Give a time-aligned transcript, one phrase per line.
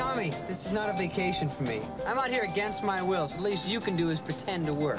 [0.00, 1.82] Tommy, this is not a vacation for me.
[2.06, 4.72] I'm out here against my will, so the least you can do is pretend to
[4.72, 4.98] work.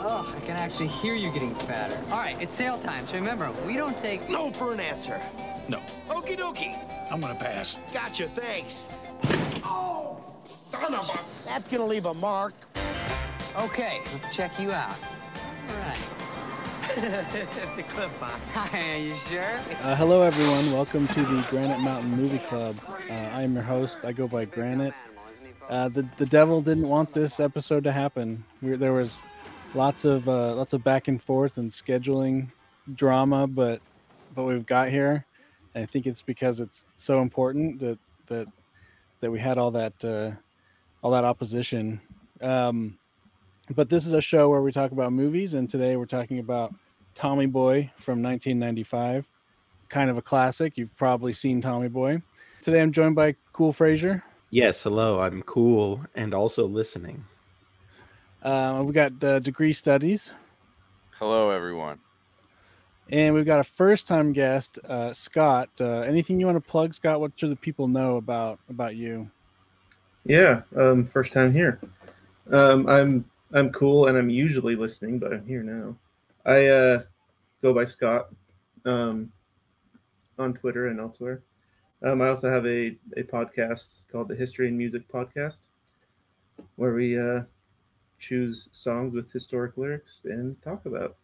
[0.00, 1.96] Ugh, I can actually hear you getting fatter.
[2.10, 4.28] All right, it's sale time, so remember, we don't take...
[4.28, 5.20] No for an answer.
[5.68, 5.78] No.
[6.08, 6.76] Okie dokie.
[7.08, 7.78] I'm gonna pass.
[7.94, 8.88] Gotcha, thanks.
[9.62, 11.48] Oh, son of a...
[11.48, 12.54] That's gonna leave a mark.
[13.56, 14.96] Okay, let's check you out.
[16.94, 18.10] It's a clip?
[18.20, 19.58] Hi, are you sure?
[19.80, 20.70] Uh, hello, everyone.
[20.72, 22.76] Welcome to the Granite Mountain Movie Club.
[23.08, 24.04] Uh, I am your host.
[24.04, 24.92] I go by Granite.
[25.70, 28.44] Uh, the the devil didn't want this episode to happen.
[28.60, 29.22] We, there was
[29.74, 32.48] lots of uh, lots of back and forth and scheduling
[32.94, 33.80] drama, but
[34.34, 35.24] but we've got here.
[35.74, 38.48] And I think it's because it's so important that that
[39.20, 40.32] that we had all that uh,
[41.02, 42.02] all that opposition.
[42.42, 42.98] Um,
[43.74, 46.74] but this is a show where we talk about movies, and today we're talking about
[47.14, 49.26] Tommy Boy from 1995,
[49.88, 50.76] kind of a classic.
[50.78, 52.22] You've probably seen Tommy Boy.
[52.60, 54.22] Today I'm joined by Cool Frazier.
[54.50, 55.20] Yes, hello.
[55.20, 57.24] I'm cool and also listening.
[58.42, 60.32] Uh, we've got uh, Degree Studies,
[61.18, 62.00] Hello, everyone.
[63.10, 65.68] and we've got a first-time guest, uh, Scott.
[65.80, 67.20] Uh, anything you want to plug, Scott?
[67.20, 69.30] What should the people know about about you?
[70.26, 71.78] Yeah, um, first time here.
[72.50, 75.94] Um, I'm I'm cool and I'm usually listening, but I'm here now.
[76.44, 77.02] I uh,
[77.62, 78.28] go by Scott
[78.84, 79.30] um,
[80.38, 81.42] on Twitter and elsewhere.
[82.04, 85.60] Um, I also have a, a podcast called the History and Music Podcast,
[86.76, 87.42] where we uh,
[88.18, 91.16] choose songs with historic lyrics and talk about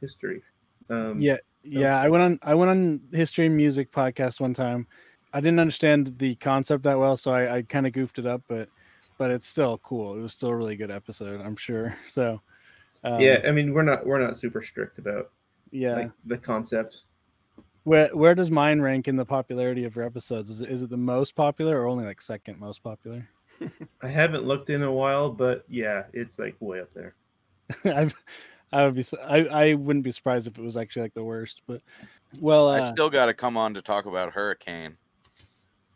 [0.00, 0.42] history.
[0.90, 2.00] Um, Yeah, yeah.
[2.00, 4.86] I went on I went on History and Music podcast one time.
[5.32, 8.42] I didn't understand the concept that well, so I, I kind of goofed it up,
[8.48, 8.68] but
[9.16, 10.16] but it's still cool.
[10.16, 11.96] It was still a really good episode, I'm sure.
[12.06, 12.40] So
[13.04, 13.40] um, yeah.
[13.46, 15.30] I mean, we're not we're not super strict about
[15.70, 15.94] yeah.
[15.94, 17.02] like the concept.
[17.84, 20.50] Where where does mine rank in the popularity of your episodes?
[20.50, 23.28] Is it, is it the most popular or only like second most popular?
[24.02, 27.14] I haven't looked in a while, but yeah, it's like way up there.
[27.84, 28.14] I've
[28.72, 31.62] I would be I, I wouldn't be surprised if it was actually like the worst,
[31.66, 31.82] but
[32.40, 34.96] well, uh, I still got to come on to talk about Hurricane.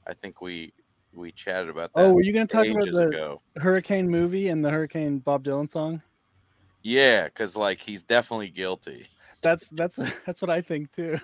[0.06, 0.72] I think we
[1.14, 2.00] we chatted about that.
[2.00, 3.40] oh, were you going to talk about the ago.
[3.56, 6.02] Hurricane movie and the Hurricane Bob Dylan song?
[6.82, 9.06] Yeah, because like he's definitely guilty.
[9.42, 9.96] That's that's
[10.26, 11.18] that's what I think too.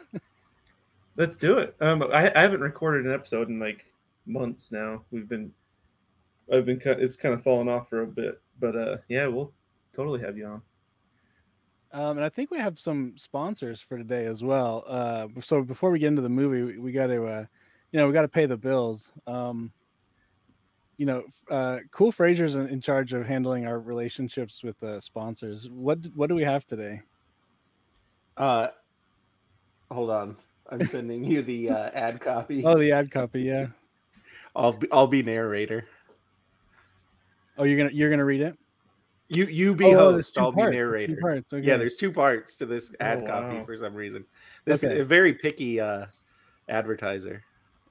[1.16, 1.76] Let's do it.
[1.80, 3.86] Um, I, I haven't recorded an episode in like
[4.26, 5.02] months now.
[5.12, 5.52] We've been,
[6.52, 9.52] I've been, ki- it's kind of fallen off for a bit, but uh, yeah, we'll
[9.94, 10.62] totally have you on.
[11.92, 14.82] Um, and I think we have some sponsors for today as well.
[14.88, 17.44] Uh, so before we get into the movie, we, we got to, uh,
[17.92, 19.12] you know, we got to pay the bills.
[19.28, 19.70] Um,
[20.98, 25.68] you know, uh, Cool Frazier's in, in charge of handling our relationships with uh, sponsors.
[25.70, 27.02] What what do we have today?
[28.36, 28.68] Uh,
[29.90, 30.36] hold on.
[30.70, 32.64] I'm sending you the uh, ad copy.
[32.64, 33.42] Oh, the ad copy.
[33.42, 33.66] Yeah.
[34.56, 35.86] I'll be, I'll be narrator.
[37.58, 38.56] Oh, you're gonna you're gonna read it.
[39.28, 40.38] You you be Oh, host.
[40.38, 41.16] I'll be parts, two narrator.
[41.20, 41.66] parts, okay.
[41.66, 43.64] Yeah, there's two parts to this ad Oh, copy wow.
[43.64, 44.24] for some reason.
[44.64, 44.94] This Okay.
[44.94, 46.06] is a very picky uh,
[46.68, 47.42] advertiser.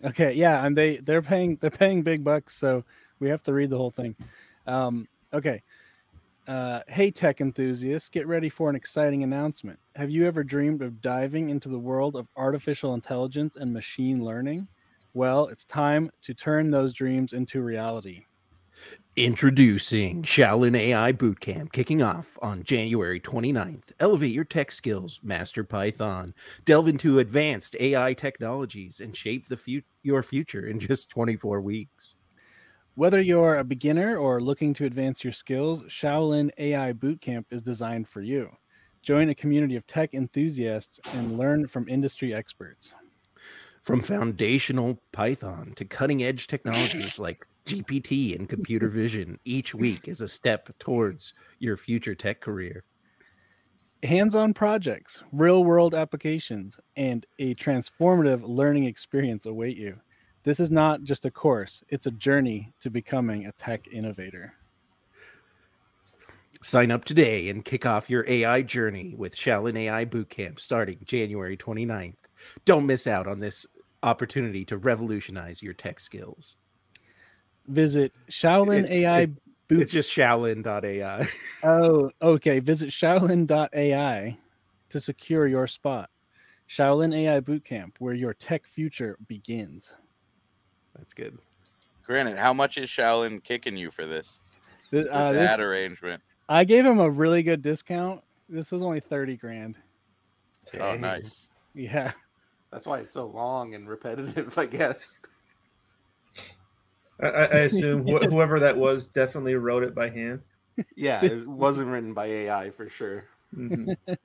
[0.03, 2.84] Okay, yeah, and they they're paying they're paying big bucks, so
[3.19, 4.16] we have to read the whole thing.
[4.68, 5.62] Um, okay.
[6.46, 9.80] Uh, hey, tech enthusiasts, get ready for an exciting announcement.
[9.96, 14.68] Have you ever dreamed of diving into the world of artificial intelligence and machine learning?
[15.13, 18.25] Well, it's time to turn those dreams into reality.
[19.16, 23.92] Introducing Shaolin AI Bootcamp kicking off on January 29th.
[24.00, 26.34] Elevate your tech skills, master Python,
[26.66, 32.16] delve into advanced AI technologies, and shape the fu- your future in just 24 weeks.
[32.96, 38.08] Whether you're a beginner or looking to advance your skills, Shaolin AI Bootcamp is designed
[38.08, 38.50] for you.
[39.04, 42.96] Join a community of tech enthusiasts and learn from industry experts.
[43.84, 50.22] From foundational Python to cutting edge technologies like GPT and computer vision, each week is
[50.22, 52.84] a step towards your future tech career.
[54.03, 59.97] hands on projects, real world applications, and a transformative learning experience await you.
[60.44, 64.54] This is not just a course, it's a journey to becoming a tech innovator.
[66.62, 71.57] Sign up today and kick off your AI journey with Shaolin AI Bootcamp starting January
[71.57, 72.16] 29th.
[72.66, 73.66] Don't miss out on this
[74.01, 76.57] opportunity to revolutionize your tech skills.
[77.68, 79.31] Visit Shaolin It- AI it-
[79.69, 79.81] Boot.
[79.81, 81.27] It's just Shaolin.ai.
[81.63, 82.60] oh, okay.
[82.60, 84.38] Visit Shaolin.ai
[84.89, 86.10] to secure your spot.
[86.69, 89.94] Shaolin AI Bootcamp, where your tech future begins.
[90.98, 91.38] That's good.
[92.06, 94.42] Granite, how much is Shaolin kicking you for this?
[94.92, 96.21] This, This uh, this- ad arrangement.
[96.50, 98.21] I gave him a really good discount.
[98.50, 99.77] This was only 30 grand.
[100.80, 101.48] Oh, nice.
[101.74, 102.12] Yeah.
[102.69, 105.16] That's why it's so long and repetitive, I guess.
[107.24, 110.42] I, I I assume wh- whoever that was definitely wrote it by hand.
[110.96, 113.25] Yeah, it wasn't written by AI for sure.
[113.56, 113.96] Mhm.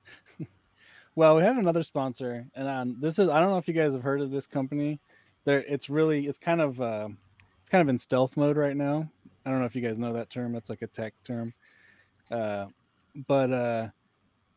[1.15, 3.91] Well, we have another sponsor, and um, this is I don't know if you guys
[3.91, 5.01] have heard of this company.
[5.43, 7.09] There, it's really it's kind of uh,
[7.59, 9.09] it's kind of in stealth mode right now.
[9.45, 10.53] I don't know if you guys know that term.
[10.53, 11.53] That's like a tech term.
[12.31, 12.67] Uh,
[13.27, 13.89] but uh,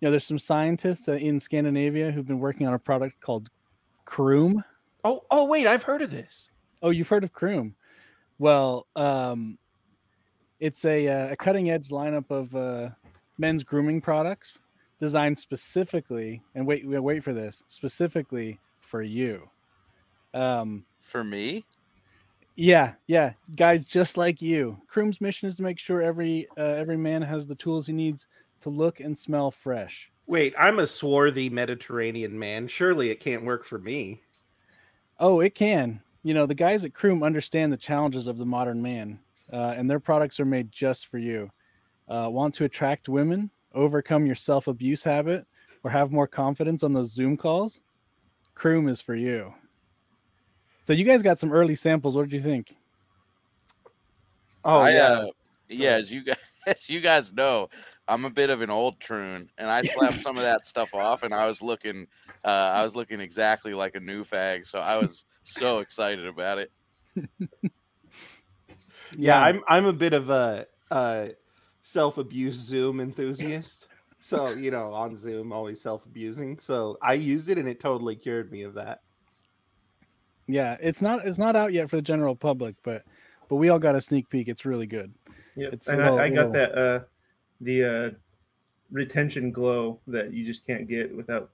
[0.01, 3.51] you know, there's some scientists uh, in Scandinavia who've been working on a product called
[4.05, 4.63] Croom.
[5.05, 6.51] Oh, oh wait, I've heard of this.
[6.83, 7.75] Oh, you've heard of Croom?
[8.39, 9.59] Well, um,
[10.61, 12.91] it's a, uh, a cutting edge lineup of uh,
[13.39, 14.59] men's grooming products
[15.01, 19.49] designed specifically, and wait, wait, wait for this, specifically for you.
[20.35, 21.65] Um, For me?
[22.57, 24.79] yeah, yeah, guys just like you.
[24.87, 28.27] Croom's mission is to make sure every uh, every man has the tools he needs
[28.61, 30.11] to look and smell fresh.
[30.27, 32.69] Wait, I'm a swarthy Mediterranean man.
[32.69, 34.23] Surely it can't work for me.
[35.19, 36.01] Oh, it can.
[36.23, 39.19] You know, the guys at Croom understand the challenges of the modern man,
[39.53, 41.51] uh, and their products are made just for you.
[42.09, 45.47] Uh, want to attract women, overcome your self abuse habit,
[45.83, 47.81] or have more confidence on those Zoom calls?
[48.55, 49.53] Croom is for you.
[50.85, 52.15] So, you guys got some early samples.
[52.15, 52.77] What did you think?
[54.65, 55.03] Oh I, yeah.
[55.03, 55.27] uh,
[55.69, 56.37] yeah, as you guys,
[56.67, 57.69] as you guys know,
[58.09, 61.23] I'm a bit of an old troon, and I slapped some of that stuff off,
[61.23, 62.07] and I was looking,
[62.45, 64.67] uh, I was looking exactly like a new fag.
[64.67, 66.71] So I was so excited about it.
[69.17, 71.31] yeah, I'm I'm a bit of a, a
[71.83, 73.89] self abuse Zoom enthusiast.
[74.25, 76.57] So you know, on Zoom, always self abusing.
[76.61, 79.01] So I used it, and it totally cured me of that.
[80.47, 80.77] yeah.
[80.81, 83.03] It's not it's not out yet for the general public, but
[83.49, 84.47] but we all got a sneak peek.
[84.47, 85.13] It's really good.
[85.57, 87.01] Yeah, and a little- I, I got little- that uh,
[87.63, 88.11] the uh,
[88.93, 91.51] retention glow that you just can't get without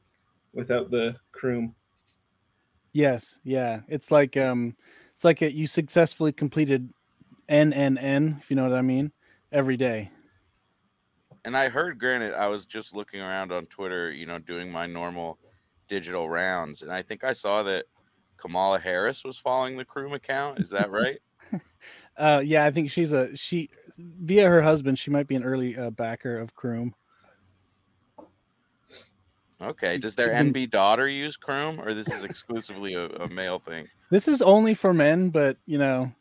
[0.52, 1.74] without the croom.
[2.98, 3.82] Yes, yeah.
[3.86, 4.74] It's like um
[5.14, 6.92] it's like a, you successfully completed
[7.48, 9.12] NNN, if you know what I mean,
[9.52, 10.10] every day.
[11.44, 14.86] And I heard, Granite, I was just looking around on Twitter, you know, doing my
[14.86, 15.38] normal
[15.86, 17.84] digital rounds, and I think I saw that
[18.36, 20.58] Kamala Harris was following the Croom account.
[20.58, 21.20] Is that right?
[22.16, 25.76] Uh yeah, I think she's a she via her husband, she might be an early
[25.76, 26.96] uh, backer of Croom.
[29.60, 29.98] Okay.
[29.98, 33.88] Does their It's NB daughter use Croom, or this is exclusively a, a male thing?
[34.10, 36.12] This is only for men, but you know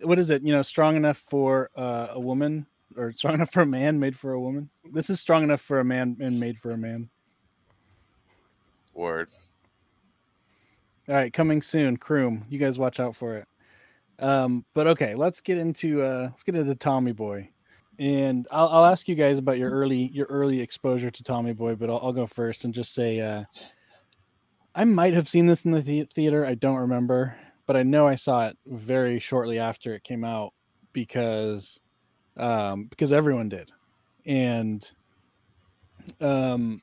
[0.00, 0.42] what is it?
[0.42, 2.66] You know, strong enough for uh, a woman
[2.96, 4.68] or strong enough for a man made for a woman.
[4.92, 7.08] This is strong enough for a man and made for a man.
[8.94, 9.28] Word.
[11.08, 12.44] All right, coming soon, Croom.
[12.50, 13.48] You guys watch out for it.
[14.18, 17.48] Um, but okay, let's get into uh let's get into Tommy Boy.
[17.98, 21.74] And I'll, I'll ask you guys about your early your early exposure to Tommy Boy,
[21.74, 23.44] but I'll, I'll go first and just say uh
[24.74, 26.46] I might have seen this in the, the theater.
[26.46, 27.36] I don't remember,
[27.66, 30.52] but I know I saw it very shortly after it came out
[30.92, 31.80] because
[32.36, 33.72] um because everyone did.
[34.24, 34.88] And
[36.20, 36.82] um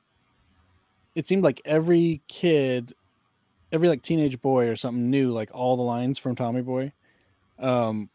[1.14, 2.92] it seemed like every kid
[3.72, 6.92] every like teenage boy or something knew like all the lines from Tommy Boy.
[7.58, 8.10] Um,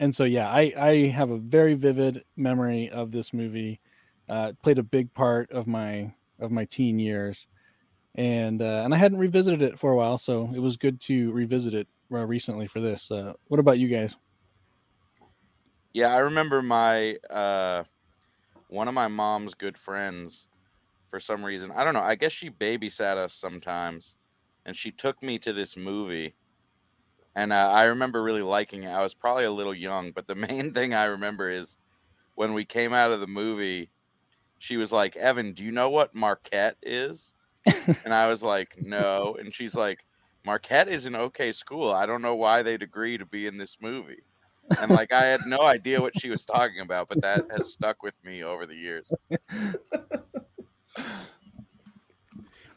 [0.00, 3.80] and so yeah, I I have a very vivid memory of this movie.
[4.28, 7.46] Uh, played a big part of my of my teen years,
[8.14, 11.30] and uh, and I hadn't revisited it for a while, so it was good to
[11.32, 13.10] revisit it uh, recently for this.
[13.10, 14.16] Uh, what about you guys?
[15.92, 17.84] Yeah, I remember my uh,
[18.68, 20.48] one of my mom's good friends.
[21.08, 22.02] For some reason, I don't know.
[22.02, 24.16] I guess she babysat us sometimes,
[24.64, 26.36] and she took me to this movie.
[27.36, 28.90] And uh, I remember really liking it.
[28.90, 31.78] I was probably a little young, but the main thing I remember is
[32.34, 33.90] when we came out of the movie,
[34.58, 37.34] she was like, "Evan, do you know what Marquette is?"
[38.04, 40.04] and I was like, "No." And she's like,
[40.44, 41.92] "Marquette is an okay school.
[41.92, 44.22] I don't know why they'd agree to be in this movie."
[44.78, 48.02] and like I had no idea what she was talking about, but that has stuck
[48.02, 49.12] with me over the years.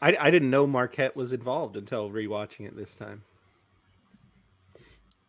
[0.02, 3.22] I, I didn't know Marquette was involved until rewatching it this time.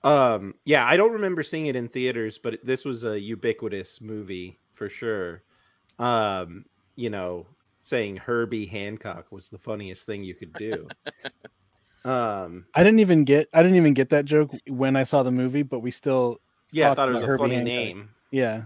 [0.05, 4.59] Um, yeah, I don't remember seeing it in theaters, but this was a ubiquitous movie
[4.71, 5.41] for sure.
[5.97, 7.47] Um, you know,
[7.81, 10.87] saying Herbie Hancock was the funniest thing you could do.
[12.05, 15.31] um, I didn't even get I didn't even get that joke when I saw the
[15.31, 16.39] movie, but we still
[16.71, 17.67] yeah, I thought it was a Herbie funny Hancock.
[17.73, 18.09] name.
[18.31, 18.63] yeah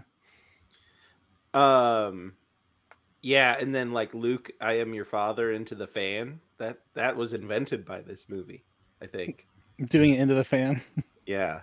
[1.53, 2.33] Um,
[3.21, 6.41] yeah, and then like Luke, I am your father into the fan.
[6.57, 8.65] That that was invented by this movie,
[9.01, 9.47] I think.
[9.89, 10.81] doing it into the fan.
[11.29, 11.61] Yeah.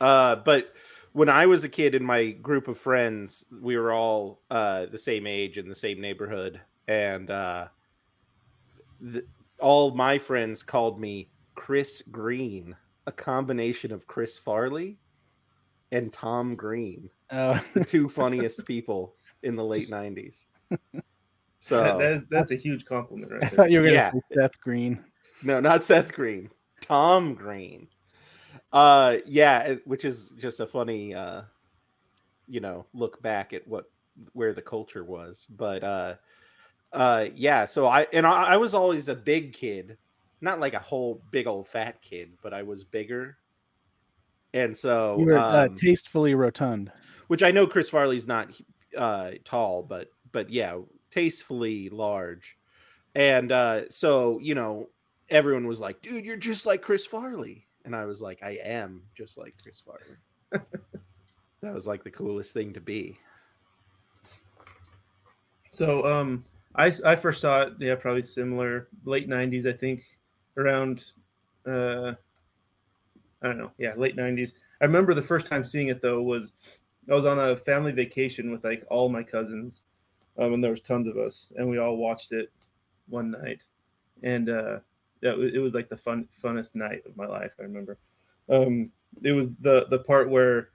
[0.00, 0.72] Uh, but
[1.12, 4.98] when I was a kid in my group of friends, we were all uh, the
[4.98, 7.66] same age in the same neighborhood, and uh,
[9.00, 9.24] the,
[9.58, 12.76] all my friends called me Chris Green,
[13.08, 14.98] a combination of Chris Farley
[15.90, 20.44] and Tom Green, Oh, the two funniest people in the late '90s.
[21.60, 23.50] So That- that is, that's a huge compliment I right there.
[23.50, 24.12] thought you were gonna Yeah.
[24.12, 25.02] say Seth Green.
[25.42, 27.88] no, not Seth Green, Tom Green.
[28.72, 31.42] Uh, yeah, which is just a funny, uh,
[32.46, 33.90] you know, look back at what
[34.32, 35.46] where the culture was.
[35.50, 36.14] But uh,
[36.92, 37.64] uh, yeah.
[37.64, 39.96] So I and I, I was always a big kid,
[40.40, 43.38] not like a whole big old fat kid, but I was bigger.
[44.54, 46.90] And so, You were uh, um, tastefully rotund.
[47.26, 48.48] which I know Chris Farley's not
[48.96, 50.78] uh, tall, but but yeah,
[51.10, 52.56] tastefully large.
[53.14, 54.88] And uh, so you know,
[55.28, 59.02] everyone was like, "Dude, you're just like Chris Farley," and I was like, "I am
[59.16, 60.18] just like Chris Farley."
[61.62, 63.18] that was like the coolest thing to be.
[65.70, 66.44] So um,
[66.76, 67.72] I I first saw it.
[67.80, 69.66] Yeah, probably similar late '90s.
[69.66, 70.02] I think
[70.58, 71.02] around
[71.66, 72.12] uh,
[73.42, 73.72] I don't know.
[73.78, 74.52] Yeah, late '90s.
[74.82, 76.52] I remember the first time seeing it though was
[77.10, 79.80] I was on a family vacation with like all my cousins,
[80.36, 82.52] um, and there was tons of us, and we all watched it
[83.08, 83.60] one night,
[84.22, 84.78] and uh,
[85.22, 87.52] it, was, it was like the fun funnest night of my life.
[87.58, 87.98] I remember.
[88.48, 88.90] Um,
[89.22, 90.70] it was the the part where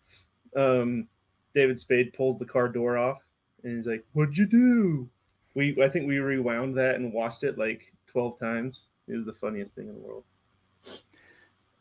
[0.56, 1.08] um,
[1.56, 3.20] David Spade pulls the car door off
[3.64, 5.10] and he's like, "What'd you do?"
[5.56, 8.88] We I think we rewound that and watched it like twelve times.
[9.08, 10.24] It was the funniest thing in the world.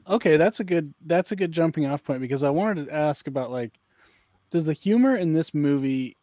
[0.08, 3.26] Okay, that's a good that's a good jumping off point because I wanted to ask
[3.26, 3.78] about like
[4.50, 6.16] does the humor in this movie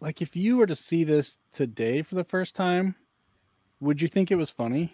[0.00, 2.94] like if you were to see this today for the first time,
[3.80, 4.92] would you think it was funny?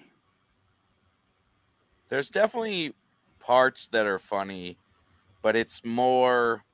[2.11, 2.95] There's definitely
[3.39, 4.77] parts that are funny,
[5.43, 6.65] but it's more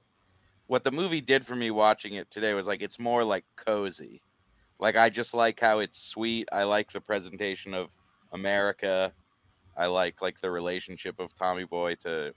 [0.66, 4.20] what the movie did for me watching it today was like it's more like cozy.
[4.78, 6.48] Like I just like how it's sweet.
[6.52, 7.90] I like the presentation of
[8.32, 9.12] America.
[9.76, 12.34] I like like the relationship of Tommy Boy to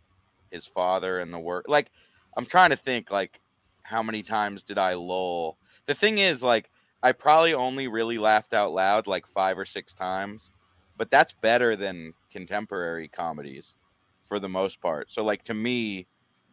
[0.51, 1.65] his father and the work.
[1.67, 1.91] Like
[2.37, 3.39] I'm trying to think like
[3.83, 5.57] how many times did I lull?
[5.85, 6.69] The thing is like
[7.01, 10.51] I probably only really laughed out loud like 5 or 6 times,
[10.99, 13.77] but that's better than contemporary comedies
[14.25, 15.11] for the most part.
[15.11, 16.09] So like to me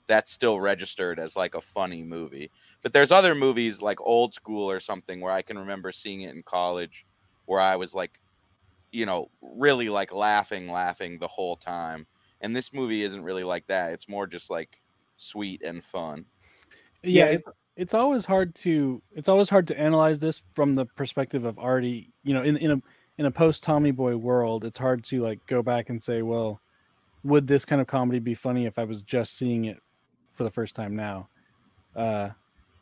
[0.09, 2.53] that's still registered as like a funny movie.
[2.83, 6.35] But there's other movies like Old School or something where I can remember seeing it
[6.35, 7.07] in college
[7.47, 8.21] where I was like
[8.93, 12.07] you know, really like laughing, laughing the whole time.
[12.41, 13.93] And this movie isn't really like that.
[13.93, 14.83] It's more just like
[15.17, 16.26] sweet and fun.
[17.11, 17.45] Yeah, Yeah, it,
[17.76, 22.12] it's always hard to it's always hard to analyze this from the perspective of already,
[22.23, 22.76] you know, in in a
[23.19, 26.61] in a post Tommy Boy world, it's hard to like go back and say, well,
[27.25, 29.79] would this kind of comedy be funny if I was just seeing it
[30.35, 31.29] for the first time now?
[31.95, 32.31] Uh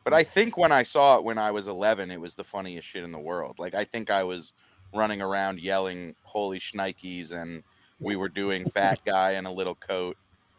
[0.02, 2.86] But I think when I saw it when I was 11, it was the funniest
[2.86, 3.58] shit in the world.
[3.58, 4.52] Like I think I was
[4.92, 7.62] running around yelling "Holy shnikes" and
[8.00, 10.16] we were doing "Fat Guy in a Little Coat."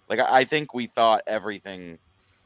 [0.10, 2.00] Like I I think we thought everything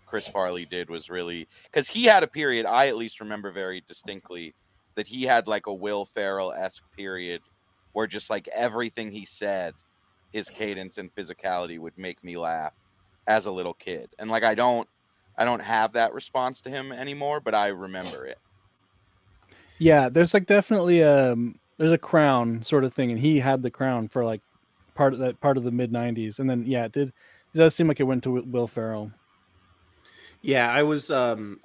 [0.08, 3.82] Chris Farley did was really because he had a period I at least remember very
[3.88, 4.56] distinctly
[5.00, 7.42] that he had like a Will Ferrell esque period
[7.94, 9.76] where just like everything he said,
[10.32, 12.76] his cadence and physicality would make me laugh
[13.28, 14.14] as a little kid.
[14.20, 14.90] And like I don't
[15.38, 18.40] I don't have that response to him anymore, but I remember it.
[19.80, 23.72] yeah, there's like definitely um there's a crown sort of thing, and he had the
[23.72, 24.42] crown for like
[24.96, 27.14] part of that part of the mid '90s, and then yeah, it did.
[27.54, 29.12] It does seem like it went to Will Ferrell.
[30.42, 31.60] Yeah, I was um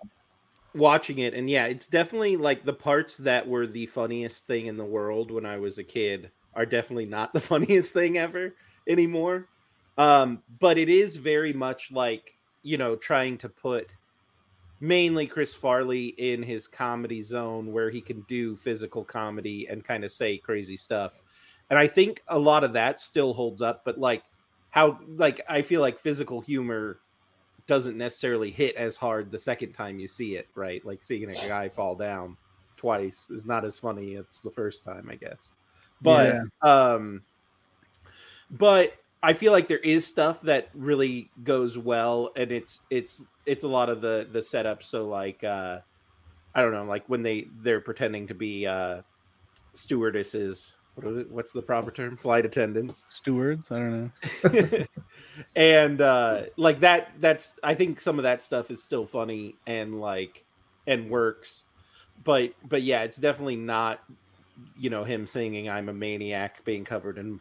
[0.75, 4.77] watching it and yeah, it's definitely like the parts that were the funniest thing in
[4.77, 8.55] the world when I was a kid are definitely not the funniest thing ever
[8.89, 9.49] anymore.
[9.97, 13.95] Um but it is very much like, you know, trying to put
[14.81, 20.05] mainly Chris Farley in his comedy zone where he can do physical comedy and kind
[20.05, 21.13] of say crazy stuff.
[21.71, 24.23] And I think a lot of that still holds up, but like
[24.71, 27.01] how like I feel like physical humor
[27.67, 30.85] doesn't necessarily hit as hard the second time you see it, right?
[30.85, 32.37] Like seeing a guy fall down
[32.77, 35.53] twice is not as funny as the first time, I guess.
[36.03, 37.23] But um
[38.51, 43.65] but I feel like there is stuff that really goes well and it's it's it's
[43.65, 45.81] a lot of the the setup so like uh
[46.55, 49.03] I don't know, like when they they're pretending to be uh
[49.73, 51.31] stewardesses what is it?
[51.31, 52.17] what's the proper term?
[52.17, 54.13] Flight attendants Stewards, I don't
[54.45, 54.87] know.
[55.57, 60.01] and uh like that that's i think some of that stuff is still funny and
[60.01, 60.45] like
[60.87, 61.65] and works
[62.25, 64.01] but but yeah it's definitely not
[64.79, 67.41] you know him singing i'm a maniac being covered in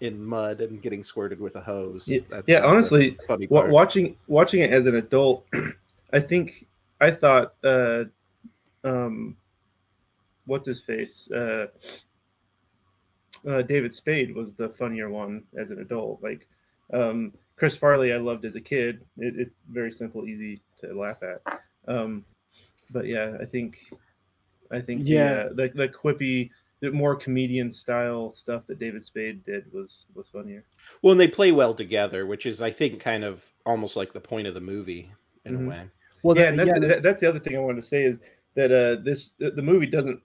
[0.00, 3.46] in mud and getting squirted with a hose Yeah, That's yeah, not the honestly, funny
[3.48, 5.44] Wa- watching watching it as an adult,
[6.12, 6.66] I think
[7.00, 8.04] I thought, uh,
[8.82, 9.36] um,
[10.46, 11.66] what's his face, uh,
[13.48, 16.22] uh, David Spade was the funnier one as an adult.
[16.22, 16.46] Like
[16.92, 19.04] um, Chris Farley I loved as a kid.
[19.18, 21.60] It, it's very simple, easy to laugh at.
[21.88, 22.24] Um,
[22.90, 23.78] but yeah, I think
[24.70, 25.34] I think Yeah.
[25.34, 30.06] the, uh, the the quippy, the more comedian style stuff that David Spade did was
[30.14, 30.64] was funnier.
[31.02, 34.20] Well, and they play well together, which is, I think, kind of almost like the
[34.20, 35.12] point of the movie
[35.44, 35.64] in Mhm.
[35.64, 35.82] a way.
[36.22, 38.02] Well, yeah, that- and that's yeah, that- that's the other thing I wanted to say
[38.04, 38.20] is
[38.54, 40.20] that uh this the the movie doesn't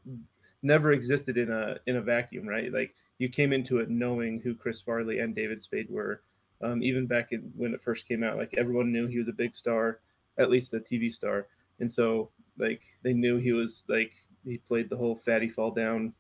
[0.64, 2.72] never existed in a in a vacuum, right?
[2.74, 6.22] Like you came into it knowing who Chris Farley and David Spade were.
[6.62, 9.34] Um, even back in when it first came out, like everyone knew he was a
[9.34, 10.00] big star,
[10.38, 11.48] at least a TV star,
[11.80, 14.14] and so like they knew he was like
[14.46, 16.14] he played the whole fatty fall down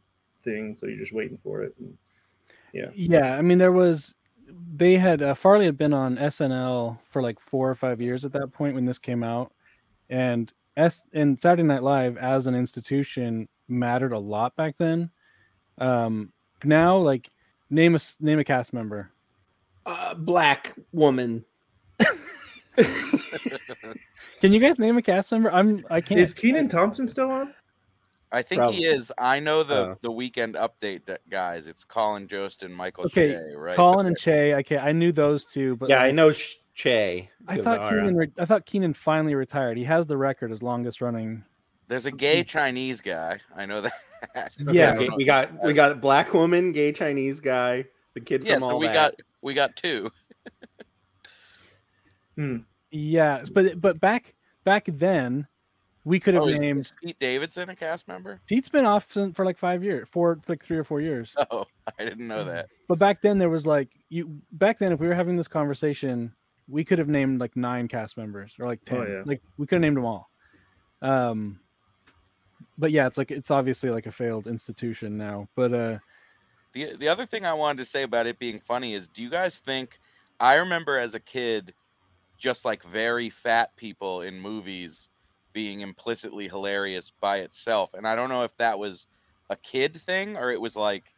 [0.44, 1.74] thing, so you're just waiting for it.
[1.80, 1.98] And,
[2.74, 4.14] yeah, Yeah, I mean, there was
[4.76, 8.34] they had uh, Farley had been on SNL for like four or five years at
[8.34, 9.54] that point when this came out,
[10.10, 15.10] and S and Saturday Night Live as an institution mattered a lot back then.
[15.78, 16.32] Um,
[16.66, 17.30] now, like,
[17.70, 19.12] name a name a cast member.
[19.86, 21.46] Uh, black woman.
[24.42, 25.52] Can you guys name a cast member?
[25.52, 26.20] I'm I can't.
[26.20, 27.54] is Kenan Thompson still on?
[28.32, 28.78] I think Probably.
[28.78, 29.12] he is.
[29.18, 29.98] I know the Oh.
[30.02, 31.68] the weekend update that guys.
[31.68, 33.76] It's Colin Jost and Michael Okay, Shea, right?
[33.76, 34.56] Colin and Che.
[34.56, 37.30] Okay, I knew those two, but yeah, I know Sh- Che.
[37.48, 38.16] I thought Kenan.
[38.16, 39.78] Re- I thought Kenan finally retired.
[39.78, 41.44] He has the record as longest running.
[41.88, 43.40] There's a gay Chinese guy.
[43.56, 43.94] I know that.
[44.72, 44.94] Yeah.
[44.96, 48.72] Okay, we got we got black woman, gay Chinese guy, the kid from yeah, so
[48.72, 48.94] all we that.
[48.94, 50.12] got we got two.
[52.92, 55.48] Yeah, but but back back then,
[56.06, 56.80] we could have Oh, named.
[56.80, 58.40] is Pete Davidson a cast member?
[58.46, 61.34] Pete's been off for like five years, four like three or four years.
[61.52, 61.66] Oh,
[62.00, 62.70] I didn't know that.
[62.88, 64.40] But back then there was like you.
[64.52, 66.34] Back then, if we were having this conversation,
[66.68, 68.98] we could have named like nine cast members or like ten.
[68.98, 69.22] Oh, yeah.
[69.26, 70.30] Like we could have named them all.
[71.02, 71.60] Um.
[72.78, 75.50] But yeah, it's like it's obviously like a failed institution now.
[75.56, 76.00] But uh,
[76.74, 79.30] The the other thing I wanted to say about it being funny is, do you
[79.30, 80.00] guys think?
[80.40, 81.76] I remember as a kid,
[82.38, 85.10] just like very fat people in movies
[85.54, 89.08] being implicitly hilarious by itself, and I don't know if that was
[89.50, 91.16] a kid thing or it was like,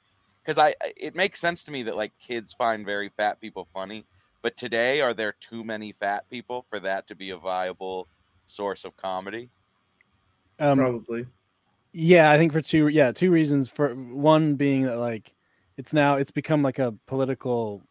[0.47, 4.07] I I- it makes sense to me that like kids find very fat people funny,
[4.43, 8.09] but today are there too many fat people for that to be a viable
[8.45, 9.51] source of comedy?
[10.59, 11.25] Um, Probably.
[11.93, 13.69] Yeah, I think for two yeah, two reasons.
[13.69, 15.31] For one being that like
[15.77, 17.81] it's now it's become like a political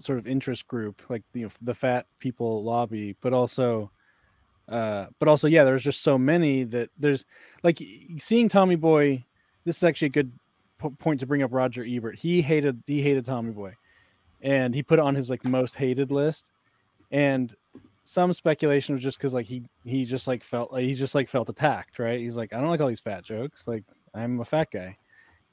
[0.00, 3.90] sort of interest group, like you know, the fat people lobby, but also
[4.68, 7.24] uh but also yeah, there's just so many that there's
[7.62, 7.82] like
[8.18, 9.24] seeing Tommy Boy
[9.68, 10.32] this is actually a good
[10.78, 12.18] po- point to bring up Roger Ebert.
[12.18, 13.74] He hated he hated Tommy Boy.
[14.40, 16.52] And he put it on his like most hated list.
[17.10, 17.54] And
[18.08, 21.28] some speculation was just because like he he just like felt like he just like
[21.28, 22.18] felt attacked, right?
[22.18, 23.68] He's like, I don't like all these fat jokes.
[23.68, 24.96] Like I'm a fat guy,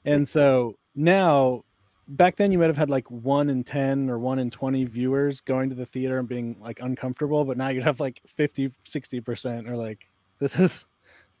[0.06, 1.64] and so now
[2.08, 5.42] back then you might have had like one in 10 or one in 20 viewers
[5.42, 9.20] going to the theater and being like uncomfortable but now you'd have like 50 60
[9.22, 10.06] percent or like
[10.38, 10.84] this is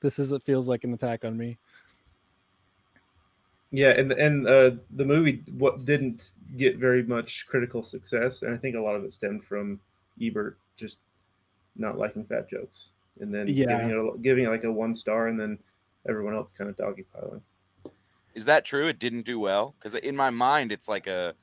[0.00, 1.56] this is it feels like an attack on me
[3.70, 8.56] Yeah, and and uh, the movie what didn't get very much critical success, and I
[8.56, 9.80] think a lot of it stemmed from
[10.20, 10.98] Ebert just
[11.78, 12.88] not liking fat jokes,
[13.20, 13.66] and then Yeah.
[13.68, 15.58] giving it a, giving it like a one star, and then
[16.08, 17.42] everyone else kind of doggy piling.
[18.34, 18.88] Is that true?
[18.88, 21.34] It didn't do well because in my mind it's like a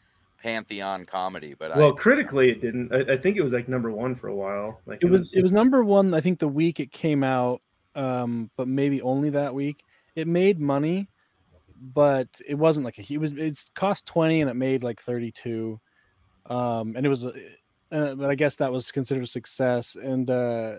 [0.42, 2.94] pantheon comedy, but Well, I critically, it didn't.
[2.94, 4.82] I, I think it was like number one for a while.
[4.86, 7.62] Like it was it was number one i think the week it came out
[7.96, 9.84] um but maybe only that week
[10.16, 11.10] it made money
[11.76, 15.80] but it wasn't like a it was it's cost 20 and it made like 32
[16.48, 17.34] um and it was a
[17.94, 20.76] uh, but i guess that was considered a success and uh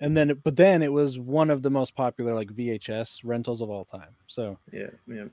[0.00, 3.70] and then but then it was one of the most popular like vhs rentals of
[3.70, 5.24] all time so yeah, yeah.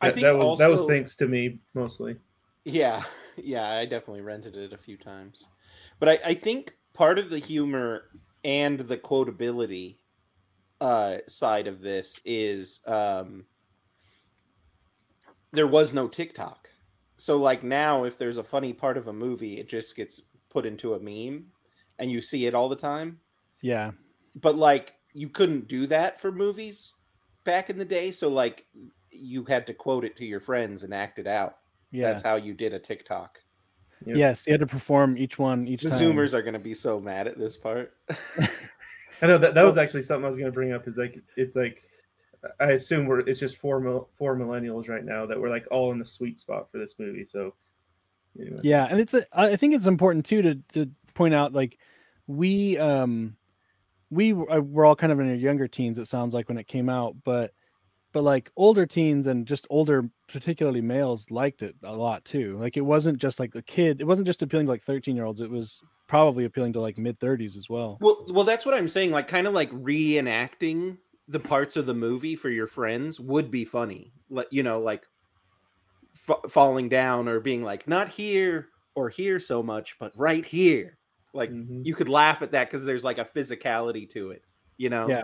[0.00, 2.16] I That, think that was that was thanks to me mostly.
[2.64, 3.02] Yeah,
[3.36, 5.46] yeah, I definitely rented it a few times.
[5.98, 8.04] But I, I think part of the humor
[8.44, 9.98] and the quotability
[10.80, 13.44] uh, side of this is um,
[15.52, 16.68] there was no TikTok.
[17.20, 20.64] So, like now, if there's a funny part of a movie, it just gets put
[20.64, 21.44] into a meme
[21.98, 23.20] and you see it all the time.
[23.60, 23.90] yeah
[24.36, 26.94] But, like, you couldn't do that for movies
[27.44, 28.10] back in the day.
[28.10, 28.64] So, like,
[29.10, 31.58] you had to quote it to your friends and act it out.
[31.92, 33.38] yeah That's how you did a TikTok.
[34.06, 34.16] Yep.
[34.16, 36.72] yes you had to perform each one each The time Zoomers are going to be
[36.72, 37.92] so mad at this part.
[39.20, 40.88] I know that that was actually something I was going to bring up.
[40.88, 41.82] Is like it's like
[42.58, 45.92] I assume we're it's just four mil, four millennials right now that we're like all
[45.92, 47.26] in the sweet spot for this movie.
[47.26, 47.54] So
[48.38, 48.60] anyway.
[48.62, 51.78] yeah and it's a, i think it's important too to to point out like
[52.26, 53.36] we um
[54.10, 56.58] we w- uh, were all kind of in our younger teens it sounds like when
[56.58, 57.52] it came out but
[58.12, 62.58] but like older teens and just older, particularly males, liked it a lot too.
[62.58, 64.00] Like it wasn't just like a kid.
[64.00, 65.40] It wasn't just appealing to like thirteen year olds.
[65.40, 67.98] It was probably appealing to like mid thirties as well.
[68.00, 69.12] Well, well, that's what I'm saying.
[69.12, 70.96] Like, kind of like reenacting
[71.30, 74.12] the parts of the movie for your friends would be funny.
[74.28, 75.06] Like, you know, like
[76.28, 80.98] f- falling down or being like, not here or here so much, but right here.
[81.32, 81.84] Like, Mhm.
[81.86, 84.42] you could laugh at that because there's like a physicality to it,
[84.76, 85.08] you know?
[85.08, 85.22] Yeah.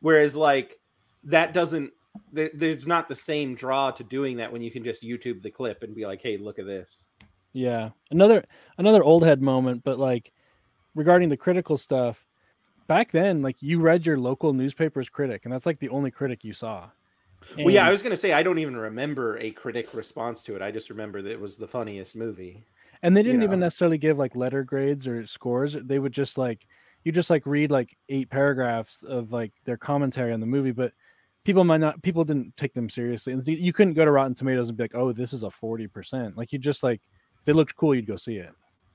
[0.00, 0.78] Whereas, like,
[1.24, 1.90] that doesn't,
[2.32, 5.50] there, there's not the same draw to doing that when you can just YouTube the
[5.50, 7.08] clip and be like, hey, look at this.
[7.54, 7.90] Yeah.
[8.10, 8.44] Another
[8.76, 10.30] another old head moment, but like
[10.94, 12.25] regarding the critical stuff,
[12.86, 16.44] back then, like you read your local newspaper's critic, and that's like the only critic
[16.44, 16.88] you saw.
[17.56, 20.56] well, yeah, I was going to say, I don't even remember a critic response to
[20.56, 20.62] it.
[20.62, 22.64] I just remember that it was the funniest movie.
[23.02, 23.66] and they didn't even know.
[23.66, 25.74] necessarily give like letter grades or scores.
[25.74, 26.66] They would just like
[27.04, 30.92] you just like read like eight paragraphs of like their commentary on the movie, but
[31.44, 33.32] people might not people didn't take them seriously.
[33.32, 35.86] And you couldn't go to Rotten Tomatoes and be like, oh, this is a forty
[35.86, 36.36] percent.
[36.36, 37.00] Like you just like
[37.42, 38.50] if it looked cool, you'd go see it.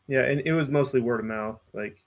[0.08, 1.62] Yeah, and it was mostly word of mouth.
[1.74, 2.04] Like,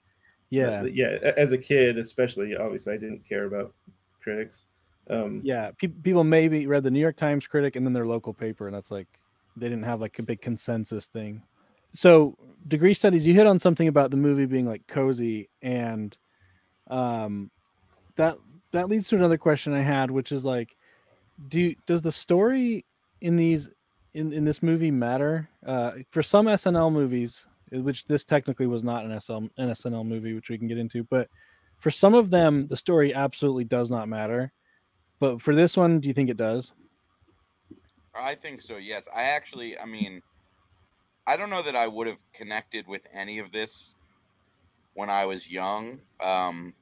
[0.55, 0.83] Yeah.
[0.83, 1.31] yeah.
[1.37, 3.73] As a kid, especially, obviously, I didn't care about
[4.21, 4.63] critics.
[5.09, 8.33] Um, yeah pe- people maybe read the new york times critic and then their local
[8.33, 9.07] paper and that's like
[9.55, 11.43] they didn't have like a big consensus thing
[11.93, 12.35] so
[12.67, 16.17] degree studies you hit on something about the movie being like cozy and
[16.89, 17.51] um
[18.15, 18.37] that
[18.71, 20.75] that leads to another question i had which is like
[21.49, 22.83] do does the story
[23.21, 23.69] in these
[24.15, 27.45] in, in this movie matter uh for some snl movies
[27.81, 31.03] which this technically was not an SL, an snl movie which we can get into
[31.03, 31.29] but
[31.77, 34.51] for some of them the story absolutely does not matter
[35.19, 36.73] but for this one, do you think it does?
[38.13, 38.77] I think so.
[38.77, 39.77] Yes, I actually.
[39.77, 40.21] I mean,
[41.27, 43.95] I don't know that I would have connected with any of this
[44.93, 46.73] when I was young, um,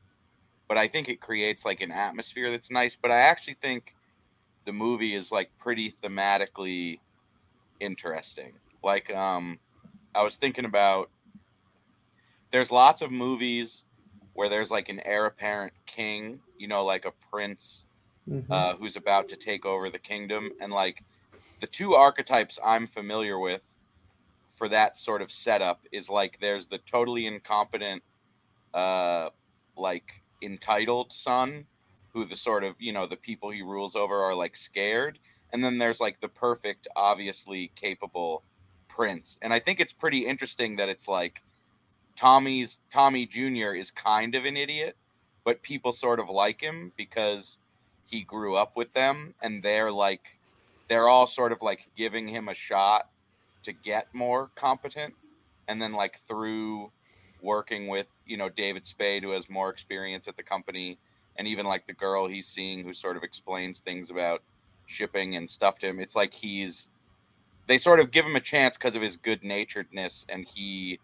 [0.68, 2.96] but I think it creates like an atmosphere that's nice.
[2.96, 3.96] But I actually think
[4.66, 7.00] the movie is like pretty thematically
[7.80, 8.54] interesting.
[8.84, 9.60] Like, um,
[10.16, 11.10] I was thinking about.
[12.52, 13.86] There's lots of movies
[14.34, 17.86] where there's like an heir apparent king, you know, like a prince
[18.30, 18.46] mhm.
[18.50, 20.52] uh, who's about to take over the kingdom.
[20.60, 21.04] And like
[21.62, 23.62] the two archetypes I'm familiar with
[24.48, 28.04] for that sort of setup is like there's the totally incompetent,
[28.74, 29.30] uh,
[29.76, 31.66] like entitled son,
[32.14, 35.20] who the sort of, you know, the people he rules over are like scared.
[35.52, 38.44] And then there's like the perfect, obviously capable
[38.96, 39.38] prince.
[39.42, 41.42] And I think it's pretty interesting that it's like
[42.16, 43.74] Tommy's Tommy Jr.
[43.74, 44.96] is kind of an idiot,
[45.44, 47.60] but people sort of like him because
[48.06, 50.38] he grew up with them and they're like
[50.88, 53.10] they're all sort of like giving him a shot
[53.64, 55.14] to get more competent
[55.68, 56.92] and then like through
[57.42, 61.00] working with you know David Spade who has more experience at the company
[61.38, 64.44] and even like the girl he's seeing who sort of explains things about
[64.86, 66.90] shipping and stuff to him it's like he's
[67.68, 71.00] they sort of give him a chance because of his good naturedness and he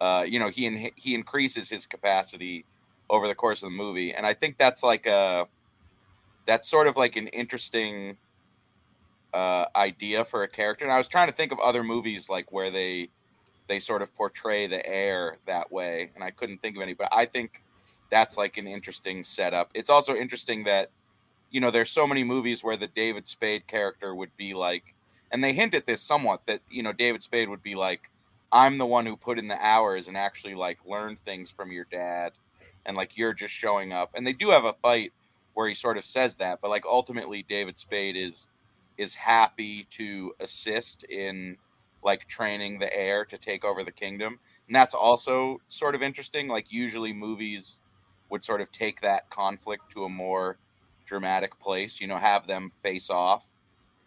[0.00, 2.64] uh you know he in, he increases his capacity
[3.08, 5.46] over the course of the movie and i think that's like a
[6.46, 8.16] that's sort of like an interesting
[9.32, 10.84] uh, idea for a character.
[10.84, 13.08] And I was trying to think of other movies like where they
[13.68, 16.94] they sort of portray the heir that way, and I couldn't think of any.
[16.94, 17.62] But I think
[18.10, 19.70] that's like an interesting setup.
[19.74, 20.90] It's also interesting that
[21.50, 24.94] you know there's so many movies where the David Spade character would be like,
[25.32, 28.10] and they hint at this somewhat that you know David Spade would be like,
[28.52, 31.86] I'm the one who put in the hours and actually like learned things from your
[31.90, 32.32] dad,
[32.86, 34.10] and like you're just showing up.
[34.14, 35.12] And they do have a fight
[35.54, 38.48] where he sort of says that, but like ultimately David Spade is
[38.98, 41.56] is happy to assist in
[42.02, 44.38] like training the heir to take over the kingdom.
[44.66, 46.48] And that's also sort of interesting.
[46.48, 47.82] Like usually movies
[48.30, 50.58] would sort of take that conflict to a more
[51.06, 53.49] dramatic place, you know, have them face off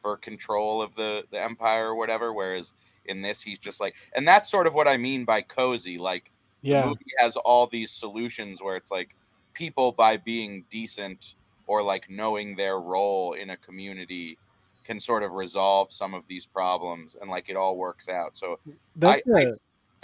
[0.03, 4.27] for control of the the empire or whatever, whereas in this he's just like and
[4.27, 5.97] that's sort of what I mean by cozy.
[5.97, 6.85] Like the Yeah.
[6.85, 9.15] movie has all these solutions where it's like
[9.53, 11.35] people by being decent
[11.67, 14.37] or like knowing their role in a community
[14.83, 18.59] can sort of resolve some of these problems and like it all works out so
[18.97, 19.53] That's I- a-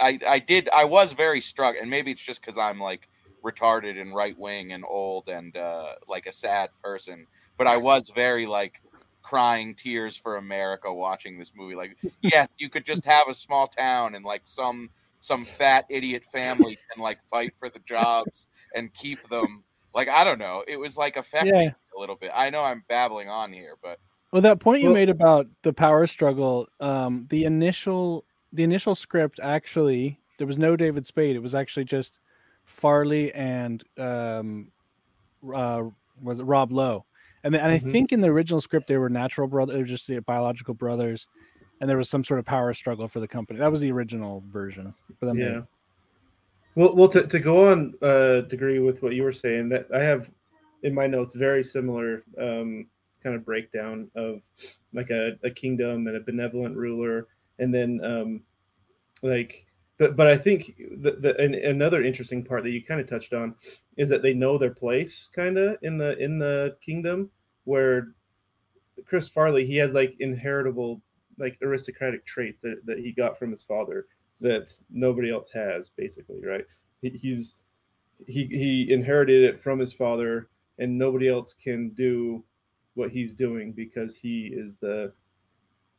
[0.00, 3.08] i i did i was very struck and maybe it's just because i'm like
[3.44, 7.26] retarded and right wing and old and uh like a sad person
[7.58, 8.80] but i was very like
[9.30, 13.68] crying tears for america watching this movie like yes you could just have a small
[13.68, 14.90] town and like some
[15.20, 19.62] some fat idiot family can like fight for the jobs and keep them
[19.94, 21.70] like i don't know it was like affecting Yeah.
[21.96, 24.00] a little bit i know i'm babbling on here but
[24.32, 28.96] Well, that point you Well- made about the power struggle, um, the initial the initial
[28.96, 31.36] script actually there was no David Spade.
[31.36, 32.18] It was actually just
[32.64, 34.72] Farley and um,
[35.54, 35.82] uh,
[36.22, 37.04] was it Rob Lowe,
[37.42, 37.88] And then, and Mhm.
[37.88, 41.26] I think in the original script they were natural brothers, just the biological brothers,
[41.80, 43.58] and there was some sort of power struggle for the company.
[43.58, 44.94] That was the original version.
[45.18, 45.38] for them.
[45.38, 45.62] yeah.
[46.76, 50.02] Well, well, to, to go on uh, degree with what you were saying, that I
[50.02, 50.30] have
[50.82, 52.86] in my notes very similar um,
[53.22, 54.40] kind of breakdown of
[54.94, 57.26] like a, a kingdom and a benevolent ruler,
[57.58, 58.40] and then um,
[59.22, 59.66] like,
[60.00, 63.54] but but I think the, the another interesting part that you kind of touched on
[63.98, 67.30] is that they know their place kind of in the in the kingdom
[67.64, 68.14] where
[69.04, 71.02] Chris Farley he has like inheritable
[71.38, 74.06] like aristocratic traits that, that he got from his father
[74.40, 76.64] that nobody else has basically right?
[77.02, 77.56] He, he's
[78.26, 82.42] he he inherited it from his father and nobody else can do
[82.94, 85.12] what he's doing because he is the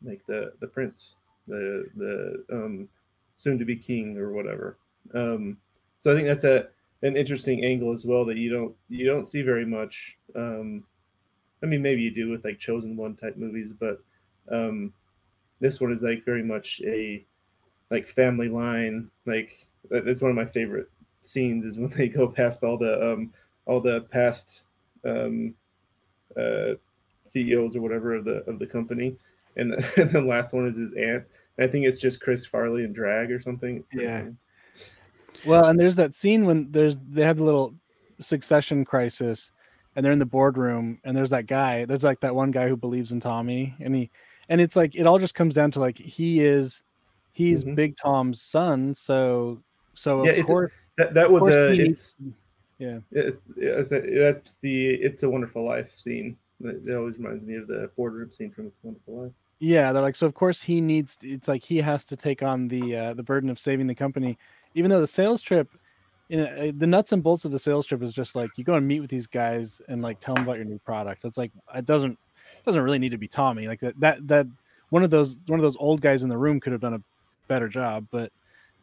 [0.03, 2.89] like the the prince the the um
[3.41, 4.77] soon to be king or whatever.
[5.13, 5.57] Um
[5.99, 6.67] so i think that's a
[7.03, 10.83] an interesting angle as well that you don't you don't see very much um
[11.63, 14.03] i mean maybe you do with like chosen one type movies but
[14.51, 14.93] um
[15.59, 17.23] this one is like very much a
[17.89, 20.89] like family line like that's one of my favorite
[21.21, 23.31] scenes is when they go past all the um
[23.65, 24.63] all the past
[25.05, 25.53] um
[26.37, 26.73] uh
[27.31, 29.15] CEOs or whatever of the of the company.
[29.55, 31.25] And, and the last one is his aunt
[31.59, 34.29] I think it's just Chris Farley and drag or something Yeah.
[35.45, 37.73] Well, and there's that scene when there's they have the little
[38.19, 39.51] succession crisis,
[39.95, 41.85] and they're in the boardroom, and there's that guy.
[41.85, 44.11] There's like that one guy who believes in Tommy, and he,
[44.49, 46.83] and it's like it all just comes down to like he is,
[47.31, 47.75] he's Mhm.
[47.75, 49.61] Big Tom's son, so
[49.95, 52.17] so Yeah, of it's a- course, that that was course a he it's
[52.77, 52.99] yeah.
[53.11, 57.55] it's, it's a, that's the it's a wonderful life scene that that always reminds me
[57.55, 59.31] of the boardroom scene from It's a Wonderful Life
[59.63, 61.17] Yeah, they're like, so of course he needs.
[61.21, 64.37] It's like he has to take on the uh, the burden of saving the company,
[64.73, 65.69] even though the sales trip,
[66.29, 68.63] you know, uh, the nuts and bolts of the sales trip is just like you
[68.63, 71.25] go and meet with these guys and like tell them about your new product.
[71.25, 72.17] It's like it doesn't
[72.65, 74.47] doesn't really need to be Tommy like that that that
[74.89, 77.01] one of those one of those old guys in the room could have done a
[77.47, 78.31] better job, but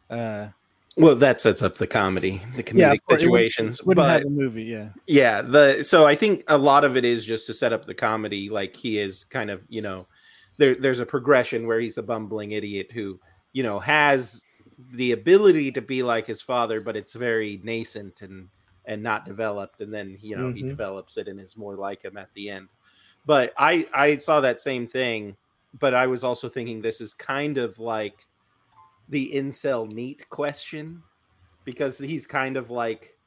[0.09, 0.47] uh,
[0.95, 3.83] Well, that sets up the comedy, the yeah, comedic of course, it would- situations.
[3.83, 4.63] wouldn't but have a movie.
[4.63, 7.85] Yeah, yeah, the so I think a lot of it is just to set up
[7.85, 8.47] the comedy.
[8.47, 10.07] Like he is kind of, you know,
[10.59, 13.19] there there's a progression where he's a bumbling idiot who,
[13.53, 18.49] you know, has the ability to be like his father, but it's very nascent and
[18.85, 19.81] and not developed.
[19.81, 20.69] And then you know he Mhm.
[20.77, 22.69] develops it and is more like him at the end.
[23.25, 25.37] But I I saw that same thing,
[25.73, 28.27] but I was also thinking this is kind of like
[29.09, 31.03] the incel neat question
[31.65, 33.17] because he's kind of like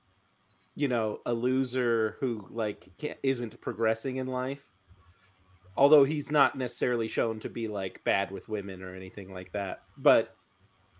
[0.74, 2.88] you know a loser who like
[3.22, 4.71] isn't progressing in life
[5.76, 9.82] although he's not necessarily shown to be like bad with women or anything like that
[9.96, 10.34] but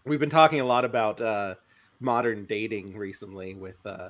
[0.05, 1.55] we've been talking a lot about uh
[2.01, 4.09] modern dating recently with uh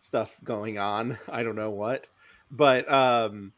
[0.00, 1.16] stuff going on.
[1.28, 2.08] I don't know what
[2.52, 3.52] but um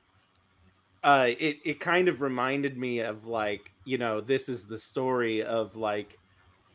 [1.03, 5.42] uh it it kind of reminded me of like you know this is the story
[5.42, 6.16] of like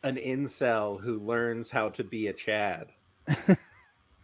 [0.03, 2.87] an incel who learns how to be a chad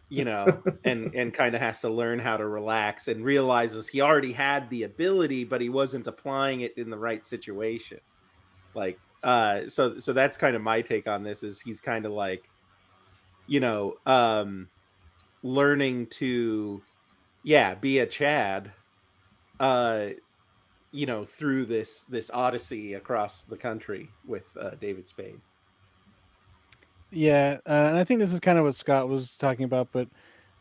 [0.08, 4.00] you know and and kind of has to learn how to relax and realizes he
[4.00, 7.98] already had the ability but he wasn't applying it in the right situation.
[8.74, 12.12] Like uh so so that's kind of my take on this is he's kind of
[12.12, 12.48] like
[13.46, 14.68] you know um
[15.42, 16.82] learning to
[17.42, 18.72] yeah be a chad
[19.60, 20.08] uh
[20.92, 25.40] you know through this this odyssey across the country with uh, david spade
[27.10, 30.08] Yeah, uh, and I think this is kind of what Scott was talking about, but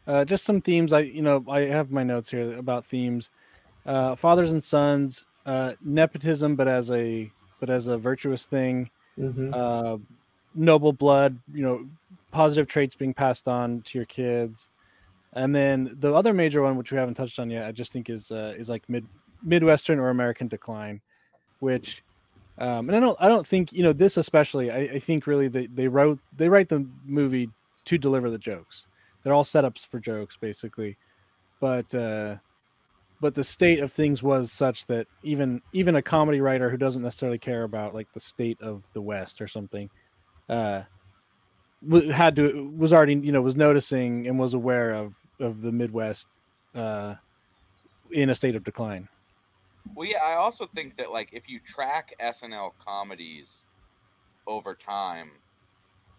[0.08, 0.94] uh, just some themes.
[0.94, 3.32] I, you know, I have my notes here about themes:
[3.86, 9.54] uh, fathers and sons, uh, nepotism, but as a but as a virtuous thing, Mhm.
[9.54, 9.98] uh,
[10.56, 11.40] noble blood.
[11.54, 11.90] You know,
[12.32, 14.70] positive traits being passed on to your kids,
[15.34, 18.10] and then the other major one, which we haven't touched on yet, I just think
[18.10, 19.08] is uh, is like mid
[19.44, 21.02] Midwestern or American decline,
[21.60, 22.05] which
[22.58, 24.72] um, and I don't I don't think you know this especially.
[24.72, 27.50] I, I think really they, they wrote they write the movie
[27.86, 28.86] to deliver the jokes.
[29.22, 30.98] They're all setups for jokes basically,
[31.60, 32.36] but uh,
[33.20, 37.02] but the state of things was such that even even a comedy writer who doesn't
[37.02, 39.90] necessarily care about like the state of the West or something,
[40.48, 40.84] uh,
[42.12, 46.40] had to was already you know was noticing and was aware of of the Midwest
[46.74, 47.16] uh,
[48.12, 49.10] in a state of decline.
[49.94, 53.64] Well, yeah, I also think that like if you track SNL comedies
[54.48, 55.44] over time,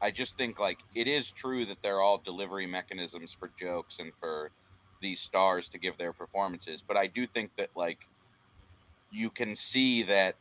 [0.01, 4.15] I just think like it is true that they're all delivery mechanisms for jokes and
[4.17, 4.53] for
[5.01, 8.09] these stars to give their performances, but I do think that like
[9.11, 10.37] you can see that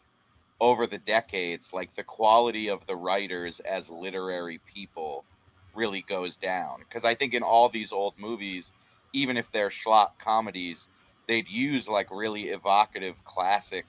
[0.61, 5.25] over the decades like the quality of the writers as literary people
[5.73, 8.73] really goes down because I think in all these old movies
[9.13, 10.89] even if they're schlock comedies
[11.27, 13.87] they'd use like really evocative classic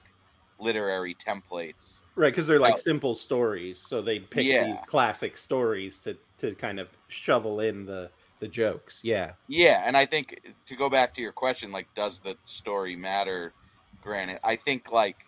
[0.59, 2.03] literary templates.
[2.15, 2.79] Right, because they're like Oh.
[2.79, 4.57] simple stories, so they'd pick Yeah.
[4.57, 9.01] these classic stories to to kind of shovel in the the jokes.
[9.03, 12.95] Yeah, Yeah, and I think to go back to your question, like, does the story
[12.95, 13.55] matter?
[14.01, 15.25] Granite, I think like,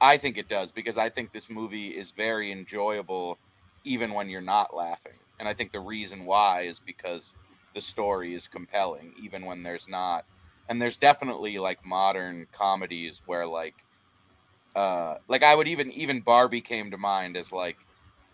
[0.00, 3.40] I think it does because I think this movie is very enjoyable,
[3.84, 5.20] even when you're not laughing.
[5.38, 7.36] And I think the reason why is because
[7.74, 10.26] the story is compelling, even when there's not.
[10.68, 13.74] And there's definitely like modern comedies where like,
[14.76, 17.78] uh, like I would even even Barbie came to mind as like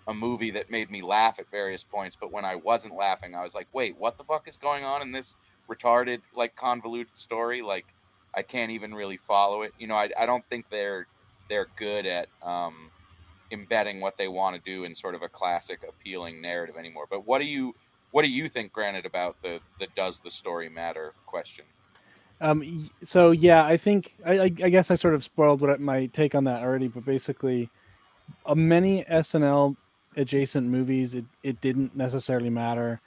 [0.06, 3.42] a movie that made me laugh at various points, but when I wasn't laughing, I
[3.42, 5.36] was like, wait, what the fuck is going on in this
[5.70, 7.62] retarded, like convoluted story?
[7.62, 7.86] Like,
[8.34, 9.72] I can't even really follow it.
[9.78, 11.06] You know, I, I don't think they're
[11.48, 12.90] they're good at um,
[13.50, 17.06] embedding what they want to do in sort of a classic, appealing narrative anymore.
[17.10, 17.74] But what do you
[18.10, 21.64] what do you think, Granite, about the the does the story matter question?
[22.40, 26.34] Um, so yeah, I think I, I, guess I sort of spoiled what my take
[26.34, 27.70] on that already, but basically,
[28.44, 29.76] uh, many SNL
[30.16, 33.00] adjacent movies, it, it didn't necessarily matter,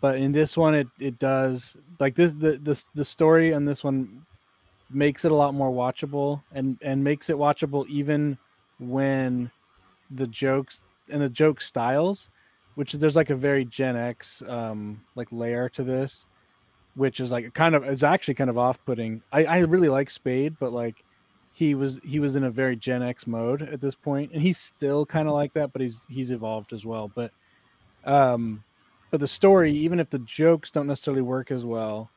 [0.00, 1.76] but in this one, it, it does.
[1.98, 4.24] Like this, the the the story on this one
[4.90, 8.38] makes it a lot more watchable, and and makes it watchable even
[8.78, 9.50] when
[10.10, 12.28] the jokes and the joke styles,
[12.74, 16.26] which there's like a very Gen X um like layer to this
[16.98, 19.22] which is like kind of is actually kind of off-putting.
[19.32, 21.04] I, I really like Spade, but like
[21.52, 24.58] he was he was in a very Gen X mode at this point, and he's
[24.58, 27.08] still kind of like that, but he's he's evolved as well.
[27.14, 27.30] But
[28.04, 28.64] um,
[29.12, 32.10] but the story, even if the jokes don't necessarily work as well,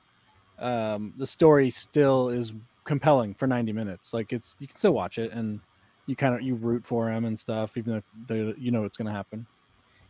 [0.57, 2.51] um, the story still is
[2.83, 4.13] compelling for 90 minutes.
[4.13, 5.59] Like it's you can still watch it and
[6.07, 8.97] you kind of you root for him and stuff, even if they, you know it's
[8.97, 9.45] going to happen.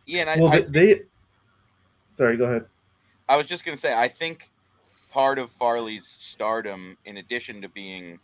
[0.06, 1.00] Yeah, and I, Well, I they, they.
[2.16, 2.64] Sorry, go ahead.
[3.28, 4.50] I was just gonna say, I think
[5.12, 8.18] part of Farley's stardom, in addition to being,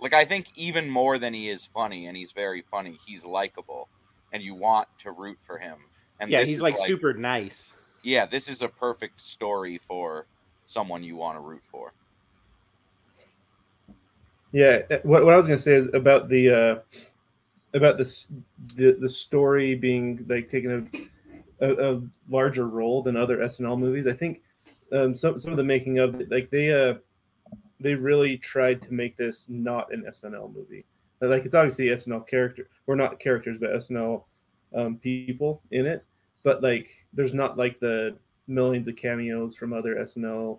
[0.00, 3.88] like, I think even more than he is funny, and he's very funny, he's likable,
[4.32, 5.76] and you want to root for him.
[6.18, 7.76] And yeah, he's is like, super nice.
[8.02, 10.26] Yeah, this is a perfect story for
[10.64, 11.92] someone you want to root for.
[14.52, 16.98] Yeah, uh, what, what I was gonna say is about the uh,
[17.74, 18.28] about this
[18.74, 20.70] the the story being like taking
[21.60, 24.06] a, a, a larger role than other SNL movies.
[24.06, 24.42] I think
[24.92, 26.94] um, some some of the making of it, like they uh
[27.80, 30.84] they really tried to make this not an SNL movie.
[31.20, 34.24] Like it's obviously SNL character, or not characters, but SNL
[34.74, 36.04] um, people in it.
[36.42, 40.58] But like, there's not like the millions of cameos from other SNL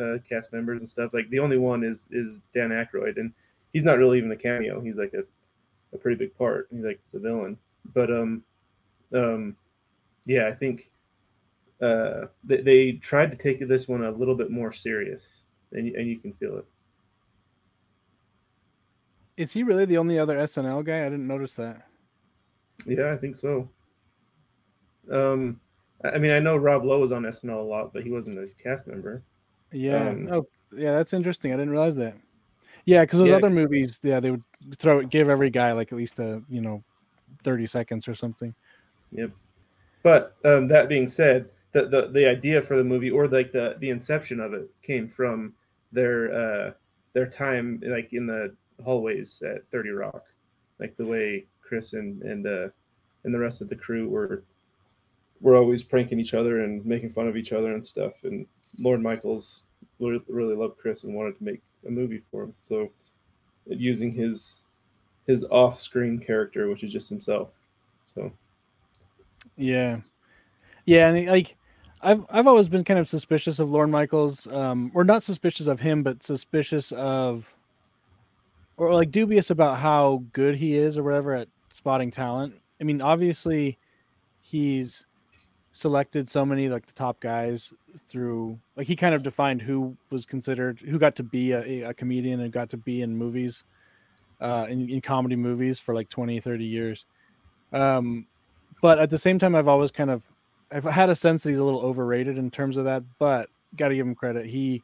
[0.00, 1.12] uh, cast members and stuff.
[1.12, 3.32] Like the only one is is Dan Aykroyd, and
[3.72, 4.80] he's not really even a cameo.
[4.80, 5.22] He's like a,
[5.94, 6.68] a pretty big part.
[6.72, 7.56] He's like the villain.
[7.94, 8.42] But um,
[9.14, 9.56] um,
[10.26, 10.90] yeah, I think
[11.80, 15.94] uh, they, they tried to take this one a little bit more serious, and you,
[15.96, 16.64] and you can feel it.
[19.36, 21.06] Is he really the only other SNL guy?
[21.06, 21.86] I didn't notice that.
[22.86, 23.68] Yeah, I think so.
[25.10, 25.60] Um,
[26.04, 28.38] I I mean, I know Rob Lowe was on SNL a lot, but he wasn't
[28.38, 29.22] a cast member.
[29.72, 30.08] Yeah.
[30.08, 30.92] Um, oh, yeah.
[30.92, 31.52] That's interesting.
[31.52, 32.16] I didn't realize that.
[32.84, 34.42] Yeah, because those Yeah, other movies, yeah, they would
[34.76, 36.82] throw give every guy like at least a you know,
[37.42, 38.54] thirty seconds or something.
[39.12, 39.30] Yep.
[40.02, 43.76] But um, that being said, the, the the idea for the movie or like the
[43.80, 45.52] the inception of it came from
[45.92, 46.72] their uh,
[47.12, 48.54] their time like in the
[48.84, 50.24] hallways at Thirty Rock,
[50.78, 52.68] like the way Chris and and uh,
[53.24, 54.42] and the rest of the crew were
[55.40, 58.12] were always pranking each other and making fun of each other and stuff.
[58.24, 58.46] And
[58.78, 59.62] Lorne Michaels
[60.00, 62.54] really loved Chris and wanted to make a movie for him.
[62.62, 62.90] So
[63.66, 64.58] using his
[65.26, 67.50] his off-screen character, which is just himself.
[68.14, 68.32] So
[69.56, 70.00] Yeah,
[70.86, 71.56] yeah, and like
[72.00, 75.80] I've I've always been kind of suspicious of Lorne Michaels, um, or not suspicious of
[75.80, 77.52] him, but suspicious of,
[78.76, 82.54] or like dubious about how good he is or whatever at spotting talent.
[82.80, 83.78] I mean, obviously,
[84.40, 85.04] he's
[85.72, 87.72] selected so many like the top guys
[88.08, 91.94] through like he kind of defined who was considered who got to be a, a
[91.94, 93.62] comedian and got to be in movies
[94.40, 97.04] uh in, in comedy movies for like 20 30 years
[97.72, 98.26] um
[98.82, 100.24] but at the same time i've always kind of
[100.72, 103.88] i've had a sense that he's a little overrated in terms of that but got
[103.88, 104.46] to give him credit.
[104.46, 104.82] He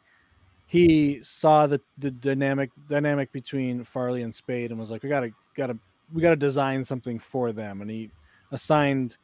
[0.67, 5.31] he saw the, the dynamic dynamic between farley and spade and was like we gotta
[5.57, 5.79] gotta
[6.13, 7.81] we gotta design something for them.
[7.81, 8.11] And he
[8.53, 9.17] assigned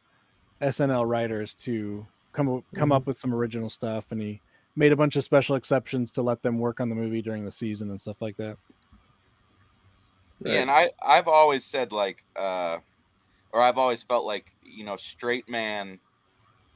[0.62, 4.40] snl writers to come up- come up with some original stuff and he
[4.76, 7.50] made a bunch of special exceptions to let them work on the movie during the
[7.50, 8.56] season and stuff like that.
[10.44, 12.78] Yeah, and I I've always said like uh
[13.52, 15.98] or I've always felt like, you know, straight man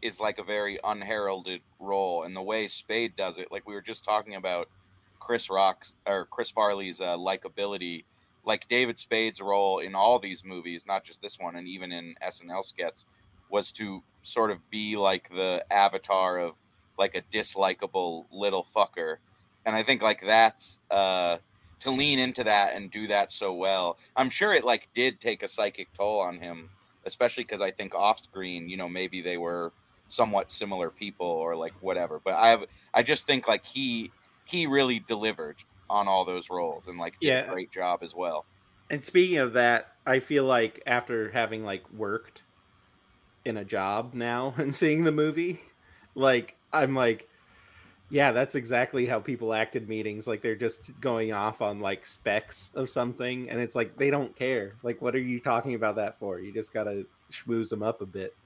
[0.04, 3.80] is like a very unheralded role and the way Spade does it, like we were
[3.80, 4.68] just talking about
[5.18, 8.04] Chris Rock's or Chris Farley's uh, likability,
[8.44, 12.14] like David Spade's role in all these movies, not just this one, and even in
[12.22, 13.06] SNL skits,
[13.48, 16.56] was to sort of be like the avatar of
[16.98, 19.16] like a dislikable little fucker,
[19.64, 21.38] and I think like that's uh,
[21.80, 23.96] to lean into that and do that so well.
[24.16, 26.68] I'm sure it like did take a psychic toll on him,
[27.06, 29.72] especially because I think off screen, you know, maybe they were
[30.08, 32.20] somewhat similar people or like whatever.
[32.24, 36.86] But I have I just think like he he really delivered on all those roles
[36.86, 37.38] and like did Yeah.
[37.38, 38.46] a great job as well.
[38.90, 42.44] And speaking of that, I feel like after having like worked
[43.44, 45.60] in a job now and seeing the movie,
[46.14, 47.28] like I'm like,
[48.10, 50.26] yeah, that's exactly how people act in meetings.
[50.26, 54.36] Like they're just going off on like specs of something, and it's like they don't
[54.36, 54.78] care.
[54.82, 56.40] Like, what are you talking about that for?
[56.40, 58.36] You just gotta schmooze them up a bit.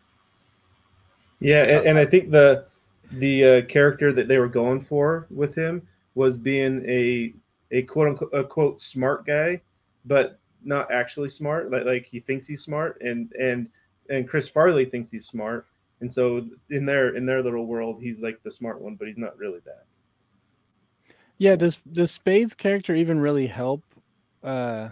[1.41, 2.67] Yeah, and, and I think the
[3.13, 7.33] the uh, character that they were going for with him was being a
[7.71, 9.61] a quote unquote a quote smart guy,
[10.05, 11.71] but not actually smart.
[11.71, 13.69] Like like he thinks he's smart, and and
[14.11, 15.67] and Chris Farley thinks he's smart,
[16.01, 19.19] and so in their in their little world, he's like the smart one, but he's
[19.19, 19.85] not really that.
[21.39, 23.83] Yeah, does does Spade's character even really help?
[24.43, 24.89] Uh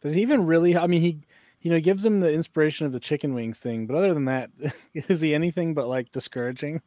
[0.00, 1.18] does he even really I mean he
[1.62, 4.50] you know gives him the inspiration of the chicken wings thing, but other than that,
[4.94, 6.82] is he anything but like discouraging?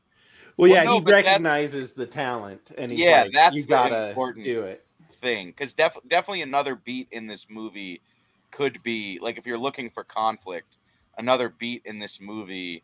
[0.57, 3.67] Well, Well, yeah, no, he recognizes the talent, and he's Yeah, like, that's you the
[3.67, 4.85] gotta important- do it.
[5.21, 8.01] thing because def- definitely another beat in this movie
[8.51, 10.77] could be like if you're looking for conflict
[11.17, 12.83] another beat in this movie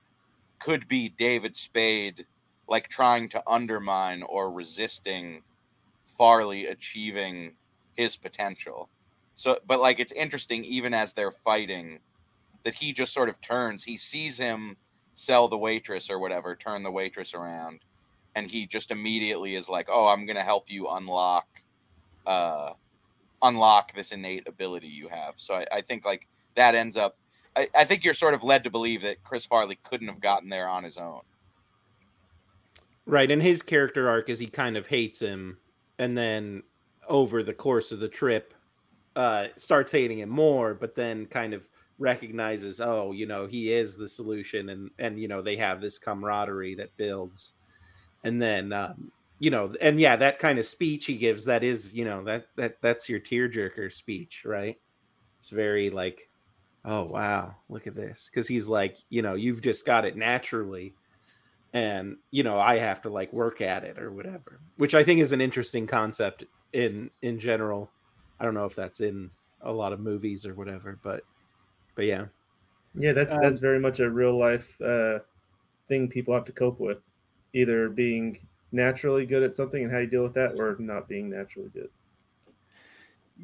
[0.60, 2.26] could be david spade
[2.68, 5.42] like trying to undermine or resisting
[6.06, 7.52] farley achieving
[7.96, 8.90] his potential
[9.42, 12.00] so but like it's interesting even as they're fighting
[12.64, 14.78] that he just sort of turns he sees him
[15.14, 17.80] sell the waitress or whatever turn the waitress around
[18.36, 21.48] and he just immediately is like oh i'm gonna help you unlock
[22.26, 22.74] uh,
[23.42, 25.36] unlock this innate ability you have.
[25.38, 27.18] So I, I think like that ends up.
[27.56, 30.50] I, I think you're sort of led to believe that Chris Farley couldn't have gotten
[30.50, 31.22] there on his own.
[33.06, 35.58] Right, and his character arc is he kind of hates him,
[35.98, 36.64] and then
[37.10, 38.54] over the course of the trip,
[39.16, 41.68] uh, starts hating him more, but then kind of
[42.00, 45.98] recognizes, oh, you know, he is the solution, and and you know they have this
[45.98, 47.54] camaraderie that builds,
[48.24, 51.94] and then um, you know, and yeah, that kind of speech he gives, that is,
[51.94, 54.78] you know, that that that's your tearjerker speech, right?
[55.40, 56.30] It's very like,
[56.86, 60.94] oh wow, look at this, because he's like, you know, you've just got it naturally
[61.74, 65.20] and you know i have to like work at it or whatever which i think
[65.20, 66.44] is an interesting concept
[66.74, 67.90] in in general
[68.42, 69.30] i don't know if that's in
[69.62, 71.24] a lot of movies or whatever but
[71.96, 72.26] but yeah
[72.96, 75.20] Yeah, that's Um, that's very much a real life uh,
[75.88, 77.00] thing people have to cope with,
[77.54, 78.40] either being
[78.72, 81.90] naturally good at something and how you deal with that, or not being naturally good.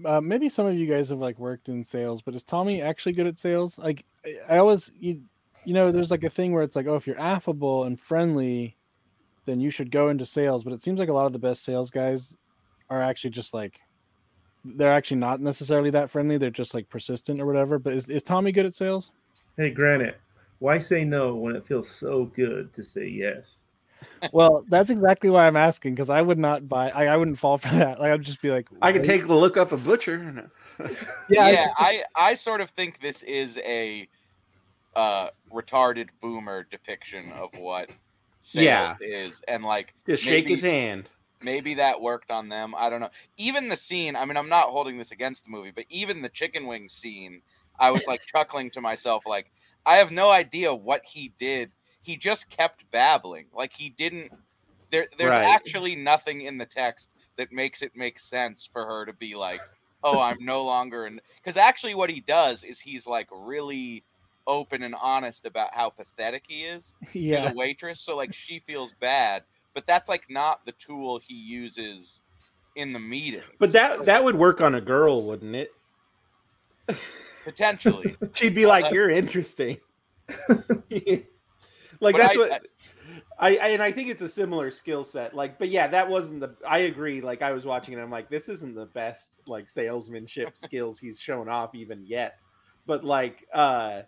[0.06, 3.14] Uh, maybe some of you guys have like worked in sales, but is Tommy actually
[3.14, 3.78] good at sales?
[3.78, 5.22] Like I- I always you
[5.66, 8.76] you know there's like a thing where it's like oh if you're affable and friendly,
[9.46, 10.64] then you should go into sales.
[10.64, 12.36] But it seems like a lot of the best sales guys
[12.90, 13.80] are actually just like
[14.76, 16.38] they're actually not necessarily that friendly.
[16.38, 17.80] They're just like persistent or whatever.
[17.80, 19.12] But is, is Tommy good at sales?
[19.58, 20.20] Hey, Granite,
[20.60, 23.58] why say no when it feels so good to say yes?
[24.32, 26.90] well, that's exactly why I'm asking because I would not buy.
[26.90, 28.00] I, I wouldn't fall for that.
[28.00, 30.50] Like I'd just be like, i can "Why?" take a look up a butcher
[31.30, 34.08] Yeah, I- Yeah, I I sort of think this is a
[34.96, 37.90] uh, retarded boomer depiction of what
[38.42, 38.96] sales Yeah.
[39.02, 41.10] is, and like just shake his hand
[41.42, 42.74] maybe that worked on them.
[42.76, 43.10] I don't know.
[43.38, 46.30] Even the scene, I mean, I'm not holding this against the movie, but even the
[46.30, 47.42] chicken wing scene,
[47.80, 49.52] I was like chuckling to myself, like,
[49.86, 51.72] I have no idea what he did.
[52.02, 53.50] He just kept babbling.
[53.54, 54.32] Like he didn't
[54.92, 55.44] there there's Right.
[55.44, 59.66] actually nothing in the text that makes it make sense for her to be like,
[60.04, 64.06] Oh, I'm no longer in because actually what he does is he's like really
[64.46, 66.94] open and honest about how pathetic he is
[67.28, 67.50] to yeah.
[67.50, 69.44] the waitress so like she feels bad
[69.78, 72.24] but that's like not the tool he uses
[72.76, 75.70] in the meeting but that that would work on a girl wouldn't it
[77.44, 79.78] potentially she'd be like Uh, you're interesting
[80.90, 82.66] like that's I- what
[83.40, 85.36] I, I and I think it's a similar skill set.
[85.36, 86.56] Like, but yeah, that wasn't the.
[86.68, 87.22] I agree.
[87.22, 88.02] Like, I was watching it.
[88.02, 92.40] I'm like, this isn't the best like salesmanship skills he's shown off even yet.
[92.88, 94.02] But like, uh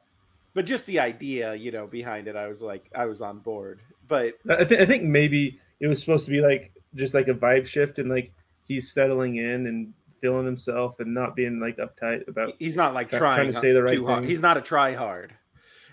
[0.55, 3.81] but just the idea, you know, behind it, I was like, I was on board.
[4.09, 7.33] But I, th- I think maybe it was supposed to be like just like a
[7.33, 8.33] vibe shift and like
[8.65, 12.53] he's settling in and feeling himself and not being like uptight about.
[12.59, 14.21] he's not like trying, trying to say the right too hard.
[14.23, 14.29] thing.
[14.29, 15.33] He's not a try hard.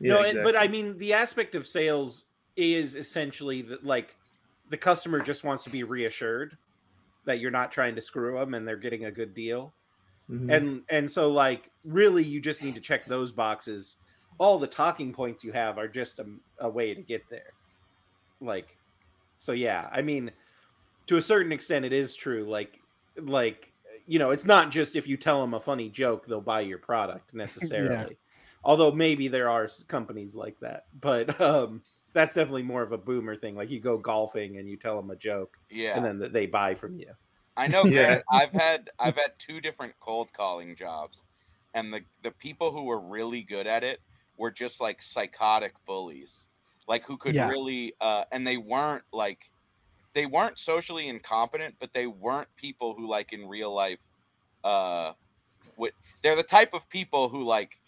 [0.01, 2.25] Yeah, no, and- but I mean, the aspect of sales
[2.57, 4.17] is essentially that like
[4.71, 6.57] the customer just wants to be reassured.
[7.27, 9.73] that you're not trying to screw them and they're getting a good deal.
[10.31, 10.53] Mhm.
[10.53, 13.97] And and so like really you just need to check those boxes.
[14.39, 16.27] All the talking points you have are just a,
[16.61, 17.53] a way to get there.
[18.41, 18.77] Like
[19.39, 20.31] so yeah, I mean
[21.07, 22.81] to a certain extent it is true like
[23.19, 23.73] like
[24.07, 26.79] you know, it's not just if you tell them a funny joke they'll buy your
[26.79, 28.17] product necessarily.
[28.65, 30.87] Although maybe there are companies like that.
[31.01, 31.83] But um
[32.13, 33.55] that's definitely more of a boomer thing.
[33.57, 35.97] Like you go golfing and you tell them a joke Yeah.
[35.97, 37.13] and then th- they buy from you.
[37.57, 37.85] I know.
[37.87, 38.05] Yeah.
[38.07, 41.23] Grant, I've had I've had two different cold calling jobs,
[41.75, 44.01] and the the people who were really good at it
[44.37, 46.39] were just like psychotic bullies,
[46.89, 47.47] like who could Yeah.
[47.47, 49.51] really uh, and they weren't like
[50.15, 54.01] they weren't socially incompetent, but they weren't people who like in real life
[54.65, 55.13] uh
[55.77, 57.81] would they're the type of people who like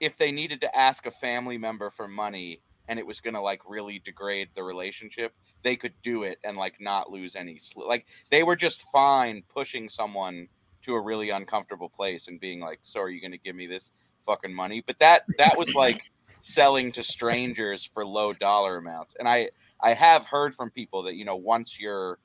[0.00, 3.40] if they needed to ask a family member for money and it was going to
[3.40, 7.86] like really degrade the relationship they could do it and like not lose any sl-
[7.86, 10.48] like they were just fine pushing someone
[10.82, 13.66] to a really uncomfortable place and being like so are you going to give me
[13.66, 13.92] this
[14.24, 16.04] fucking money but that that was like
[16.40, 19.48] selling to strangers for low dollar amounts and i
[19.80, 22.18] i have heard from people that you know once you're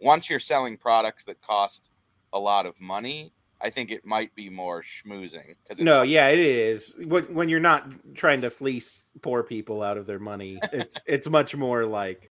[0.00, 1.90] once you're selling products that cost
[2.32, 6.38] a lot of money i think it might be more schmoozing because No, yeah, it
[6.38, 6.98] is.
[7.06, 11.28] When, when you're not trying to fleece poor people out of their money, it's it's
[11.28, 12.30] much more like,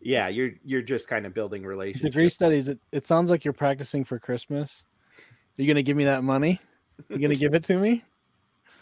[0.00, 2.04] yeah, you're you're just kind of building relationships.
[2.14, 2.68] Degree studies.
[2.68, 4.84] It, it sounds like you're practicing for Christmas.
[5.58, 6.60] Are you gonna give me that money?
[7.10, 8.04] Are You gonna give it to me?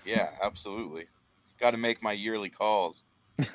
[0.04, 1.06] yeah absolutely
[1.62, 3.04] got to make my yearly calls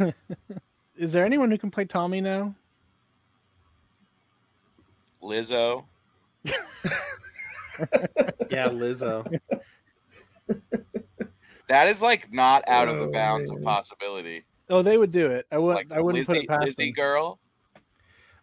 [0.95, 2.55] Is there anyone who can play Tommy now?
[5.21, 5.83] lizzo
[8.49, 9.27] Yeah, Lizzo.
[11.67, 15.27] that is like not out of the Oh, bounds of possibility Oh, they would do
[15.27, 15.45] it.
[15.51, 15.89] I wouldn't.
[15.89, 16.93] like I wouldn't put it past Lizzie them.
[16.93, 17.39] girl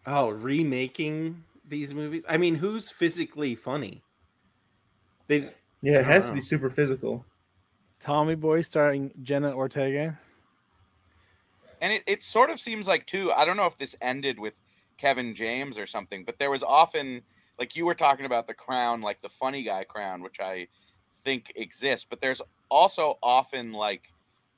[0.07, 2.25] Oh, remaking these movies.
[2.29, 4.03] I mean, who's physically funny?
[5.27, 5.49] They
[5.81, 7.25] Yeah, it has to be super physical.
[8.01, 10.19] Tommy Boy starring Jenna Ortega.
[11.81, 14.55] and it, it sort of seems like too i don't know if this ended with
[14.97, 17.21] kevin james or something but there was often
[17.59, 20.67] like you were talking about the crown like the funny guy crown which i
[21.25, 22.41] think exists but there's
[22.71, 24.13] also often like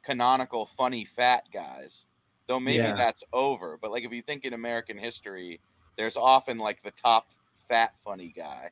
[0.05, 2.07] canonical funny fat guys
[2.49, 2.95] though maybe Yeah.
[2.95, 5.61] that's over but like if you think in american history
[5.97, 7.27] there's often like the top
[7.69, 8.71] fat funny guy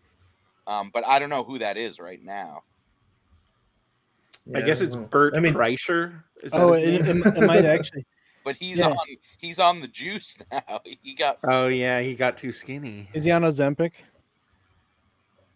[0.66, 2.62] um, but i don't know who that is right now
[4.54, 6.22] I guess it's well, Bert I mean, Kreischer.
[6.42, 8.04] Is that Oh, his it, it, it might actually.
[8.44, 8.88] but he's Yeah.
[8.90, 9.06] on
[9.38, 13.08] he's on the juice now he got Oh yeah, he got too skinny.
[13.14, 13.92] Is he on Ozempic?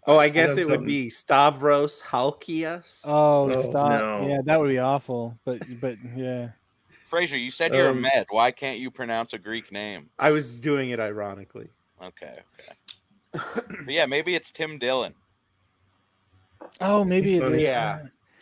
[0.07, 0.86] Oh, I guess done it would something.
[0.86, 3.05] be Stavros Halkias.
[3.07, 4.01] Oh, Oh, stop!
[4.01, 4.26] no.
[4.26, 5.39] Yeah, that would be awful.
[5.45, 6.49] But but yeah,
[7.05, 8.26] Fraser, you said you're Um, a med.
[8.30, 10.09] Why can't you pronounce a Greek name?
[10.18, 11.68] I was doing it ironically.
[12.03, 13.45] Okay, okay.
[13.84, 15.14] But yeah, maybe it's Tim Dillon.
[16.80, 17.55] oh maybe it funny.
[17.57, 17.61] is.
[17.62, 17.99] Yeah.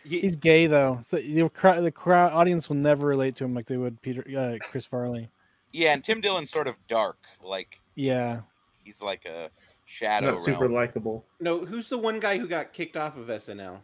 [0.07, 0.99] He- He's gay though.
[1.07, 4.23] So the crowd, the crowd audience will never relate to him like they would Peter
[4.37, 5.29] uh, Chris Farley.
[5.71, 7.17] Yeah, and Tim Dillon's sort of dark.
[7.43, 8.41] Like Yeah,
[8.83, 9.49] he's like a
[9.85, 11.23] shadow not super likable.
[11.39, 13.79] no, who's the one guy who got kicked off of SNL?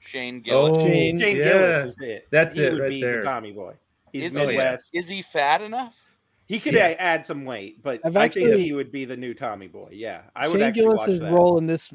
[0.00, 0.76] Shane Gillis.
[0.78, 1.44] Oh, Shane- Shane yeah.
[1.44, 2.28] Gillis is it.
[2.30, 3.18] That's he it would right be there.
[3.18, 3.74] the Tommy boy.
[4.12, 5.96] He's Is he- Is he fat enough?
[6.46, 6.94] He could Yeah.
[6.98, 9.88] add some weight, but I've I think he would be the new Tommy boy.
[9.92, 11.32] Yeah, I would Shane actually watch Gillis's that.
[11.32, 11.92] role in this.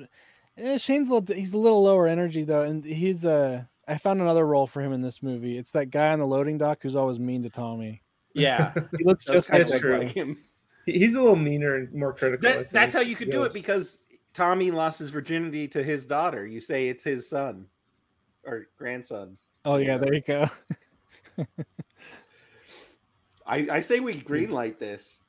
[0.58, 4.22] Eh, Shane's a little, he's a little lower energy though, and he's uh, I found
[4.22, 5.58] another role for him in this movie.
[5.58, 8.02] It's that guy on the loading dock who's always mean to Tommy.
[8.34, 10.06] Yeah, He looks just kind like of that look guy.
[10.06, 10.38] like him.
[10.86, 12.50] He's a little meaner and more critical.
[12.50, 14.04] That, that's how you could do it because
[14.34, 16.46] Tommy lost his virginity to his daughter.
[16.46, 17.68] You say it's his son
[18.46, 19.38] or grandson.
[19.66, 20.50] Oh yeah, there you go.
[23.46, 25.22] I, I say we greenlight this.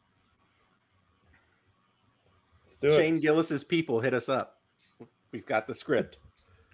[2.65, 2.97] Let's do it.
[2.97, 4.61] Shane Gillis's people hit us up.
[5.33, 6.19] We've got the script.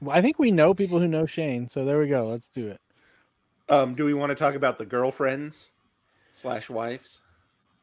[0.00, 2.26] Well, I think we know people who know Shane, so there we go.
[2.26, 2.80] Let's do it.
[3.68, 5.70] Um, do we want to talk about the girlfriends
[6.32, 7.20] slash wives?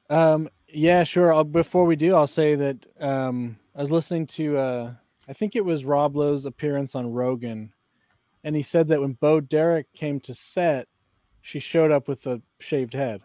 [0.10, 1.34] Um, yeah, sure.
[1.34, 4.92] I'll, before we do, I'll say that um, I was listening to, uh,
[5.28, 7.72] I think it was Rob Lowe's appearance on Rogan,
[8.44, 10.88] and he said that when Bo Derek came to set,
[11.42, 13.22] she showed up with a shaved head,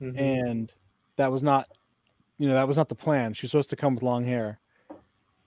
[0.00, 0.18] Mhm.
[0.20, 0.74] and
[1.16, 1.68] that was not,
[2.38, 3.32] you know, that was not the plan.
[3.32, 4.60] She was supposed to come with long hair,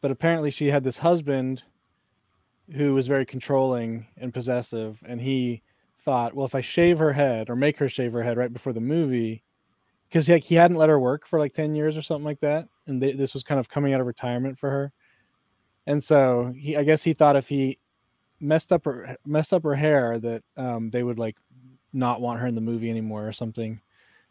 [0.01, 1.63] but apparently she had this husband
[2.75, 5.61] who was very controlling and possessive, and he
[5.99, 8.73] thought, well, if I shave her head or make her shave her head right before
[8.73, 9.43] the movie
[10.07, 12.67] because like he hadn't let her work for like 10 years or something like that
[12.87, 14.91] and they, this was kind of coming out of retirement for her
[15.85, 17.77] and so he i guess he thought if he
[18.39, 21.37] messed up her messed up her hair that um, they would like
[21.93, 23.81] not want her in the movie anymore or something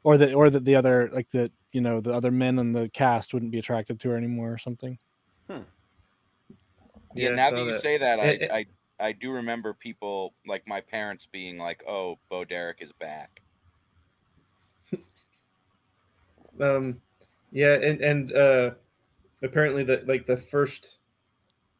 [0.02, 2.88] or that or that the other like that, you know the other men in the
[2.90, 4.98] cast wouldn't be attracted to her anymore or something.
[7.18, 7.80] Yeah, Yeah, now that you that.
[7.80, 8.48] say that, I, eh.
[8.52, 8.66] I
[9.08, 13.42] I do remember people like my parents being like, "Oh, Bo Derek is back."
[16.60, 17.00] Um,
[17.52, 18.70] yeah, and and uh,
[19.42, 20.96] apparently the like the first,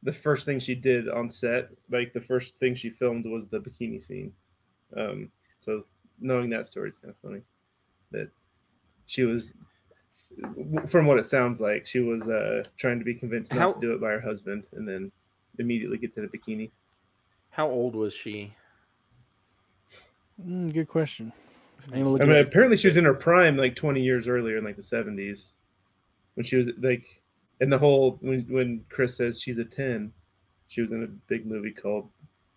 [0.05, 3.59] the first thing she did on set, like the first thing she filmed was the
[3.59, 4.33] bikini scene.
[4.97, 5.85] Um, so
[6.21, 7.43] knowing that story is kind of funny.
[8.13, 8.31] That
[9.07, 9.55] she was,
[10.87, 13.81] from what it sounds like, she was uh trying to be convinced not How- to
[13.81, 15.11] do it by her husband, and then
[15.59, 16.71] immediately gets in a bikini.
[17.51, 18.55] How old was she?
[20.45, 21.33] Mm, good question.
[21.87, 24.59] I'm gonna look I mean, apparently she was in her prime like 20 years earlier
[24.59, 25.45] in like the 70s
[26.35, 27.05] when she was like
[27.61, 30.13] in the whole when when Chris says she's a 10,
[30.69, 32.09] she was in a big movie called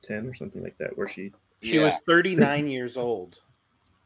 [0.04, 1.32] 10 or something like that where she
[1.62, 1.84] She Yeah.
[1.86, 3.38] was 39 years old.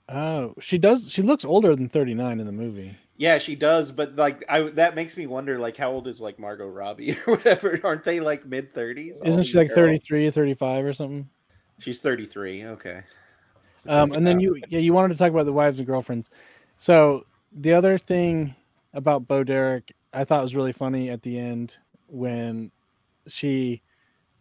[0.07, 1.09] Oh, she does.
[1.09, 2.95] She looks older than 39 in the movie.
[3.17, 6.37] Yeah, she does, but like I that makes me wonder like how old is like
[6.37, 7.79] Margot Robbie or whatever?
[7.83, 9.25] Aren't they like mid 30s?
[9.25, 11.29] Isn't she like 33 or 35 or something?
[11.79, 12.65] She's 33.
[12.65, 13.01] Okay.
[13.87, 16.29] Um, and then you, yeah, you wanted to talk about the wives and girlfriends.
[16.79, 18.55] So the other thing
[18.93, 22.71] about Bo Derek, I thought was really funny at the end when
[23.27, 23.81] she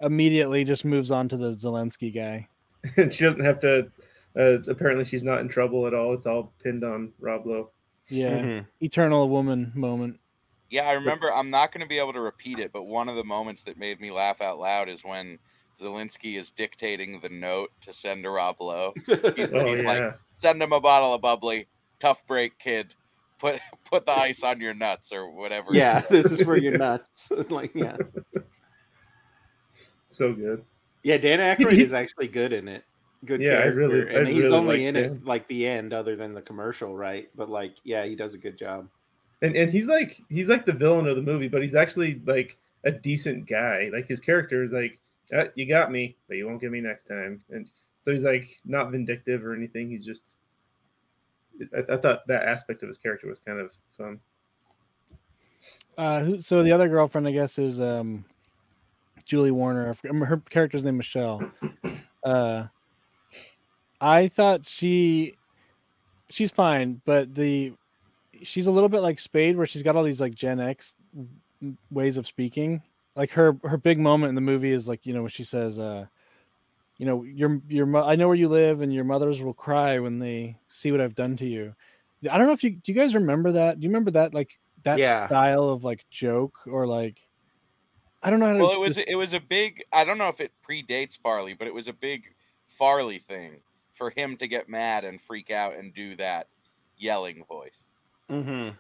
[0.01, 2.49] immediately just moves on to the Zalinsky guy.
[2.97, 3.91] and she doesn't have to
[4.37, 6.15] uh, apparently she's not in trouble at all.
[6.15, 7.71] It's all pinned on Rob Lowe.
[8.09, 8.67] Yeah, Mhm.
[8.81, 10.21] eternal woman moment.
[10.71, 11.33] Yeah, I remember.
[11.33, 13.77] I'm not going to be able to repeat it, but one of the moments that
[13.79, 15.39] made me laugh out loud is when
[15.81, 18.93] Zalinsky is dictating the note to send to Rob Lowe.
[19.07, 19.89] He's, Oh he's yeah.
[19.89, 21.69] like, "Send him a bottle of bubbly,
[22.01, 22.95] tough break, kid.
[23.39, 27.31] Put put the ice on your nuts or whatever." Yeah, this is for your nuts.
[27.51, 27.97] like yeah.
[30.11, 30.65] so good.
[31.03, 32.85] Yeah, Dan Aykroyd is actually good in it.
[33.25, 33.75] Good Yeah, I character.
[33.79, 35.05] really- I and he's really only like in him.
[35.17, 37.29] it like the end other than the commercial, right?
[37.35, 38.89] But like yeah, he does a good job.
[39.43, 42.57] And and he's like he's like the villain of the movie, but he's actually like
[42.85, 43.91] a decent guy.
[43.93, 44.99] Like his character is like,
[45.35, 47.43] "Uh, you got me, but you won't get me next time.
[47.51, 47.69] And
[48.05, 49.91] so he's like not vindictive or anything.
[49.91, 50.23] He's just.
[51.77, 54.19] I, I thought that aspect of his character was kind of fun.
[55.97, 58.25] Uh, so the other girlfriend, I guess, is um,
[59.25, 59.95] Julie Warner.
[60.05, 61.49] Her character's name Michelle.
[62.25, 62.65] Uh,
[64.05, 65.35] I thought she,
[66.29, 67.73] she's fine, but the,
[68.43, 70.93] she's a little bit like Spade, where she's got all these like Gen X
[71.91, 72.83] ways of speaking.
[73.17, 75.79] Like her her big moment in the movie is like you know when she says,
[75.79, 76.07] uh,
[76.99, 80.19] you know your your I know where you live, and your mothers will cry when
[80.19, 81.75] they see what I've done to you.
[82.31, 83.79] I don't know if you do you guys remember that?
[83.79, 84.51] Do you remember that like
[84.83, 85.27] that Yeah.
[85.27, 87.19] style of like joke or like
[88.23, 89.85] I don't know how to Well, it was it was a big.
[89.93, 92.35] I don't know if it predates Farley, but it was a big
[92.69, 93.61] Farley thing
[93.95, 96.49] for him to get mad and freak out and do that
[96.99, 97.89] yelling voice.
[98.31, 98.71] Mm-hmm.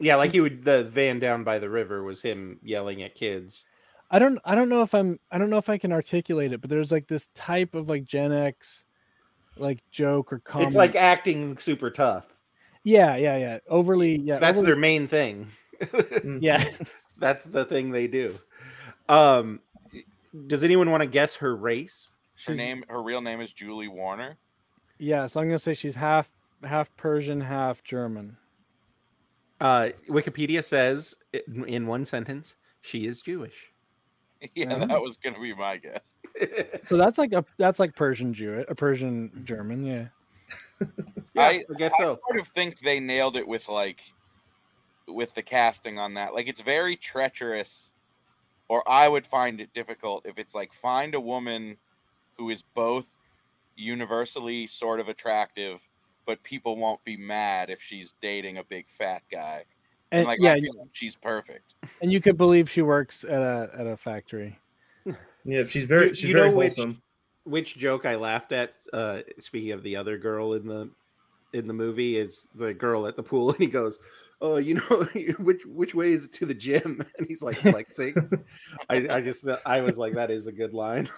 [0.00, 3.64] Yeah, like he would the van down by the river was him yelling at kids.
[4.10, 6.60] I don't I don't know if I'm I don't know if I can articulate it,
[6.60, 8.84] but there's like this type of like Gen X
[9.56, 10.66] like joke or comedy.
[10.66, 12.24] It's like acting super tough.
[12.82, 13.58] yeah, yeah, yeah.
[13.68, 14.38] Overly yeah.
[14.38, 15.48] That's overly- their main thing.
[16.40, 16.64] yeah.
[17.18, 18.38] That's the thing they do.
[19.08, 19.60] Um
[20.48, 22.10] does anyone want to guess her race?
[22.34, 24.36] Her She's- name, her real name is Julie Warner.
[24.98, 26.30] Yeah, so I'm gonna say she's half
[26.62, 28.36] half Persian, half German.
[29.60, 33.70] Uh Wikipedia says in in one sentence, she is Jewish.
[34.54, 34.86] Yeah, Oh.
[34.86, 36.14] that was gonna be my guess.
[36.86, 40.08] So that's like a that's like Persian Jew, a Persian German, yeah.
[41.34, 42.12] Yeah, I- I guess so.
[42.14, 44.00] I sort of think they nailed it with like
[45.08, 46.34] with the casting on that.
[46.34, 47.94] Like it's very treacherous,
[48.68, 51.78] or I would find it difficult if it's like find a woman
[52.36, 53.06] who is both
[53.76, 55.80] universally sort of attractive,
[56.26, 59.64] but people won't be mad if she's dating a big fat guy.
[60.12, 61.74] And, And like yeah, I feel like she's perfect.
[62.00, 64.58] and you could believe she works at a at a factory.
[65.46, 67.02] Yeah, she's very You- she's you very know which- wholesome.
[67.46, 70.88] Which joke I laughed at uh speaking of the other girl in the
[71.52, 73.98] in the movie is the girl at the pool and he goes,
[74.40, 75.06] Oh, you know
[75.40, 77.04] which which way is it to the gym?
[77.18, 78.14] And he's like flexing.
[78.88, 81.10] I, I just I was like, that is a good line.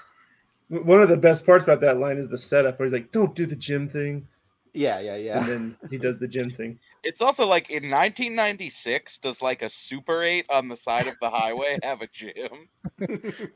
[0.68, 3.34] One of the best parts about that line is the setup where he's like, "Don't
[3.34, 4.26] do the gym thing,"
[4.76, 5.38] Yeah, yeah, yeah.
[5.38, 6.78] and then he does the gym thing.
[7.02, 11.30] It's also like in 1996, does like a Super 8 on the side of the
[11.30, 12.68] highway have a gym?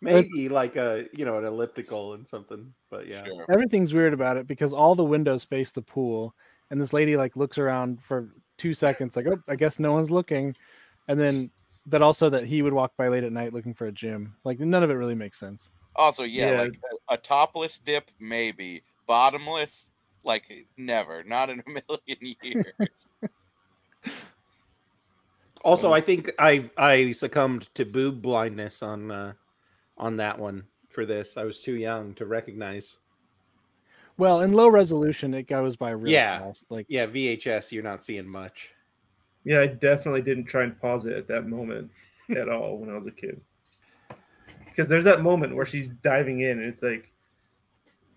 [0.00, 3.24] Maybe like a you know an elliptical and something, but yeah.
[3.24, 3.44] Sure.
[3.52, 6.32] Everything's weird about it because all the windows face the pool,
[6.70, 10.12] and this lady like looks around for two seconds, like, oh, I guess no one's
[10.12, 10.54] looking,
[11.08, 11.50] and then,
[11.86, 14.36] but also that he would walk by late at night looking for a gym.
[14.44, 15.68] Like none of it really makes sense.
[15.94, 16.62] Also, yeah, Yeah.
[16.62, 16.78] like
[17.10, 18.84] a, a topless dip, maybe.
[19.06, 19.90] Bottomless,
[20.24, 20.44] Like
[20.76, 23.08] never, not in a million years.
[25.64, 29.32] Also, I think I I succumbed to boob blindness on uh,
[29.96, 31.36] on that one for this.
[31.36, 32.96] I was too young to recognize.
[34.18, 36.38] Well, in low resolution, it goes by real Yeah.
[36.40, 36.64] fast.
[36.68, 38.70] Like Yeah, VHS, you're not seeing much.
[39.44, 41.90] Yeah, I definitely didn't try and pause it at that moment
[42.36, 43.40] at all when I was a kid.
[44.74, 47.12] Because there's that moment where she's diving in, and it's like,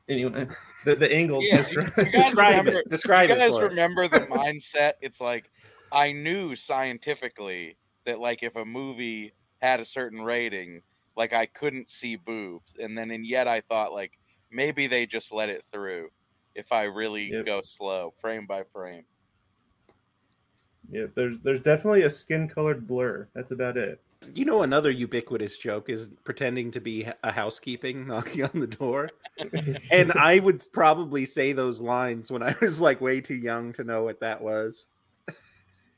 [0.08, 0.48] anyway,
[0.86, 1.44] the the angle.
[1.44, 2.90] Yeah, just you- guys Describe remember- it.
[2.90, 3.62] Describe you guys us.
[3.62, 4.94] remember the mindset?
[5.02, 5.50] It's like
[5.92, 10.82] I knew scientifically that like if a movie had a certain rating,
[11.18, 14.18] like I couldn't see boobs, and then and yet I thought like
[14.52, 16.10] maybe they just let it through
[16.56, 17.46] if I really Yep.
[17.46, 19.04] go slow, frame by frame.
[20.92, 23.28] Yeah, there's there's definitely a skin colored blur.
[23.34, 24.00] That's about it.
[24.34, 29.12] You know, another ubiquitous joke is pretending to be a housekeeping, knocking on the door.
[29.92, 33.84] And I would probably say those lines when I was like way too young to
[33.84, 34.88] know what that was.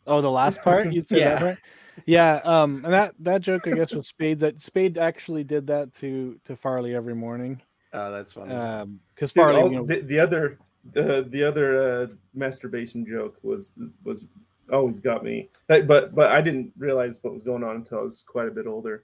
[0.05, 1.30] Oh, the last part you'd say Yeah.
[1.30, 1.57] that part?
[2.05, 4.41] Yeah, um, and that that joke I guess was Spade's.
[4.41, 7.59] That Spade actually did that to to Farley every morning.
[7.91, 8.53] Oh, that's funny.
[8.53, 10.59] Um, because Dude, Farley, all- you know, the, the other
[10.93, 14.26] the the other uh, masturbation joke was was
[14.72, 15.49] always got me.
[15.68, 18.51] But but but I didn't realize what was going on until I was quite a
[18.51, 19.03] bit older.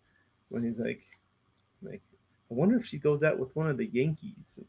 [0.50, 1.02] When he's like,
[1.82, 2.02] like,
[2.52, 4.60] I wonder if she goes out with one of the Yankees.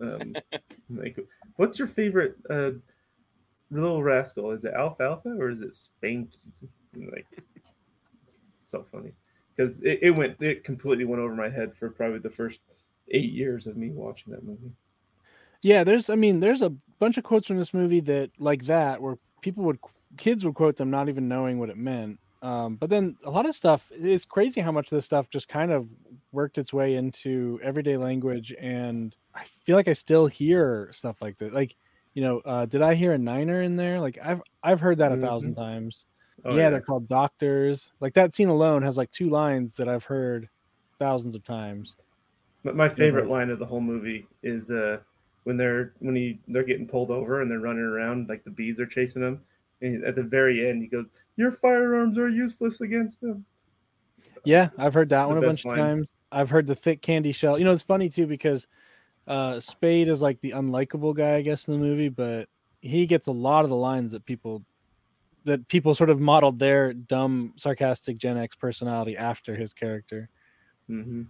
[0.00, 0.34] Um,
[0.90, 1.18] like,
[1.56, 2.70] what's your favorite uh,
[3.70, 4.52] little rascal?
[4.52, 6.36] Is it Alfalfa or is it Spanky?
[6.94, 7.26] And, Like,
[8.64, 9.12] so funny
[9.54, 12.60] because it, it went it completely went over my head for probably the first
[13.10, 14.72] eight years of me watching that movie.
[15.62, 19.00] yeah, there's, I mean, there's a bunch of quotes from this movie that like that
[19.02, 19.78] where people would
[20.16, 22.18] kids would quote them not even knowing what it meant.
[22.42, 25.48] Um, but then a lot of stuff it's crazy how much of this stuff just
[25.48, 25.88] kind of
[26.32, 31.38] worked its way into everyday language and I feel like I still hear stuff like
[31.38, 31.52] that.
[31.52, 31.76] Like,
[32.14, 34.00] you know, uh, did I hear a niner in there?
[34.00, 36.04] Like I've I've heard that a 1000 times.
[36.44, 37.92] Oh, yeah, they're called doctors.
[38.00, 40.48] Like that scene alone has like two lines that I've heard
[40.98, 41.96] thousands of times.
[42.64, 44.98] But my favorite line of the whole movie is uh,
[45.44, 48.80] when they're when he they're getting pulled over and they're running around like the bees
[48.80, 49.40] are chasing them.
[49.82, 53.44] And at the very end, he goes, "Your firearms are useless against them."
[54.44, 56.08] Yeah, I've heard that The one a bunch best of times.
[56.30, 57.58] I've heard the thick candy shell.
[57.58, 58.66] You know, it's funny too because
[59.26, 62.48] uh Spade is like the unlikable guy, I guess, in the movie, but
[62.80, 64.64] he gets a lot of the lines that people
[65.44, 70.30] that people sort of modeled their dumb, sarcastic Gen X personality after his character.
[70.88, 71.22] hmm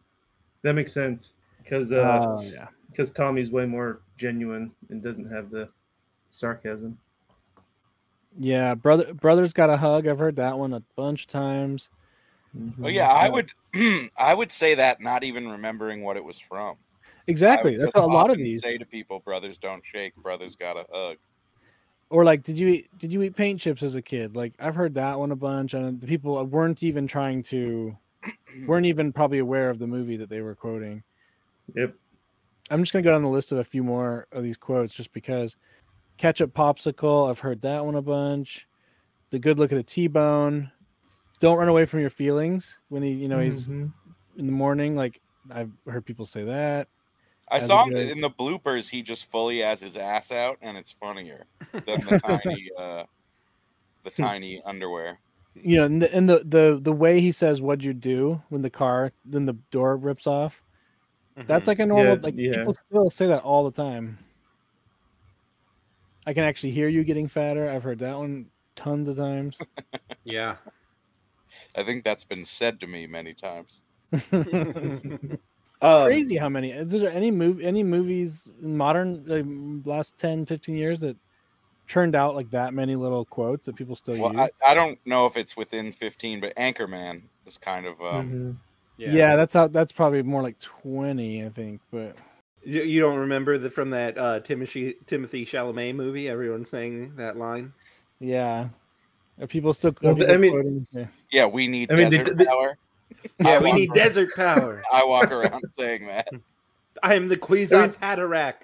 [0.63, 1.33] That makes sense
[1.63, 2.69] because uh, Uh, yeah.
[2.91, 5.71] because Tommy's way more genuine and doesn't have the
[6.31, 6.99] sarcasm.
[8.39, 10.07] Yeah, brother brothers got a hug.
[10.07, 11.89] I've heard that one a bunch of times.
[12.57, 12.85] Mhm.
[12.85, 13.53] Oh yeah, I would
[14.17, 16.77] I would say that not even remembering what it was from.
[17.27, 17.77] Exactly.
[17.77, 18.61] That's a lot of these.
[18.63, 21.19] Say to people, brothers don't shake, brothers got a hug.
[22.11, 24.37] Or like, did you eat did you eat paint chips as a kid?
[24.37, 27.97] Like I've heard that one a bunch, and the people weren't even trying to
[28.67, 31.03] weren't even probably aware of the movie that they were quoting.
[31.75, 31.95] Yep.
[32.71, 35.13] I'm just gonna go down the list of a few more of these quotes just
[35.13, 35.57] because
[36.23, 38.69] ketchup popsicle, I've heard that one a bunch.
[39.31, 40.71] The good look at a T-bone.
[41.41, 43.93] Don't run away from your feelings when he, you know, he's Mhm.
[44.37, 44.95] in the morning.
[44.95, 45.21] Like
[45.51, 46.87] I've heard people say that.
[47.51, 48.89] I As saw a him in the bloopers.
[48.89, 53.05] He just fully has his ass out, and it's funnier than the tiny, uh,
[54.05, 55.19] the tiny underwear.
[55.55, 58.63] You know, and the, and the the the way he says "What'd you do?" when
[58.63, 60.63] the car then the door rips off.
[61.49, 61.67] That's Mhm.
[61.67, 62.15] like a normal.
[62.15, 62.53] Yeah, like yeah.
[62.59, 64.19] people still say that all the time.
[66.27, 67.69] I can actually hear you getting fatter.
[67.71, 68.47] I've heard that one
[68.77, 69.57] tons of times.
[70.25, 70.57] yeah.
[71.77, 73.81] I think that's been said to me many times.
[75.83, 76.71] Um, Crazy how many.
[76.71, 79.45] Is there any move any movies modern like,
[79.85, 81.17] last 10, 15 years that
[81.89, 84.49] turned out like that many little quotes that people still Well, use?
[84.65, 88.57] I, I don't know if it's within 15, but Anchorman is kind of um, Mhm.
[88.97, 89.35] yeah.
[89.35, 89.67] that's how.
[89.67, 91.81] That's probably more like twenty, I think.
[91.91, 92.15] But
[92.65, 96.29] You, you don't remember the from that uh, Timothy Timothée Chalamet movie?
[96.29, 97.73] Everyone saying that line.
[98.21, 98.69] yeah,
[99.41, 99.95] are people still?
[100.03, 101.07] Well, people I mean- quoting- yeah.
[101.33, 101.47] yeah.
[101.47, 102.79] We need I mean, they- desert they- power.
[103.39, 104.83] Yeah, I we need around- desert power.
[104.93, 106.29] I walk around saying that.
[107.03, 108.55] I am the Kwisatz Haderach.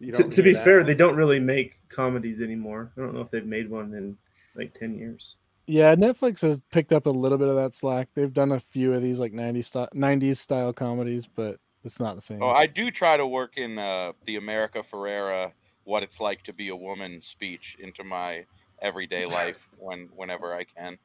[0.00, 0.86] You To, to be that fair, one.
[0.86, 2.90] they don't really make comedies anymore.
[2.96, 4.16] I don't know if they've made one in
[4.54, 5.36] like ten years.
[5.66, 8.08] Yeah, Netflix has picked up a little bit of that slack.
[8.14, 12.16] They've done a few of these like 90s style, 90s style comedies, but it's not
[12.16, 12.42] the same.
[12.42, 15.52] Oh, I do try to work in uh, the America Ferrera
[15.84, 18.46] "What It's Like to Be a Woman" speech into my
[18.80, 20.98] everyday life when whenever I can.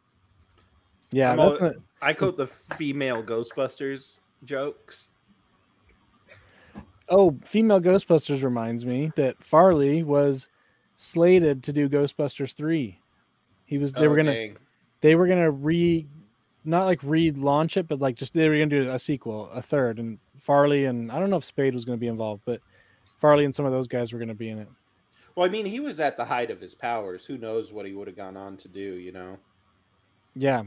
[1.12, 5.10] yeah, I'm that's al- not, I quote the female Ghostbusters jokes.
[7.10, 10.48] Oh, female Ghostbusters reminds me that Farley was
[10.96, 13.00] slated to do Ghostbusters three.
[13.66, 13.94] He was.
[13.94, 14.34] They Oh, were gonna.
[14.34, 14.58] dang.
[15.02, 16.08] They were gonna re,
[16.70, 20.00] not like relaunch it, but like just they were gonna do a sequel, a third,
[20.00, 22.62] and Farley and I don't know if Spade was gonna be involved, but
[23.18, 24.68] Farley and some of those guys were gonna be in it.
[25.36, 27.26] Well, I mean, he was at the height of his powers.
[27.26, 28.80] Who knows what he would have gone on to do?
[28.80, 29.38] You know,
[30.36, 30.64] Yeah.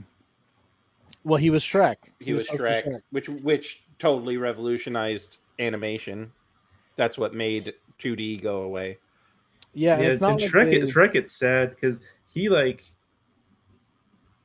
[1.25, 1.97] Well, he was Shrek.
[2.21, 6.33] he, was supposed to Shrek, which which totally revolutionized animation.
[6.97, 8.99] That's what made 2D go away.
[9.75, 11.99] Yeah, yeah, it's not and like Shrek, they- Shrek, it's sad because
[12.33, 12.89] he like th-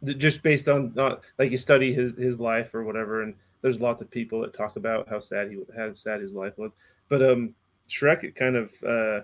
[0.04, 4.02] just based on not like you study his his life or whatever, and there's lots
[4.02, 6.72] of people that talk about how sad he how sad his life was.
[7.10, 7.56] But um,
[7.90, 9.22] Shrek, it kind of uh,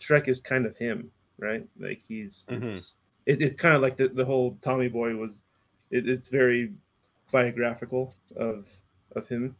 [0.00, 1.66] Shrek is kind of him, right?
[1.78, 2.64] Like he's Mhm.
[2.64, 5.38] it's it, it's kind of like the, the whole Tommy Boy was.
[5.90, 6.72] It, it's very
[7.32, 8.66] biographical of
[9.16, 9.56] of him,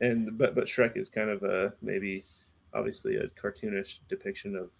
[0.00, 2.24] and but but Shrek is kind of a maybe
[2.74, 4.70] obviously a cartoonish depiction of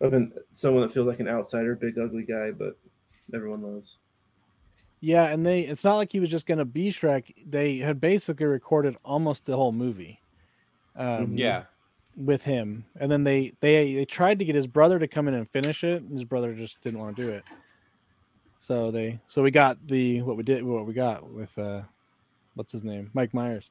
[0.00, 2.76] of an someone that feels like an outsider, big ugly guy, but
[3.34, 3.96] everyone loves.
[5.00, 7.34] Yeah, and they it's not like he was just gonna be Shrek.
[7.48, 10.20] They had basically recorded almost the whole movie.
[10.96, 11.38] Um, Mhm.
[11.38, 11.64] Yeah,
[12.16, 15.34] with him, and then they they they tried to get his brother to come in
[15.34, 16.02] and finish it.
[16.02, 17.44] And his brother just didn't want to do it.
[18.58, 21.82] So they so we got the what we did what we got with uh
[22.54, 23.70] what's his name Mike Myers.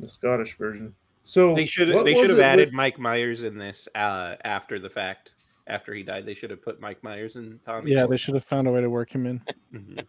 [0.00, 0.94] The Scottish version.
[1.22, 4.78] So they should what they should have added with- Mike Myers in this uh, after
[4.80, 5.34] the fact.
[5.66, 7.92] After he died, they should have put Mike Myers and Tommy.
[7.92, 9.40] Yeah, they should have found a way to work him in.
[9.72, 10.04] Mhm.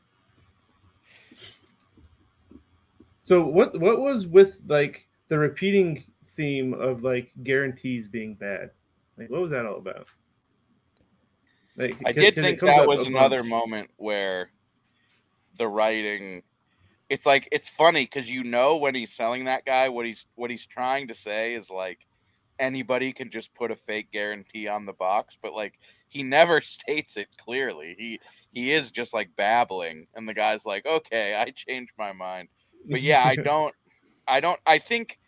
[3.24, 6.04] So what what was with like the repeating
[6.36, 8.72] theme of like guarantees being bad?
[9.18, 10.08] Like what was that all about?
[11.78, 14.52] Like, I 'cause- did 'cause it think that was a another moment where
[15.58, 16.44] the writing
[17.10, 20.50] it's like it's funny because you know when he's selling that guy what he's what
[20.50, 22.00] he's trying to say is like
[22.62, 27.18] anybody can just put a fake guarantee on the box but like he never states
[27.18, 27.96] it clearly.
[27.98, 28.20] He
[28.54, 32.48] he is just like babbling and the guy's like okay i changed my mind.
[32.90, 33.74] But yeah i don't
[34.28, 35.20] i don't i think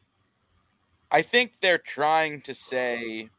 [1.12, 3.30] i think they're trying to say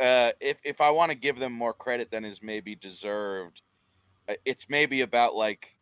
[0.00, 3.62] uh if if i want to give them more credit than is maybe deserved
[4.28, 5.76] uh, it's maybe about like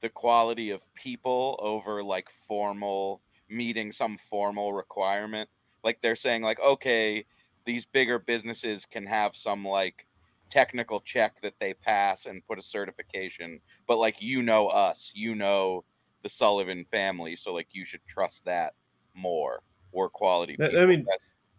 [0.00, 5.48] the quality of people over like formal meeting some formal requirement
[5.84, 7.24] like they're saying like okay
[7.64, 10.06] these bigger businesses can have some like
[10.50, 15.34] technical check that they pass and put a certification but like you know us you
[15.34, 15.82] know
[16.22, 18.74] the sullivan family so like you should trust that
[19.14, 19.62] more.
[19.92, 21.06] We're quality That- I mean,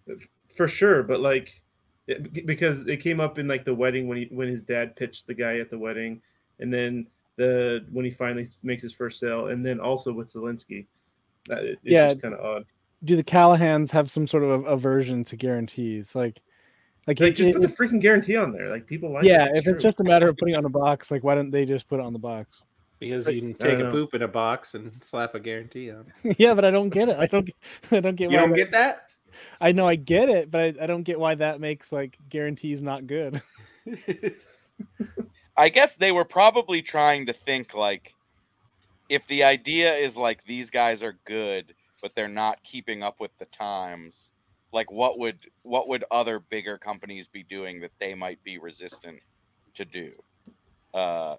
[0.08, 0.20] That-
[0.56, 1.62] for sure but like
[2.08, 5.26] it, because it came up in like the wedding when he when his dad pitched
[5.28, 6.22] the guy at the wedding
[6.60, 7.08] and then
[7.38, 10.86] the when he finally makes his first sale and then also with Zalinsky.
[11.48, 12.10] That it, it's Yeah.
[12.10, 12.66] just kind of odd
[13.04, 16.16] Do the Callahans have some sort of aversion to guarantees?
[16.16, 16.42] Like,
[17.08, 19.46] like, like it- just it- put the freaking guarantee on there like people like yeah,
[19.46, 19.58] it.
[19.58, 21.66] if it's just a matter of putting it on a box, like why didn't they
[21.66, 22.64] just put it on the box?
[23.00, 23.92] because Like, you can take a know.
[23.92, 26.06] poop in a box and slap a guarantee on.
[26.38, 27.18] yeah, but I don't get it.
[27.20, 27.50] I don't.
[27.92, 28.32] I don't get.
[28.32, 29.08] You why don't that- get that?
[29.60, 32.82] I know I get it, but I, I don't get why that makes like guarantees
[32.84, 33.42] not good.
[35.58, 38.14] I guess they were probably trying to think like
[39.10, 41.74] if the idea is like these guys are good
[42.04, 44.34] but they're not keeping up with the times.
[44.74, 49.22] Like what would what would other bigger companies be doing that they might be resistant
[49.74, 50.12] to do?
[50.94, 51.38] Uh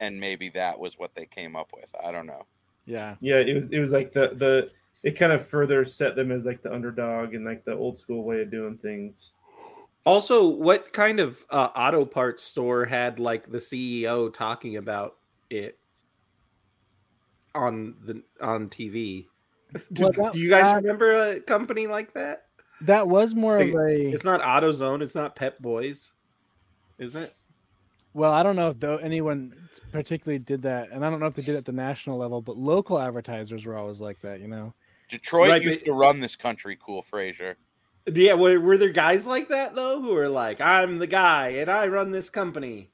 [0.00, 1.88] and maybe that was what they came up with.
[2.04, 2.44] I don't know.
[2.86, 3.14] Yeah.
[3.20, 4.70] yeah it was it was like the the
[5.02, 8.24] it kind of further set them as like the underdog and like the old school
[8.24, 9.32] way of doing things.
[10.04, 15.16] Also, what kind of uh, auto parts store had like the CEO talking about
[15.50, 15.78] it
[17.54, 19.26] on the on TV?
[19.92, 22.46] Do, Well, that- do you guys that- remember a company like that?
[22.82, 24.06] That was more of a.
[24.10, 25.02] It's not AutoZone.
[25.02, 26.12] It's not Pep Boys,
[26.98, 27.34] is it?
[28.14, 29.54] Well, I don't know if though anyone
[29.92, 32.40] particularly did that, and I don't know if they did it at the national level,
[32.40, 34.72] but local advertisers were always like that, you know.
[35.08, 37.56] detroit Right, used but- to run this country cool fraser
[38.06, 41.68] Yeah, were, were there guys like that though who were like, "I'm the guy and
[41.70, 42.90] I run this company,"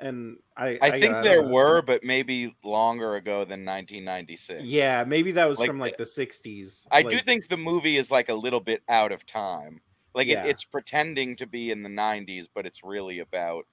[0.00, 1.48] and I i, think don't there know.
[1.48, 6.04] were but maybe longer ago than 1996 Yeah, maybe that was Like from like the
[6.04, 6.86] '60s.
[6.90, 9.80] I do think the movie is like a little bit out of time.
[10.14, 10.44] Like Yeah.
[10.44, 13.66] it, it's pretending to be in the 90s, but it's really about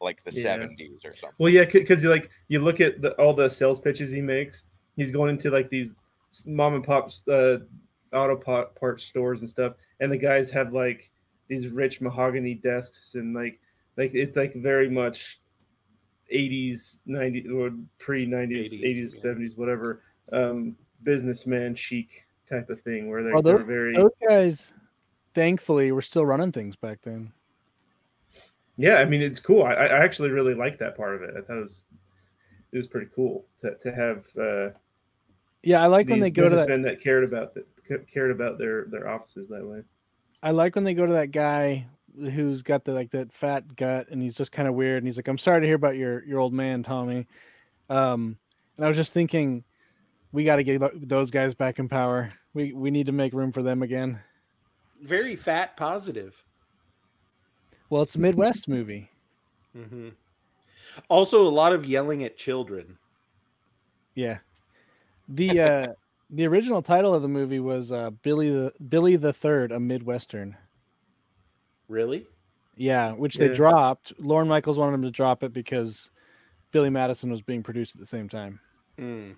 [0.00, 0.58] like the Yeah.
[0.58, 1.36] 70s or something.
[1.38, 4.64] Well, yeah, because you like you look at the, all the sales pitches he makes.
[4.96, 5.94] He's going into like these
[6.46, 7.58] mom and pop uh,
[8.12, 11.10] auto pot, parts stores and stuff, and the guys have like
[11.48, 13.60] these rich mahogany desks and like
[13.96, 15.40] like it's like very much
[16.32, 19.30] 80s 90s or pre 90s 80s, 80s yeah.
[19.32, 20.02] 70s whatever
[20.32, 24.72] um businessman chic type of thing where they're, Well, they're those- very Those guys,
[25.34, 27.32] thankfully, were still running things back then.
[28.76, 28.96] yeah.
[28.96, 29.62] I mean, it's cool.
[29.64, 31.34] I, I actually really like that part of it.
[31.36, 31.84] I thought it was
[32.72, 34.70] it was pretty cool to, to have uh,
[35.62, 36.56] Yeah, I like when they go to that.
[36.66, 37.66] businessmen that cared about that
[38.12, 39.82] cared about their their offices that way.
[40.42, 41.86] I like when they go to that guy
[42.16, 45.16] who's got the like that fat gut and he's just kind of weird and he's
[45.16, 47.26] like, "I'm sorry to hear about your your old man, Tommy."
[47.88, 48.38] Um,
[48.76, 49.64] and I was just thinking,
[50.32, 52.30] we got to get those guys back in power.
[52.54, 54.20] We we need to make room for them again.
[55.00, 56.42] Very fat positive.
[57.90, 59.10] Well, it's a Midwest movie.
[59.76, 60.08] mm-hmm.
[61.08, 62.98] Also, a lot of yelling at children.
[64.14, 64.38] Yeah.
[65.28, 65.86] The uh
[66.30, 70.56] the original title of the movie was uh Billy the Billy the Third, a Midwestern.
[71.94, 72.26] Really?
[72.76, 74.12] Yeah, which they dropped.
[74.18, 76.10] Lorne Michaels wanted them to drop it because
[76.72, 78.58] Billy Madison was being produced at the same time.
[78.98, 79.36] Mm.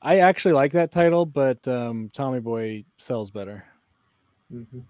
[0.00, 3.64] I actually like that title, but um, Tommy Boy sells better.
[4.54, 4.84] Mhm.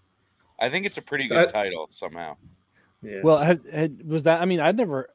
[0.60, 2.36] I think it's a pretty good I- title somehow.
[3.02, 3.20] Yeah.
[3.24, 4.42] Well, had, had, was that?
[4.42, 5.08] I mean, I'd never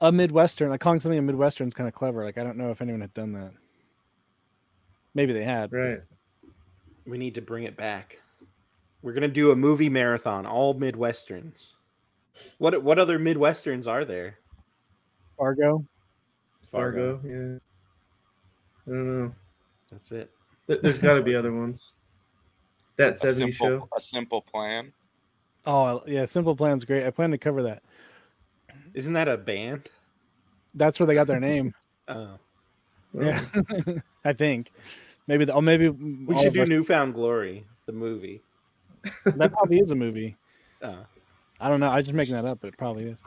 [0.00, 0.70] a Midwestern.
[0.70, 2.24] Like calling something a Midwestern is kind of clever.
[2.24, 3.52] Like I don't know if anyone had done that.
[5.14, 5.72] Maybe they had.
[5.72, 6.00] right.
[7.06, 8.18] We need to bring it back.
[9.02, 11.72] We're gonna do a movie marathon, all midwesterns.
[12.58, 14.38] What what other midwesterns are there?
[15.36, 15.84] Fargo.
[16.70, 17.20] Fargo.
[17.24, 17.58] Yeah.
[18.86, 19.34] I don't know.
[19.90, 20.30] That's it.
[20.66, 21.92] There- There's got to be other ones.
[22.96, 23.88] That A 70 simple, show.
[23.96, 24.92] a simple plan.
[25.66, 27.06] Oh yeah, Simple Plan's great.
[27.06, 27.82] I plan to cover that.
[28.94, 29.88] Isn't that a band?
[30.74, 31.74] That's where they got their name.
[32.08, 32.38] Oh.
[33.14, 33.94] Yeah, oh.
[34.24, 34.72] I think.
[35.28, 35.44] Maybe.
[35.44, 38.42] The, oh, maybe We should do us- Newfound Glory, the movie.
[39.24, 40.36] That probably is a movie.
[40.82, 40.96] Oh.
[41.60, 41.88] I don't know.
[41.88, 43.22] I'm just making that up, but it probably is.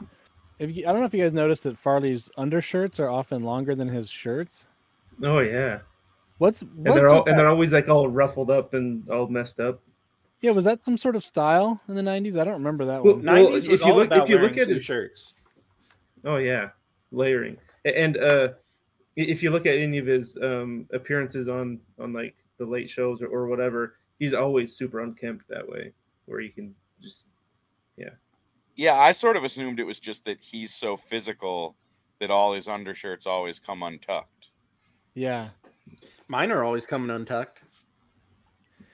[0.58, 3.76] If you, I don't know if you guys noticed that Farley's undershirts are often longer
[3.76, 4.66] than his shirts.
[5.22, 5.78] Oh yeah.
[6.38, 9.80] What's, And they're all and they're always like all ruffled up and all messed up.
[10.40, 10.50] yeah?
[10.50, 12.36] Was that some sort of style in the '90s?
[12.36, 13.24] I don't remember that Well, one.
[13.24, 14.82] Well, 90s if was you all look- about if you look wearing at two it-
[14.84, 15.34] shirts.
[16.24, 16.70] Oh yeah,
[17.12, 17.56] layering.
[17.84, 18.48] And uh,
[19.14, 23.22] if you look at any of his um, appearances on on like the late shows
[23.22, 25.92] or, or whatever, he's always super unkempt that way,
[26.26, 27.28] where you can just
[27.96, 28.10] Yeah,
[28.76, 31.76] Yeah, I sort of assumed it was just that he's so physical
[32.20, 34.50] that all his undershirts always come untucked.
[35.14, 35.50] Yeah,
[36.28, 37.62] Mine are always coming untucked.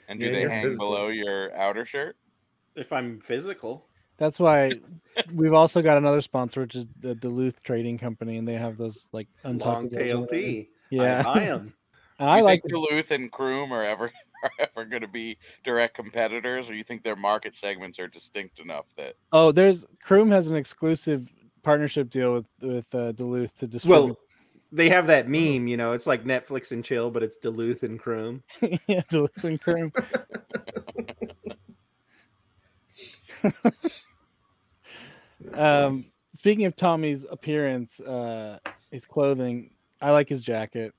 [0.08, 0.88] And do Yeah, they hang physical.
[0.88, 2.16] below your outer shirt?
[2.74, 3.86] If I'm physical.
[4.18, 4.72] that's why
[5.32, 9.08] we've also got another sponsor, which is the Duluth Trading Company, and they have those
[9.12, 10.30] like Long untuckable tail ones.
[10.32, 10.70] tee.
[10.90, 11.74] Yeah, I buy 'em.
[12.18, 12.62] And Do I you like.
[12.62, 14.10] think Duluth and Croom are ever
[14.42, 18.60] are ever going to be direct competitors, or you think their market segments are distinct
[18.60, 19.14] enough that?
[19.32, 21.32] Oh, there's Croom has an exclusive
[21.62, 24.06] partnership deal with with uh, Duluth to distribute.
[24.06, 24.18] Well,
[24.72, 27.98] they have that meme, you know, it's like Netflix and chill, but it's Duluth and
[27.98, 28.42] Croom.
[28.86, 29.92] yeah, Duluth and Croom.
[35.54, 38.58] um, speaking of Tommy's appearance, uh,
[38.90, 39.70] his clothing,
[40.00, 40.94] I like his jacket.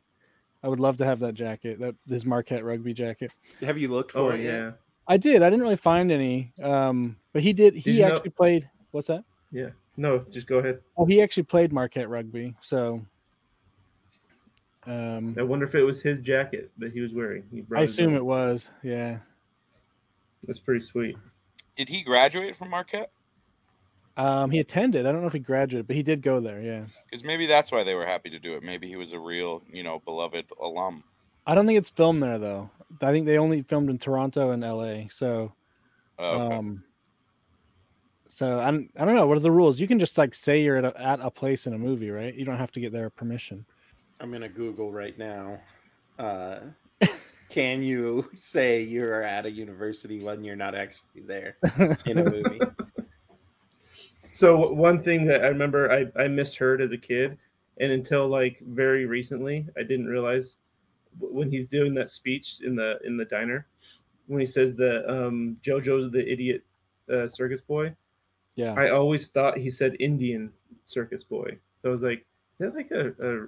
[0.64, 3.32] I would love to have that jacket, that his Marquette rugby jacket.
[3.62, 4.42] Have you looked for oh it?
[4.42, 4.54] yet?
[4.54, 4.72] yeah,
[5.08, 5.42] I did.
[5.42, 7.76] I didn't really find any, um, but he did.
[7.76, 8.70] He you know- actually played.
[8.92, 9.24] What's that?
[9.52, 9.70] yeah.
[9.98, 10.80] No, just go ahead.
[10.98, 12.56] Oh, he actually played Marquette rugby.
[12.62, 13.06] So,
[14.88, 17.44] um, I wonder if it was his jacket that he was wearing.
[17.52, 18.70] He I assume it was.
[18.84, 19.18] Yeah.
[20.48, 21.18] That's pretty sweet.
[21.76, 23.12] Did he graduate from Marquette?
[24.18, 25.06] Um, he attended.
[25.06, 26.62] I don't know if he graduated, but he did go there.
[26.62, 26.84] Yeah.
[27.10, 28.64] Because maybe that's why they were happy to do it.
[28.64, 31.04] Maybe he was a real, you know, beloved alum.
[31.48, 32.70] I don't think it's filmed there though.
[33.02, 35.08] I think they only filmed in Toronto and LA.
[35.10, 35.54] So,
[36.20, 36.56] Oh, okay.
[36.56, 36.84] um,
[38.28, 39.26] so I don't, I don't know.
[39.28, 39.80] What are the rules?
[39.80, 42.34] You can just like say you're at a, at a place in a movie, right?
[42.34, 43.66] You don't have to get their permission.
[44.20, 45.60] I'm gonna Google right now.
[46.20, 46.60] Uh,
[47.50, 51.58] can you say you're at a university when you're not actually there
[52.06, 52.60] in a movie?
[54.34, 57.38] So one thing that I remember I, I misheard as a kid,
[57.80, 60.58] and until like very recently, I didn't realize
[61.20, 63.68] when he's doing that speech in the in the diner,
[64.28, 66.64] when he says that um, JoJo's the idiot
[67.12, 67.94] uh, circus boy.
[68.56, 68.74] Yeah.
[68.74, 70.52] I always thought he said Indian
[70.84, 71.58] circus boy.
[71.82, 72.26] So I was like, is
[72.60, 73.48] that like a, a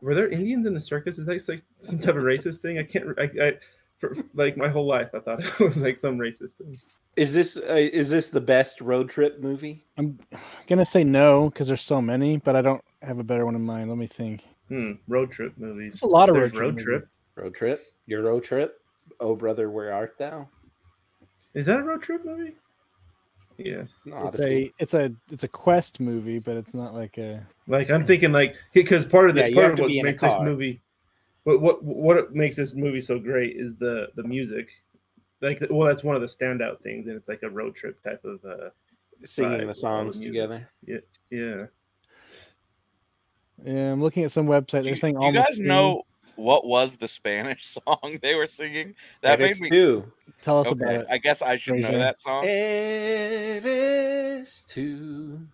[0.00, 1.18] were there Indians in the circus?
[1.18, 2.78] Is that like some type of racist thing?
[2.78, 3.06] I can't.
[3.18, 3.52] I, I
[3.98, 6.78] for, like my whole life, I thought it was like some racist thing.
[7.16, 9.84] Is this uh, is this the best road trip movie?
[9.98, 10.18] I'm
[10.66, 13.62] gonna say no because there's so many, but I don't have a better one in
[13.62, 13.88] mind.
[13.88, 14.44] Let me think.
[14.68, 15.94] Hmm, road trip movies.
[15.94, 17.08] There's a lot of There's road trip road trip.
[17.36, 17.86] Road trip?
[18.06, 18.76] Your road trip?
[19.18, 20.48] Oh brother, where art thou?
[21.54, 22.54] Is that a road trip movie?
[23.58, 23.82] Yeah.
[24.04, 24.66] It's Odyssey.
[24.78, 28.30] a it's a it's a quest movie, but it's not like a Like I'm thinking
[28.30, 30.44] like because part of the Yeah, part of what be in a makes this car.
[30.44, 30.80] movie
[31.44, 34.68] but what what makes this movie so great is the the music.
[35.40, 38.24] Like, well, that's one of the standout things, and it's like a road trip type
[38.24, 38.44] of.
[38.44, 38.70] uh
[39.24, 40.70] Singing the songs together.
[40.86, 40.98] Yeah,
[41.30, 41.66] Yeah,
[43.62, 44.82] yeah I'm looking at some website.
[44.82, 46.04] Do They're saying do you almost guys know
[46.36, 48.94] what was the Spanish song they were singing?
[49.20, 49.68] That That made me.
[49.68, 50.10] too.
[50.40, 51.06] Tell us about it.
[51.10, 52.46] I guess I should know that song.
[52.46, 53.68] Eres
[54.66, 55.48] tú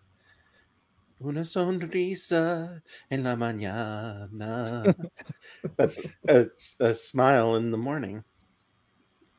[1.21, 4.95] una sonrisa en la mañana.
[5.77, 6.47] That's a,
[6.81, 8.25] a smile in the morning.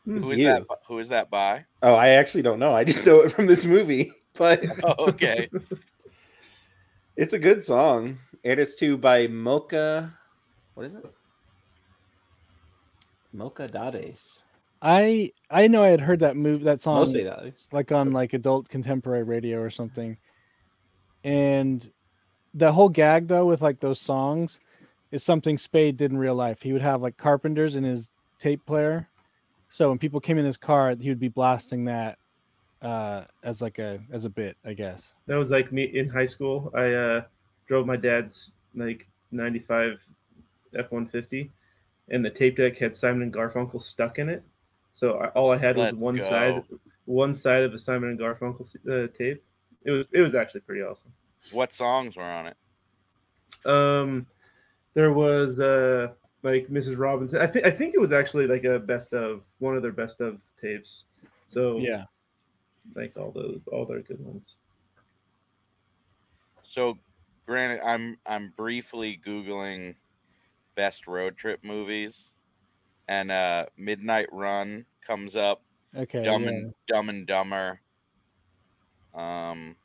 [0.08, 0.48] Who is you.
[0.48, 0.66] that?
[0.88, 1.66] Who is that by?
[1.84, 2.74] Oh, I actually don't know.
[2.74, 5.50] I just know it from this movie, but Oh, okay.
[7.18, 8.20] it's a good song.
[8.42, 10.18] It is too by Mocha.
[10.76, 11.06] What is it?
[13.36, 14.44] Mocedades.
[14.82, 17.68] I I know I had heard that move that song Mostly Dades.
[17.72, 20.18] like on like adult contemporary radio or something.
[21.24, 21.92] And
[22.54, 24.60] the whole gag though with like those songs
[25.12, 26.62] is something Spade did in real life.
[26.62, 29.10] He would have like carpenters in his tape player.
[29.70, 32.18] So when people came in his car, he would be blasting that
[32.82, 35.14] uh as like a as a bit, I guess.
[35.26, 36.72] that was like me in high school.
[36.76, 37.22] I uh
[37.68, 40.00] drove my dad's like '95
[40.76, 41.50] F-150,
[42.10, 44.44] and the tape deck had Simon and Garfunkel stuck in it.
[44.94, 46.22] So I, all I had was Let's one go.
[46.24, 46.64] side,
[47.06, 49.44] one side of the Simon and Garfunkel uh, tape.
[49.84, 51.12] It was it was actually pretty awesome.
[51.52, 52.58] What songs were on it?
[53.66, 54.28] Um,
[54.94, 56.10] there was uh
[56.44, 56.98] like Mrs.
[56.98, 57.42] Robinson.
[57.42, 60.22] I think I think it was actually like a best of one of their best
[60.22, 61.06] of tapes.
[61.48, 62.06] So Yeah.
[62.96, 64.56] like all those all their good ones.
[66.64, 66.98] So,
[67.46, 69.96] granted, I'm I'm briefly googling
[70.76, 72.32] best road trip movies,
[73.08, 75.62] and uh, Midnight Run comes up.
[75.96, 76.24] Okay.
[76.24, 76.50] Dumb yeah.
[76.50, 77.80] and Dumb and Dumber.
[79.16, 79.76] Um,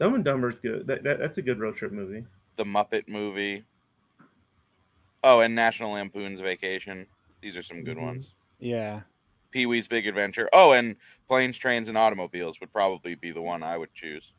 [0.00, 0.86] Dumb and Dumber's good.
[0.86, 2.24] That, that that's a good road trip movie.
[2.56, 3.64] the Muppet movie.
[5.24, 7.06] Oh, and National Lampoon's Vacation.
[7.40, 8.02] These are some good Mhm.
[8.02, 8.34] ones.
[8.58, 9.02] Yeah.
[9.50, 10.48] Pee Wee's Big Adventure.
[10.52, 10.96] Oh, and
[11.28, 14.32] Planes, Trains, and Automobiles would probably be the one I would choose.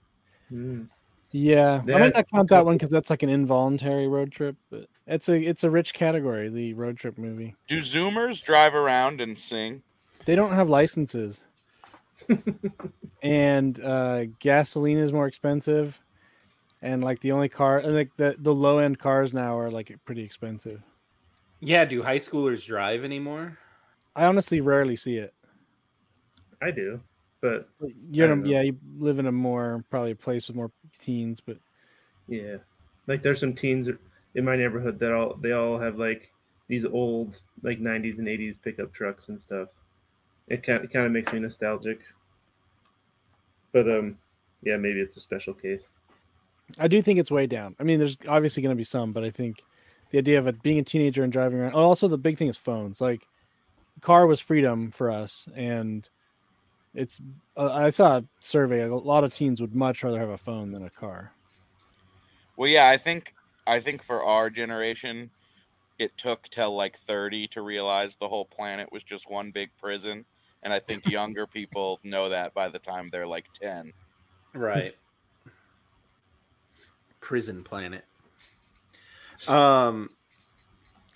[0.49, 0.83] Hmm.
[1.31, 1.81] Yeah.
[1.87, 5.29] I might not count that one because that's like an involuntary road trip, but it's
[5.29, 7.55] a it's a rich category, the road trip movie.
[7.67, 9.83] Do Zoomers drive around and sing?
[10.25, 11.43] They don't have licenses.
[13.23, 15.99] and uh gasoline is more expensive.
[16.81, 19.93] And like the only car and like the, the low end cars now are like
[20.05, 20.81] pretty expensive.
[21.59, 23.57] Yeah, do high schoolers drive anymore?
[24.15, 25.33] I honestly rarely see it.
[26.61, 27.01] I do,
[27.41, 27.69] but
[28.11, 31.41] You're in a, yeah, you live in a more probably a place with more teens,
[31.45, 31.57] but
[32.27, 32.57] yeah,
[33.07, 33.89] like there's some teens
[34.35, 36.31] in my neighborhood that all they all have like
[36.67, 39.69] these old like 90s and 80s pickup trucks and stuff.
[40.47, 42.03] It kind it kind of makes me nostalgic.
[43.71, 44.17] But um,
[44.63, 45.87] yeah, maybe it's a special case.
[46.77, 47.75] I do think it's way down.
[47.79, 49.63] I mean, there's obviously going to be some, but I think
[50.11, 51.73] the idea of it being a teenager and driving around.
[51.73, 53.01] Also, the big thing is phones.
[53.01, 53.27] Like,
[54.01, 56.07] car was freedom for us, and
[56.93, 57.19] it's.
[57.55, 58.81] Uh, I saw a survey.
[58.81, 61.31] A lot of teens would much rather have a phone than a car.
[62.57, 63.33] Well, yeah, I think
[63.67, 65.29] I think for our generation,
[65.97, 70.25] it took till like thirty to realize the whole planet was just one big prison,
[70.63, 73.93] and I think younger people know that by the time they're like ten.
[74.53, 74.95] Right.
[77.21, 78.05] Prison planet.
[79.47, 80.09] Um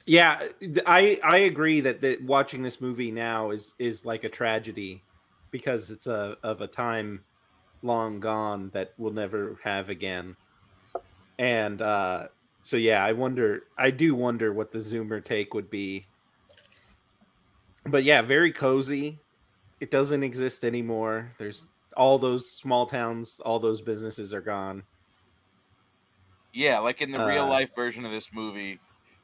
[0.05, 0.47] yeah,
[0.85, 5.01] I I agree that that watching this movie now is is like a tragedy
[5.51, 7.23] because it's a of a time
[7.83, 10.35] long gone that we'll never have again.
[11.39, 12.27] And uh
[12.63, 16.05] so yeah, I wonder I do wonder what the zoomer take would be.
[17.85, 19.19] But yeah, very cozy.
[19.79, 21.33] It doesn't exist anymore.
[21.37, 21.65] There's
[21.97, 24.83] all those small towns, all those businesses are gone.
[26.53, 28.79] Yeah, like in the real Uh, life version of this movie,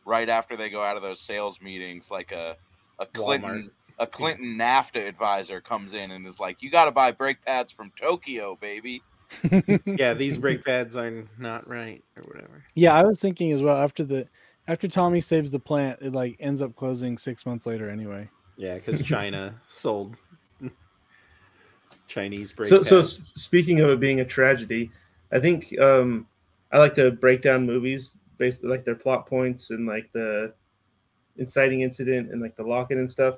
[0.06, 2.58] right after they go out of those sales meetings, like a
[3.00, 7.12] a Clinton a Clinton NAFTA advisor comes in and is like, "You got to buy
[7.12, 9.04] brake pads from Tokyo, baby."
[9.98, 12.64] yeah, these brake pads are not right or whatever.
[12.76, 13.78] Yeah, I was thinking as well.
[13.78, 14.28] After the
[14.68, 18.30] after Tommy saves the plant, it like ends up closing six months later anyway.
[18.58, 20.16] Yeah, because China sold
[22.08, 23.24] Chinese brake so, so pads.
[23.24, 24.92] s- speaking of it being a tragedy,
[25.32, 26.28] I think um,
[26.72, 30.54] I like to break down movies based like their plot points and like the
[31.38, 33.36] inciting incident and like the lock-in and stuff.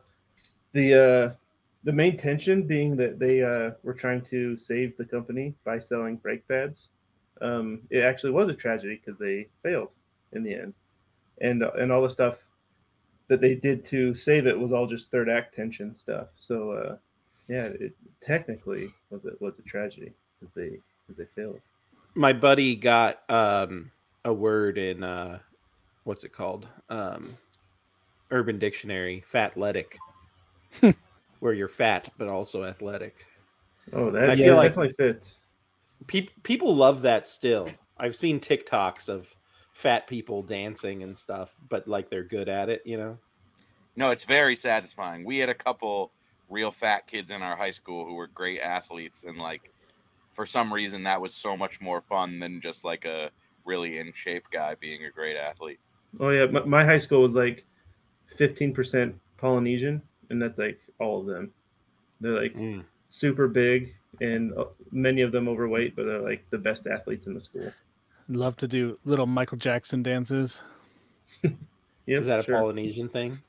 [0.73, 1.35] The uh,
[1.83, 6.17] the main tension being that they uh, were trying to save the company by selling
[6.17, 6.89] brake pads.
[7.41, 9.89] Um, it actually was a tragedy because they failed
[10.33, 10.73] in the end,
[11.41, 12.37] and and all the stuff
[13.27, 16.27] that they did to save it was all just third act tension stuff.
[16.37, 16.71] So.
[16.71, 16.97] Uh,
[17.51, 17.93] yeah, it
[18.25, 21.59] technically was it was a tragedy because they because they failed.
[22.13, 23.91] My buddy got um,
[24.25, 25.39] a word in uh,
[26.03, 26.67] what's it called?
[26.89, 27.37] Um,
[28.31, 29.97] Urban Dictionary, fatletic,
[31.39, 33.25] where you're fat but also athletic.
[33.93, 35.37] Oh, that I yeah, feel like- definitely fits.
[36.07, 37.69] Pe- people love that still.
[37.97, 39.27] I've seen TikToks of
[39.73, 43.17] fat people dancing and stuff, but like they're good at it, you know.
[43.95, 45.23] No, it's very satisfying.
[45.25, 46.11] We had a couple
[46.49, 49.71] real fat kids in our high school who were great athletes, and like
[50.31, 53.29] for some reason that was so much more fun than just like a
[53.65, 55.79] really in shape guy being a great athlete.
[56.19, 57.65] Oh yeah, my, my high school was like
[58.37, 61.51] fifteen percent Polynesian, and that's like all of them.
[62.19, 62.83] They're like Mm.
[63.09, 67.33] super big, and uh, many of them overweight, but they're like the best athletes in
[67.33, 67.71] the school.
[68.29, 70.61] Love to do little Michael Jackson dances.
[72.07, 72.57] Yep, Is that a sure.
[72.57, 73.39] Polynesian thing?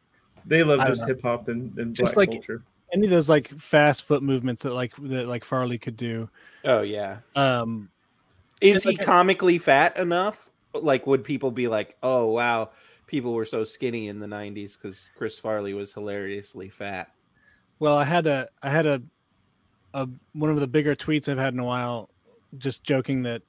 [0.44, 2.62] They love just hip hop and, and Just black like- culture.
[2.93, 6.28] Any of those like fast foot movements that like that like Farley could do.
[6.64, 7.19] Oh yeah.
[7.35, 7.90] Um,
[8.60, 10.51] Is he like comically fat enough?
[10.74, 12.70] Like, would people be like, "Oh wow,
[13.06, 17.12] people were so skinny in the '90s because Chris Farley was hilariously fat"?
[17.82, 19.02] well, I had a I had a
[19.93, 22.10] a one of the bigger tweets I've had in a while,
[22.59, 23.43] just joking that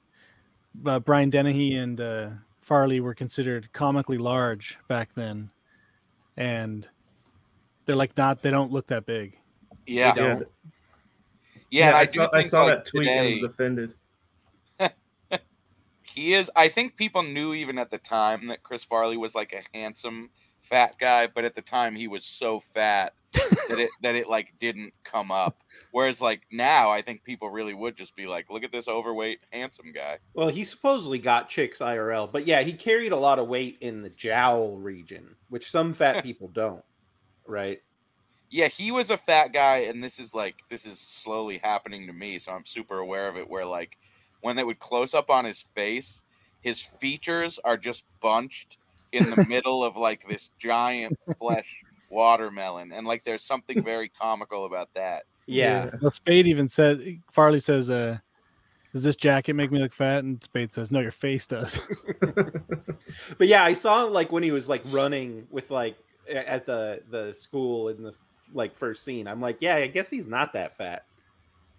[0.84, 2.30] uh, Brian Dennehy and uh,
[2.60, 5.50] Farley were considered comically large back then,
[6.36, 6.88] and
[7.86, 9.38] they're like not they don't look that big.
[9.86, 10.48] Yeah, They Yeah, don't.
[11.70, 11.86] yeah.
[11.88, 13.94] and I, I, do saw, I saw like, that tweet today, and was offended.
[16.02, 16.50] he is.
[16.54, 20.30] I think people knew even at the time that Chris Farley was like a handsome
[20.62, 24.54] fat guy, but at the time he was so fat that it that it like
[24.58, 25.58] didn't come up.
[25.90, 29.40] Whereas like now, I think people really would just be like, "Look at this overweight
[29.52, 33.48] handsome guy." Well, he supposedly got chicks IRL, but yeah, he carried a lot of
[33.48, 36.84] weight in the jowl region, which some fat people don't.
[37.46, 37.82] Right?
[38.50, 42.12] Yeah, he was a fat guy, and this is like this is slowly happening to
[42.12, 43.48] me, so I'm super aware of it.
[43.48, 43.96] Where like
[44.42, 46.22] when they would close up on his face,
[46.60, 48.78] his features are just bunched
[49.12, 54.66] in the middle of like this giant flesh watermelon, and like there's something very comical
[54.66, 55.24] about that.
[55.46, 55.90] Yeah.
[56.00, 58.18] Well, Spade even said Farley says, uh,
[58.92, 61.80] "Does this jacket make me look fat?" And Spade says, "No, your face does."
[63.38, 67.02] But yeah, I saw like when he was like running with like a- at the
[67.10, 68.14] the school in the
[68.52, 69.26] like first scene.
[69.26, 71.04] I'm like, yeah, I guess he's not that fat.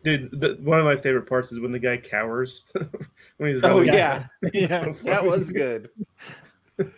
[0.03, 2.61] Dude, the, one of my favorite parts is when the guy cowers.
[3.37, 4.81] when he's Oh yeah, yeah.
[4.81, 5.89] So that was good.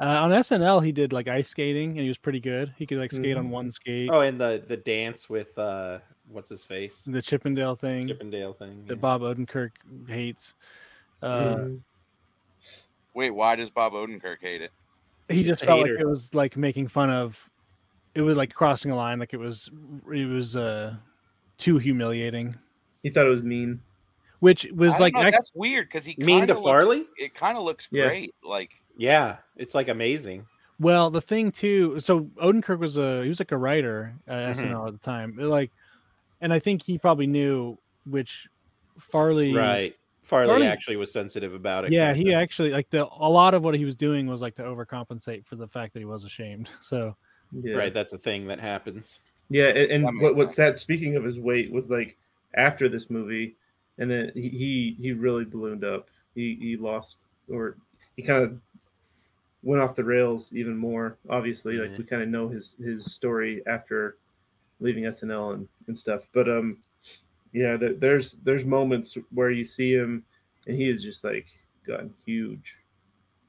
[0.00, 2.74] Uh, on SNL, he did like ice skating, and he was pretty good.
[2.76, 3.50] He could like skate on Mhm.
[3.50, 4.10] one skate.
[4.10, 7.04] Oh, and the the dance with uh what's his face?
[7.04, 8.84] The Chippendale thing Chippendale thing.
[8.88, 9.00] that yeah.
[9.00, 9.70] Bob Odenkirk
[10.08, 10.54] hates.
[11.22, 11.80] Uh, Mhm.
[13.14, 14.72] Wait, why does Bob Odenkirk hate it?
[15.28, 17.38] He just a felt like it was like making fun of.
[18.14, 19.18] It was like crossing a line.
[19.18, 19.70] Like it was,
[20.12, 20.94] it was uh,
[21.58, 22.54] too humiliating.
[23.02, 23.80] He thought it was mean.
[24.40, 27.06] Which was like know, act- that's weird because he Mean to looks- Farley?
[27.16, 28.06] It kind of looks Yeah.
[28.06, 28.34] great.
[28.44, 30.46] Like Yeah, it's like amazing.
[30.78, 34.50] Well, the thing too, so Odenkirk was a he was like a writer at Mhm.
[34.50, 35.70] SNL at the time, like,
[36.40, 38.48] and I think he probably knew which
[38.98, 39.96] Farley, Right.
[40.24, 41.92] Farley, Farley- actually was sensitive about it.
[41.92, 42.38] Yeah, he kinda.
[42.38, 45.56] actually like the a lot of what he was doing was like to overcompensate for
[45.56, 46.70] the fact that he was ashamed.
[46.80, 47.16] So
[47.52, 47.74] Yeah.
[47.76, 49.20] Right, that's a thing that happens.
[49.50, 50.78] Yeah, and, and That makes what what's sad?
[50.78, 52.16] Speaking of his weight, was like
[52.56, 53.54] after this movie,
[53.98, 56.08] and then he he, he really ballooned up.
[56.34, 57.18] He he lost,
[57.48, 57.76] or
[58.16, 58.58] he kind of
[59.62, 61.16] went off the rails even more.
[61.28, 61.98] Obviously, like Mhm.
[61.98, 64.16] we kind of know his his story after
[64.80, 66.22] leaving SNL and and stuff.
[66.32, 66.78] But um,
[67.54, 70.24] yeah, there's there's moments where you see him,
[70.66, 71.46] and he is just like
[71.86, 72.74] gotten huge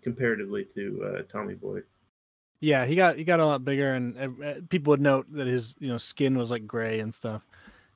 [0.04, 1.82] comparatively to uh, Tommy Boy.
[2.60, 5.76] yeah, he got he got a lot bigger, and uh, people would note that his
[5.80, 7.42] you know skin was like gray and stuff.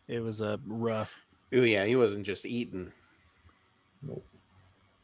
[0.07, 1.15] It was uh, rough.
[1.53, 2.91] Oh yeah, he wasn't just eating.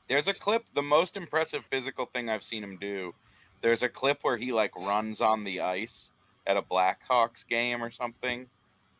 [0.07, 3.13] There's a clip, the most impressive physical thing I've seen him do.
[3.61, 6.11] There's a clip where he like runs on the ice
[6.47, 8.47] at a Blackhawks game or something,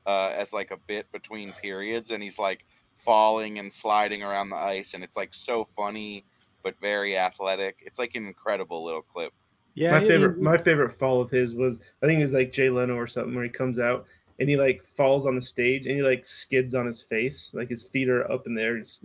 [0.06, 2.66] uh, as like a bit between periods, and he's like
[2.96, 6.26] falling and sliding around the ice, and it's like so funny
[6.64, 7.78] but very athletic.
[7.82, 9.32] It's like an incredible little clip.
[9.76, 12.70] Yeah, my favorite my favorite fall of his was I think it was like Jay
[12.70, 14.06] Leno or something where he comes out
[14.40, 17.70] and he like falls on the stage and he like skids on his face like
[17.70, 19.00] his feet are up in there It's-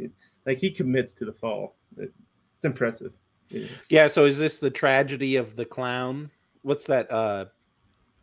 [0.46, 2.12] like he commits to the fall it's
[2.62, 3.12] impressive
[3.50, 3.66] Yeah.
[3.88, 6.30] Yeah, so is this the tragedy of the clown?
[6.62, 7.10] What's that?
[7.10, 7.46] Uh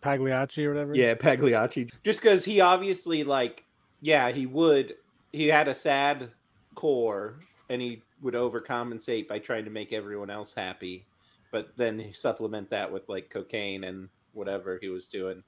[0.08, 0.96] Pagliacci or whatever.
[0.96, 1.90] yeah, Pagliacci.
[2.04, 3.64] Just because he obviously like,
[4.02, 4.96] yeah, he would.
[5.34, 6.32] He had a sad
[6.76, 7.40] core,
[7.70, 11.06] and he would overcompensate by trying to make everyone else happy,
[11.52, 15.44] but then he supplement that with like cocaine and whatever he was doing.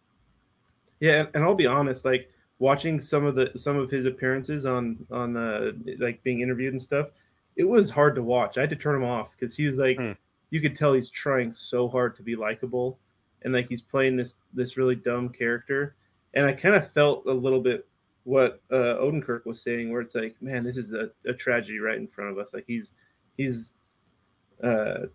[0.99, 4.65] yeah and, and I'll be honest like watching some of the some of his appearances
[4.65, 7.07] on on uh like being interviewed and stuff
[7.55, 9.97] it was hard to watch I had to turn him off because he was like
[9.97, 10.11] Hmm.
[10.49, 12.97] you could tell he's trying so hard to be likable,
[13.43, 15.95] and like he's playing this this really dumb character.
[16.33, 17.87] And I kind of felt a little bit
[18.23, 21.97] what uh, Odenkirk was saying, where it's like, man, this is a, a tragedy right
[21.97, 22.53] in front of us.
[22.53, 22.93] Like he's
[23.37, 23.73] he's
[24.63, 25.05] uh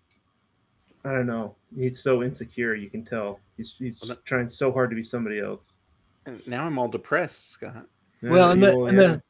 [1.05, 1.55] I don't know.
[1.77, 2.75] He's so insecure.
[2.75, 3.41] You can tell.
[3.57, 5.73] He's he's Well, trying so hard to be somebody else.
[6.27, 7.87] And Now I'm all depressed, Scott.
[8.23, 9.07] Well, and the, Evil, and yeah.
[9.09, 9.23] the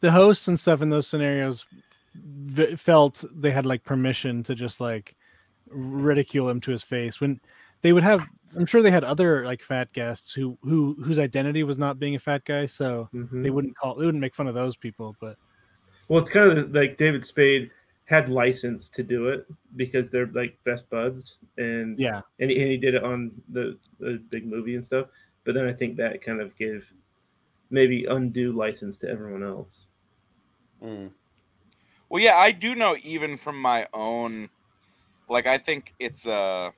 [0.00, 1.66] the hosts and stuff in those scenarios
[2.14, 5.14] v- felt they had like permission to just like
[5.68, 7.40] ridicule him to his face when
[7.82, 11.62] they would have i'm sure they had other like fat guests who who whose identity
[11.62, 13.42] was not being a fat guy so Mhm.
[13.42, 15.36] they wouldn't call they wouldn't make fun of those people but
[16.08, 17.70] Well, it's kind of like David Spade
[18.06, 19.46] had license to do it
[19.76, 23.78] because they're like best buds, and yeah and he, and he did it on the,
[24.00, 25.06] the big movie and stuff.
[25.44, 26.84] But then I think that kind of gave
[27.70, 29.86] maybe undue license to everyone else.
[30.82, 31.12] Mm.
[32.08, 34.50] Well, yeah, I do know even from my own
[35.28, 36.72] like I think it's uh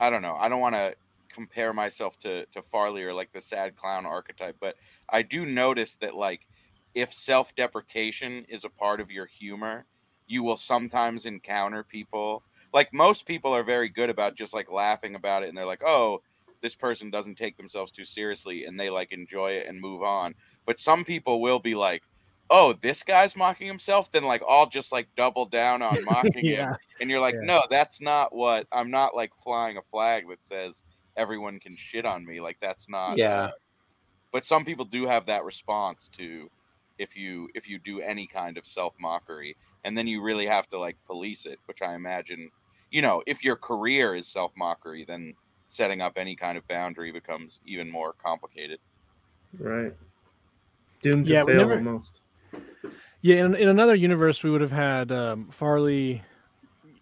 [0.00, 0.36] I don't know.
[0.36, 0.96] I don't want to
[1.28, 4.76] compare myself to to Farley or like the sad clown archetype, but
[5.08, 6.46] I do notice that like
[6.94, 9.86] if self-deprecation is a part of your humor,
[10.26, 15.14] you will sometimes encounter people like most people are very good about just like laughing
[15.16, 16.22] about it and they're like, "Oh,
[16.62, 20.34] this person doesn't take themselves too seriously and they like enjoy it and move on."
[20.66, 22.02] But some people will be like,
[22.50, 26.44] "Oh, this guy's mocking himself," then like I'll just like double down on mocking him
[26.44, 27.46] yeah and you're like, Yeah.
[27.46, 30.82] no, that's not what I'm not like flying a flag that says
[31.16, 32.40] everyone can shit on me.
[32.40, 33.16] Like that's not.
[33.18, 33.40] Yeah.
[33.44, 33.50] uh,
[34.32, 36.50] but some people do have that response to
[36.98, 40.68] if you if you do any kind of self mockery, and then you really have
[40.68, 42.50] to like police it, which I imagine,
[42.90, 45.34] you know, if your career is self mockery, then
[45.68, 48.78] setting up any kind of boundary becomes even more complicated.
[49.58, 49.94] Right.
[51.02, 52.19] Doomed Yeah, to we fail never- almost.
[53.22, 56.22] Yeah in, in another universe we would have had um, farley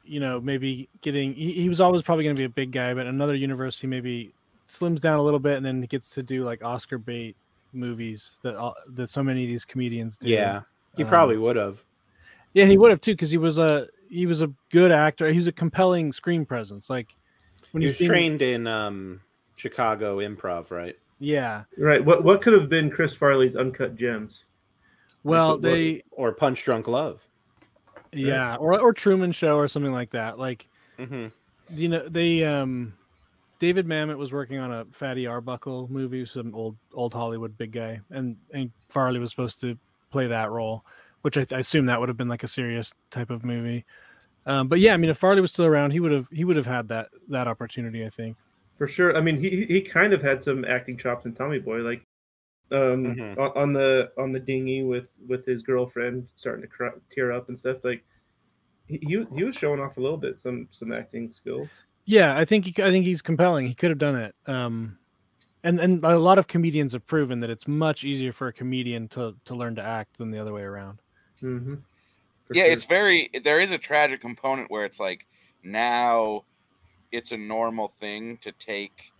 [0.04, 2.92] you know maybe getting he, he was always probably going to be a big guy
[2.94, 4.32] but in another universe he maybe
[4.68, 7.36] slims down a little bit and then he gets to do like oscar bait
[7.72, 10.62] movies that all, that so many of these comedians do Yeah.
[10.96, 11.84] He Um, probably would have.
[12.54, 15.30] Yeah, he would have too, because he was a he was a good actor.
[15.30, 16.88] He was a compelling screen presence.
[16.90, 17.14] Like
[17.70, 19.20] when He he's was being- trained in um,
[19.56, 20.98] Chicago improv, right?
[21.20, 21.64] Yeah.
[21.76, 22.02] Right.
[22.04, 24.44] What what could have been Chris Farley's uncut gems?
[25.24, 27.26] Well, what- what- they Or Punch Drunk Love.
[28.12, 30.38] yeah, or or Truman Show or something like that.
[30.38, 30.66] Like
[30.98, 31.26] hmm
[31.70, 32.94] you know they um
[33.58, 38.00] David Mamet was working on a Fatty Arbuckle movie, some old old Hollywood big guy,
[38.10, 39.76] and and Farley was supposed to
[40.10, 40.84] play that role,
[41.22, 43.84] which I, I assume that would have been like a serious type of movie.
[44.46, 46.56] Um, but yeah, I mean, if Farley was still around, he would have he would
[46.56, 48.06] have had that that opportunity.
[48.06, 48.36] I think.
[48.78, 49.14] For sure.
[49.16, 52.00] I mean, he he kind of had some acting chops in Tommy Boy, like
[52.70, 53.38] um Mhm.
[53.38, 57.48] on, on the on the dinghy with with his girlfriend starting to cry, tear up
[57.48, 57.78] and stuff.
[57.84, 58.04] Like
[58.86, 61.68] he he he was showing off a little bit some some acting skills.
[62.04, 63.66] Yeah, I think he, I think he's compelling.
[63.66, 64.34] He could have done it.
[64.46, 64.98] Um,
[65.62, 69.08] and and a lot of comedians have proven that it's much easier for a comedian
[69.08, 71.00] to to learn to act than the other way around.
[71.42, 71.74] Mm-hmm.
[72.52, 75.26] yeah, it's very there is a tragic component where it's like
[75.62, 76.44] now
[77.12, 79.12] it's a normal thing to take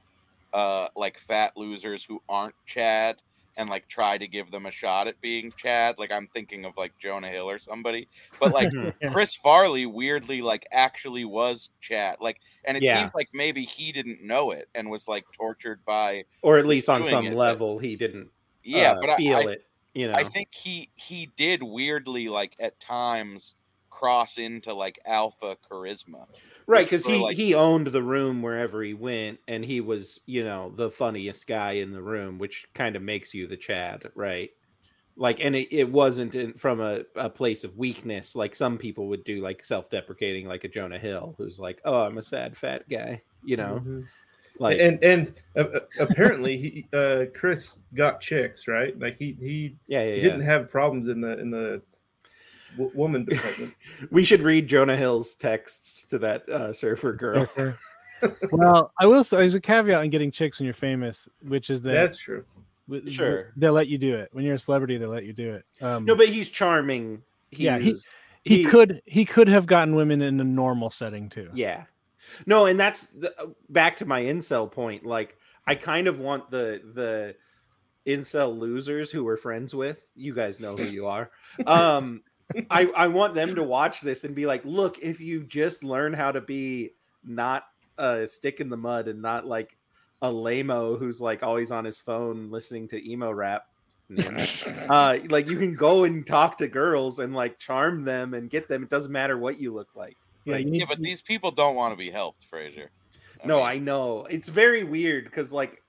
[0.52, 3.20] uh like fat losers who aren't Chad
[3.58, 5.98] and like try to give them a shot at being Chad.
[5.98, 8.08] Like I'm thinking of like Jonah Hill or somebody.
[8.40, 8.70] But like
[9.02, 9.10] Yeah.
[9.12, 12.16] Chris Farley weirdly like actually was Chad.
[12.20, 12.98] Like and it Yeah.
[13.00, 16.88] seems like maybe he didn't know it and was like tortured by Or at least
[16.88, 18.30] on some it, but- level, he didn't
[18.64, 19.64] yeah, uh, but I- feel I, it.
[19.94, 23.56] You know, I think he he did weirdly like at times
[23.90, 26.26] cross into like alpha charisma.
[26.68, 26.86] Right?
[26.86, 30.72] Because he like- he owned the room wherever he went, and he was you know
[30.76, 34.50] the funniest guy in the room, which kind of makes you the Chad, right?
[35.16, 39.08] Like, and it, it wasn't in, from a, a place of weakness, like some people
[39.08, 42.88] would do, like self-deprecating, like a Jonah Hill, who's like, "Oh, I'm a sad fat
[42.88, 44.06] guy," you know, Mhm.
[44.60, 48.96] like and and uh, uh, apparently he uh Chris got chicks right.
[49.00, 50.22] Like he he, yeah, yeah, he yeah.
[50.22, 51.82] didn't have problems in the in the
[52.76, 53.74] w- woman department.
[54.10, 57.46] We should read Jonah Hill's texts to that uh, surfer girl.
[58.52, 61.80] well, I will say there's a caveat in getting chicks when you're famous, which is
[61.82, 62.44] that That's true.
[62.88, 63.52] w- Sure.
[63.56, 64.98] they'll let you do it when you're a celebrity.
[64.98, 65.64] They'll let you do it.
[65.82, 67.22] Um, No, but he's charming.
[67.50, 67.94] He's, Yeah, he-
[68.44, 71.50] he, could he could have gotten women in a normal setting too.
[71.54, 71.84] Yeah.
[72.46, 75.04] No, and that's the, uh, back to my incel point.
[75.04, 75.36] Like,
[75.66, 77.34] I kind of want the the
[78.06, 80.06] incel losers who we're friends with.
[80.14, 81.30] You guys know who you are.
[81.66, 82.22] Um,
[82.70, 86.12] I I want them to watch this and be like, look, if you just learn
[86.12, 86.94] how to be
[87.24, 87.64] not
[87.98, 89.76] a stick in the mud and not like
[90.22, 93.66] a lameo who's like always on his phone listening to emo rap.
[94.88, 98.66] uh like you can go and talk to girls and like charm them and get
[98.66, 100.16] them it doesn't matter what you look like
[100.46, 102.90] Yeah, Like, Yeah, but these people don't want to be helped, Fraser.
[103.44, 105.82] no, mean, I know it's very weird because like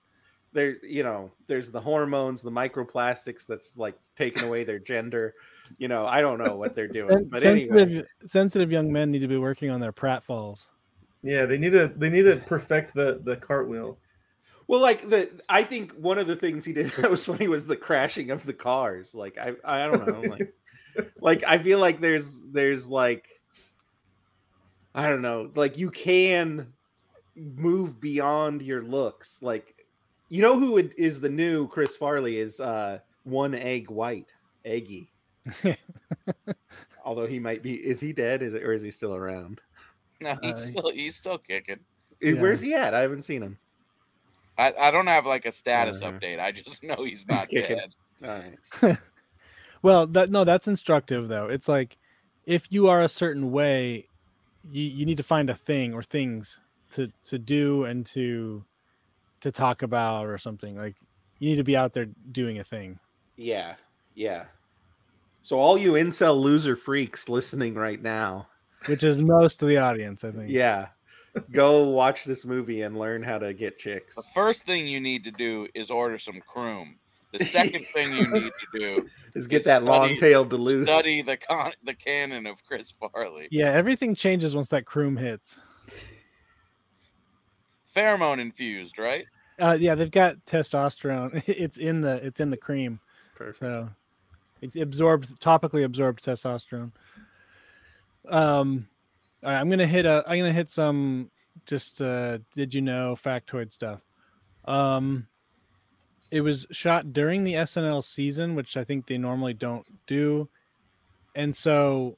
[0.60, 5.34] there, you know, there's the hormones, the microplastics that's like taking away their gender.
[5.78, 9.10] You know, I don't know what they're doing, sen- but sensitive, anyway, sensitive young men
[9.10, 10.68] need to be working on their pratfalls.
[11.24, 13.98] Yeah, they need to they need to perfect the the cartwheel.
[14.68, 17.66] well, like the I think one of the things he did that was funny was
[17.66, 19.16] the crashing of the cars.
[19.16, 20.54] Like I, I don't know, like,
[21.22, 23.30] like I feel like there's there's like
[24.94, 26.74] I don't know, like you can
[27.38, 29.42] move beyond your looks.
[29.42, 29.79] Like
[30.30, 34.34] you know who would- is the new Chris Farley is uh one egg white,
[34.66, 35.12] eggy.
[37.06, 38.42] Although he might be, is he dead?
[38.44, 39.62] Is it or is he still around?
[40.22, 41.80] No, he's Uh, still he's still kicking.
[42.22, 42.34] Yeah.
[42.34, 42.94] Where's he at?
[42.94, 43.58] I haven't seen him.
[44.58, 46.12] I, I don't have like a status Uh-huh.
[46.12, 46.40] update.
[46.40, 47.78] I just know he's He's not kicking.
[47.78, 47.96] dead.
[48.24, 48.42] All
[48.90, 48.98] right.
[49.82, 51.48] Well, that no, that's instructive though.
[51.48, 51.96] It's like
[52.46, 54.10] if you are a certain way,
[54.70, 56.60] you, you need to find a thing or things
[56.92, 58.66] to to do and to
[59.42, 60.76] to talk about or something.
[60.78, 60.96] Like
[61.40, 63.00] you need to be out there doing a thing.
[63.38, 63.76] Yeah,
[64.16, 64.46] yeah.
[65.42, 68.48] So all you incel loser freaks listening right now,
[68.88, 70.50] Which is most of the audience, I think.
[70.50, 70.88] yeah,
[71.52, 74.16] go watch this movie and learn how to get chicks.
[74.16, 76.98] The first thing you need to do is order some croom.
[77.32, 80.88] The second thing you need to do Is get is that long tail Duluth.
[80.88, 83.48] study the con- the canon of Chris Farley.
[83.52, 85.62] Yeah, everything changes once that croom hits.
[87.96, 89.26] Pheromone infused, right?
[89.60, 91.44] Uh, yeah, they've got testosterone.
[91.48, 93.00] It's in the it's in the cream,
[93.36, 93.58] Perfect.
[93.58, 93.90] so
[94.62, 96.92] it's absorbed topically absorbed testosterone.
[98.28, 98.88] Um,
[99.44, 100.24] all right, I'm gonna hit a.
[100.28, 101.30] I'm gonna hit some
[101.66, 104.02] just uh, did you know factoid stuff.
[104.66, 105.28] Um,
[106.32, 110.48] it was shot during the SNL season, which I think they normally don't do,
[111.36, 112.18] and so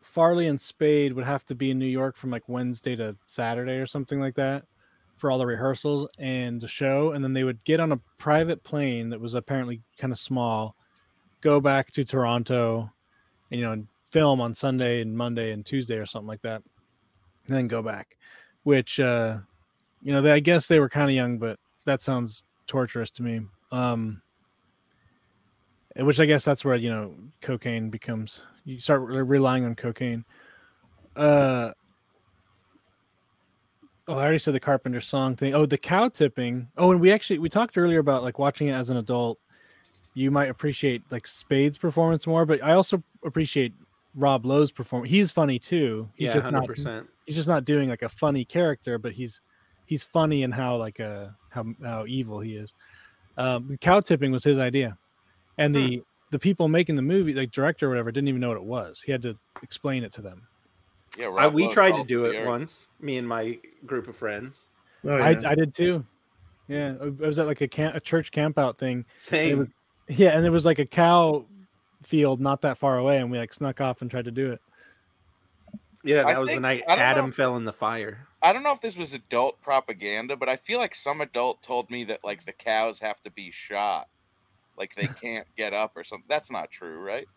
[0.00, 3.74] Farley and Spade would have to be in New York from like Wednesday to Saturday
[3.74, 4.64] or something like that
[5.22, 8.60] for all the rehearsals and the show, and then they would get on a private
[8.64, 10.74] plane that was apparently kind of small,
[11.42, 12.90] go back to Toronto,
[13.52, 16.60] and you know film on Sunday and Monday and Tuesday or something like that,
[17.46, 18.16] and then go back.
[18.64, 19.38] Which uh,
[20.02, 23.22] you know, they, I guess they were kind of young, but that sounds torturous to
[23.22, 23.42] me.
[23.70, 24.22] Um,
[25.94, 28.40] which I guess that's where you know cocaine becomes.
[28.64, 30.24] You start re- relying on cocaine.
[31.14, 31.70] Uh,
[34.12, 35.54] oh, I already said the Carpenter song thing.
[35.54, 36.68] Oh, the cow tipping.
[36.76, 39.38] Oh, and we actually we talked earlier about like watching it as an adult.
[40.14, 43.72] You might appreciate like Spade's performance more, but I also appreciate
[44.14, 45.10] Rob Lowe's performance.
[45.10, 46.08] He's funny too.
[46.14, 47.06] He's yeah, just hundred percent.
[47.24, 49.40] he's just not doing like a funny character, but he's
[49.86, 52.74] he's funny in how like uh how how evil he is.
[53.38, 54.98] Um, cow tipping was his idea,
[55.56, 58.58] and the the people making the movie, like director or whatever, didn't even know what
[58.58, 59.00] it was.
[59.00, 60.46] He had to explain it to them.
[61.18, 62.46] Yeah, I, we tried to do it earth.
[62.46, 62.86] once.
[63.00, 64.66] Me and my group of friends.
[65.04, 65.24] Oh, yeah.
[65.24, 66.04] I I did too.
[66.68, 69.04] Yeah, I was at like a camp, a church campout thing.
[69.18, 69.58] Same.
[69.58, 69.68] was-
[70.08, 71.44] Yeah, and there was like a cow
[72.02, 74.60] field not that far away, and we like snuck off and tried to do it.
[76.04, 78.26] yeah, I that was the night I don't know Adam if- fell in the fire.
[78.44, 81.90] I don't know if this was adult propaganda, but I feel like some adult told
[81.90, 84.08] me that like the cows have to be shot,
[84.76, 86.26] like they can't get up or something.
[86.28, 87.28] That's not true, right?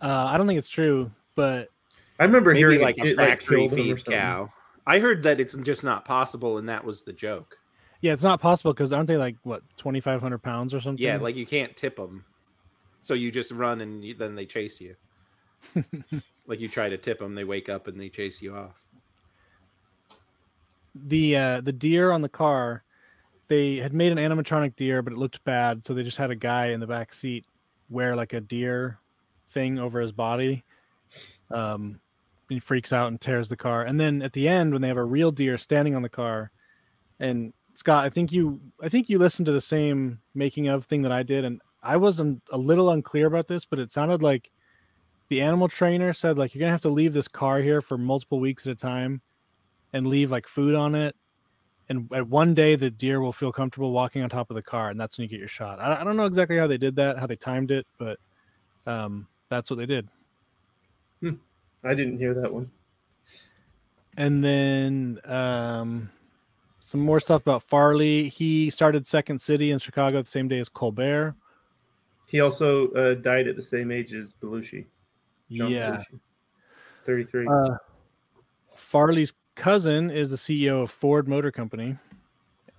[0.00, 1.70] Uh, I don't think it's true, but
[2.18, 4.52] I remember Maybe hearing like it, a it, factory killed him or feed cow.
[4.86, 7.56] I heard that it's just not possible, and that was the joke.
[8.00, 11.02] yeah, it's not possible because aren't they like what twenty five hundred pounds or something?
[11.02, 12.24] Yeah, like you can't tip them,
[13.02, 14.96] so you just run and you, then they chase you.
[16.46, 18.80] like you try to tip them, they wake up and they chase you off.
[20.94, 22.82] the uh the deer on the car
[23.48, 26.34] they had made an animatronic deer but it looked bad so they just had a
[26.36, 27.44] guy in the back seat
[27.90, 28.98] wear like a deer
[29.50, 30.64] thing over his body
[31.50, 32.00] um
[32.48, 34.96] he freaks out and tears the car and then at the end when they have
[34.96, 36.50] a real deer standing on the car
[37.20, 41.02] and scott i think you i think you listened to the same making of thing
[41.02, 44.50] that i did and i wasn't a little unclear about this but it sounded like
[45.28, 48.38] the animal trainer said like you're gonna have to leave this car here for multiple
[48.38, 49.20] weeks at a time
[49.92, 51.16] and leave like food on it.
[51.88, 54.90] And at one day, the deer will feel comfortable walking on top of the car,
[54.90, 55.78] and that's when you get your shot.
[55.78, 58.18] I, I don't know exactly how they did that, how they timed it, but
[58.86, 60.08] um, that's what they did.
[61.86, 62.70] I didn't hear that one.
[64.16, 66.10] And then um,
[66.80, 68.28] some more stuff about Farley.
[68.28, 71.34] He started Second City in Chicago the same day as Colbert.
[72.26, 74.86] He also uh, died at the same age as Belushi.
[75.50, 75.90] John yeah.
[75.90, 76.20] Belushi.
[77.06, 77.46] 33.
[77.46, 77.76] Uh,
[78.74, 81.96] Farley's cousin is the CEO of Ford Motor Company,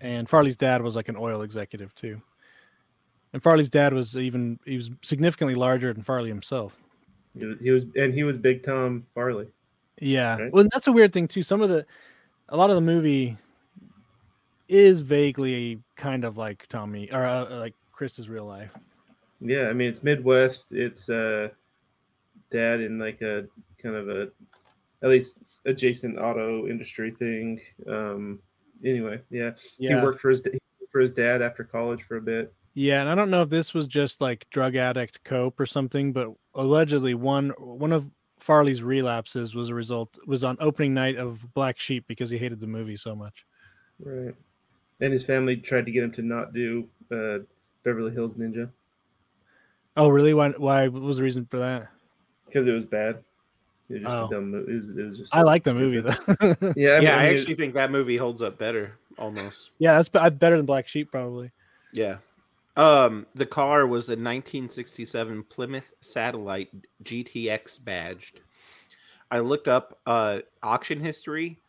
[0.02, 2.22] and Farley's dad was like an oil executive too.
[3.34, 6.87] And Farley's dad was even he was significantly larger than Farley himself.
[7.38, 9.48] He, was, he was, and he was Big Tom Farley.
[10.00, 10.38] Yeah.
[10.38, 10.54] Right?
[10.54, 11.44] Well, that's a weird thing too.
[11.44, 11.86] Some of the,
[12.50, 13.38] a lot of the movie
[14.68, 18.72] is vaguely kind of like Tommy or uh, like Chris's real life.
[19.40, 20.72] Yeah, I mean it's Midwest.
[20.72, 21.50] It's uh,
[22.52, 23.46] dad in like a
[23.82, 24.30] kind of a
[25.04, 25.36] at least
[25.66, 27.62] adjacent auto industry thing.
[27.88, 28.40] Um,
[28.84, 30.00] anyway, yeah, Yeah.
[30.00, 30.42] he worked for his
[30.92, 32.54] for his dad after college for a bit.
[32.80, 36.14] Yeah, and I don't know if this was just like drug addict cope or something,
[36.14, 38.08] but allegedly one one of
[38.40, 42.60] Farley's relapses was a result was on opening night of Black Sheep because he hated
[42.60, 43.48] the movie so much.
[44.00, 44.36] Right.
[45.02, 47.40] And his family tried to get him to not do uh,
[47.84, 48.70] Beverly Hills Ninja
[49.96, 50.36] Oh, really?
[50.36, 50.50] Why?
[50.52, 51.88] Why what was the reason for that?
[52.46, 53.24] because it was bad.
[53.90, 54.26] It was just Oh.
[54.28, 54.72] a dumb movie.
[54.72, 56.58] It was, it was just I like the movie stupid.
[56.62, 56.72] though.
[56.78, 59.72] Yeah, I mean, yeah, I actually think that movie holds up better, almost.
[59.80, 61.50] yeah, that's better than Black Sheep probably.
[61.96, 62.18] Yeah.
[62.78, 66.70] Um, the car was a 1967 Plymouth Satellite
[67.04, 68.40] GTX badged.
[69.32, 71.60] I looked up uh auction history.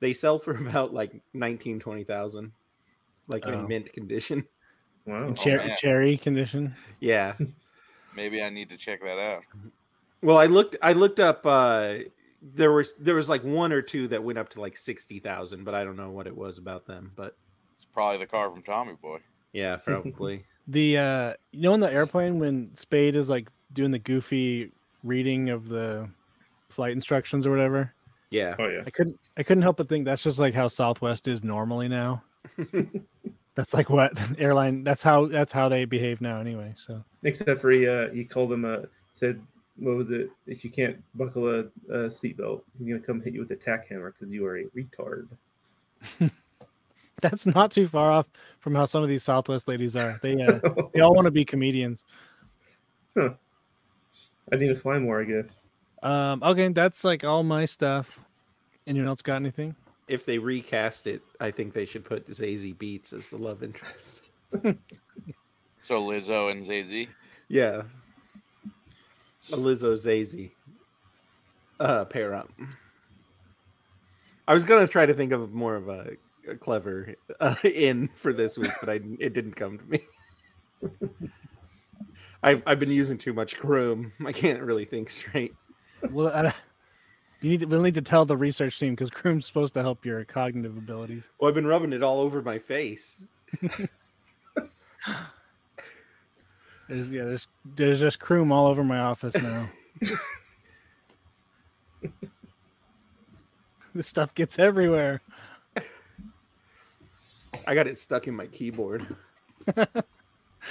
[0.00, 2.50] They sell for about like 19, 20,000.
[3.28, 3.52] Like Oh.
[3.52, 4.44] in mint condition.
[5.06, 5.28] wow.
[5.28, 5.76] In cher- man.
[5.78, 6.74] cherry condition.
[7.00, 7.34] Yeah.
[8.16, 9.42] Maybe I need to check that out.
[10.22, 11.96] Well, I looked I looked up uh
[12.40, 15.74] there was there was like one or two that went up to like 60,000, but
[15.74, 17.36] I don't know what it was about them, but
[17.76, 19.18] It's probably the car from Tommy Boy.
[19.52, 20.44] yeah, probably.
[20.68, 24.72] The uh you know in the airplane when Spade is like doing the goofy
[25.02, 26.08] reading of the
[26.68, 27.92] flight instructions or whatever.
[28.30, 28.56] yeah.
[28.58, 28.82] Oh yeah.
[28.86, 32.22] I couldn't I couldn't help but think that's just like how Southwest is normally now.
[33.54, 36.72] that's like what airline that's how that's how they behave now anyway.
[36.76, 38.82] So Except for he, uh, he called him uh,
[39.14, 39.40] said,
[39.76, 40.30] "What was it?
[40.46, 43.88] If you can't buckle a, a seatbelt, he's gonna come hit you with a tack
[43.88, 45.28] hammer because you are a retard."
[47.22, 48.28] that's not too far off
[48.60, 50.18] from how some of these Southwest ladies are.
[50.22, 50.58] They uh,
[50.94, 52.04] they all want to be comedians.
[53.16, 53.30] I
[54.56, 55.48] need to fly more, I guess.
[56.02, 58.20] Um okay, that's like all my stuff.
[58.86, 59.74] Anyone else got anything?
[60.08, 64.22] If they recast it, I think they should put Zazie Beetz as the love interest.
[65.84, 67.08] So Lizzo and Zay
[67.48, 67.82] Yeah.
[69.52, 70.50] A Lizzo Zazie.
[71.78, 72.50] Uh, pair up.
[74.48, 76.16] I was gonna try to think of more of a, a
[76.60, 80.00] clever uh, in for this week, but I it didn't come to me.
[82.42, 84.12] I've I've been using too much Croom.
[84.24, 85.54] I can't really think straight.
[86.10, 86.52] Well, I,
[87.40, 90.04] you need to, we'll need to tell the research team because Croom's supposed to help
[90.04, 91.30] your cognitive abilities.
[91.38, 93.20] Well, I've been rubbing it all over my face.
[96.88, 99.70] There's yeah, there's there's just Croom all over my office now.
[103.94, 105.22] this stuff gets everywhere.
[107.66, 109.14] I got it stuck in my keyboard.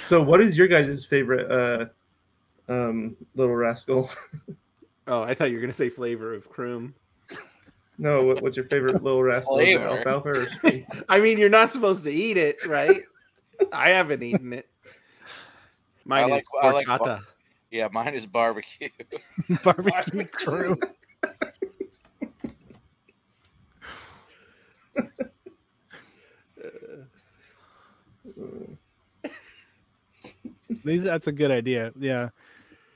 [0.02, 4.10] So, what is your guys' favorite uh, um, little rascal?
[5.06, 6.94] Oh, I thought you were gonna say flavor of Croom.
[7.98, 9.56] no, what, what's your favorite little rascal?
[9.56, 9.86] Flavor.
[9.86, 10.82] Alfalfa or?
[11.10, 13.02] I mean, you're not supposed to eat it, right?
[13.70, 14.66] I haven't eaten it.
[16.06, 17.22] Mine I is like- I like horchata.
[17.70, 18.88] Yeah, mine is barbecue.
[19.62, 20.80] Barbecue Croom.
[30.84, 31.92] These that's a good idea.
[31.98, 32.28] Yeah.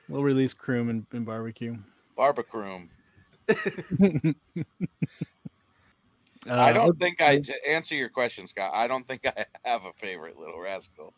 [0.09, 1.77] We'll release Croom and, and barbecue.
[2.16, 2.89] Barbacroom.
[6.48, 8.70] Uh, I don't think I to answer your question, Scott.
[8.73, 11.12] I don't think I have a favorite little rascal,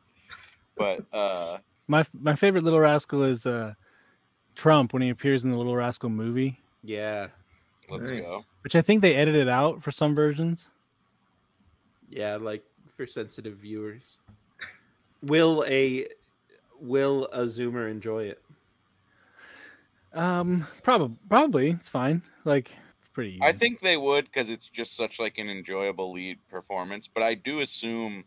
[0.77, 3.75] but uh, my my favorite Little Rascal is uh,
[4.57, 7.29] Trump when he appears in the Little Rascal movie, Yeah,
[7.91, 8.23] let's Nice.
[8.23, 8.43] go.
[8.63, 10.67] which I think they edited out for some versions.
[12.09, 12.65] yeah, like
[12.97, 14.17] for sensitive viewers.
[15.25, 16.09] Will a
[16.81, 18.43] will a zoomer enjoy it?
[20.13, 22.23] Um, probably probably it's fine.
[22.45, 23.33] Like it's pretty.
[23.33, 23.43] Easy.
[23.43, 27.09] I think they would because it's just such like an enjoyable lead performance.
[27.13, 28.25] But I do assume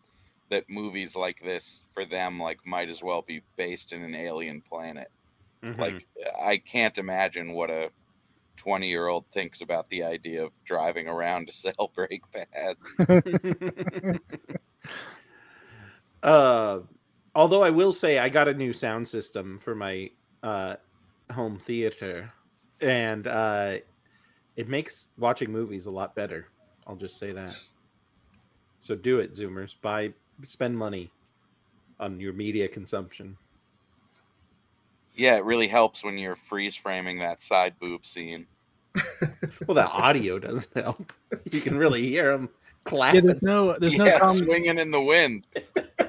[0.49, 4.61] that movies like this for them like might as well be based in an alien
[4.61, 5.11] planet.
[5.63, 5.79] Mm-hmm.
[5.79, 6.07] Like
[6.41, 7.89] I can't imagine what a
[8.57, 12.95] 20 year old thinks about the idea of driving around to sell brake pads.
[16.23, 16.79] uh,
[17.35, 20.09] although I will say I got a new sound system for my
[20.43, 20.75] uh,
[21.31, 22.31] home theater,
[22.81, 23.77] and uh,
[24.55, 26.47] it makes watching movies a lot better.
[26.87, 27.55] I'll just say that.
[28.79, 29.75] So do it, Zoomers.
[29.81, 31.09] Buy, spend money
[31.99, 33.37] on your media consumption.
[35.15, 38.47] yeah, it really helps when you're freeze framing that side boob scene.
[39.67, 41.13] Well, the audio doesn't help.
[41.51, 43.25] You can really hear them yeah, clapping.
[43.27, 45.45] there's no there's no yeah, swinging in the wind.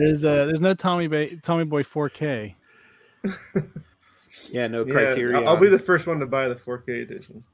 [0.00, 2.54] there's uh there's no Tommy ba- Tommy Boy 4K.
[4.48, 5.46] Yeah, no Yeah, Criterion.
[5.46, 7.44] I'll be the first one to buy the 4K edition.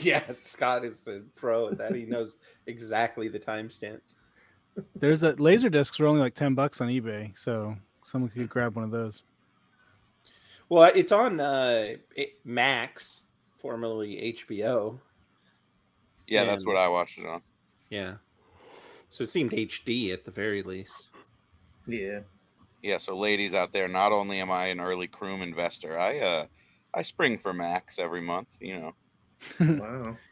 [0.00, 1.94] Yeah, Scott is a pro at that.
[1.94, 4.00] He knows exactly the timestamp.
[4.96, 7.76] There's a laser discs are only like ten bucks on eBay, so
[8.06, 9.22] someone could grab one of those.
[10.70, 13.24] Well, it's on uh, it- Max,
[13.58, 14.98] formerly HBO.
[16.26, 17.42] Yeah, that's what I watched it on.
[17.90, 18.14] Yeah.
[19.10, 21.08] So it seemed HD at the very least.
[21.86, 22.20] Yeah.
[22.82, 26.46] Yeah, so ladies out there, not only am I an early Croom investor, I uh
[26.94, 28.92] I spring for Max every month, you know.
[29.78, 30.16] Wow.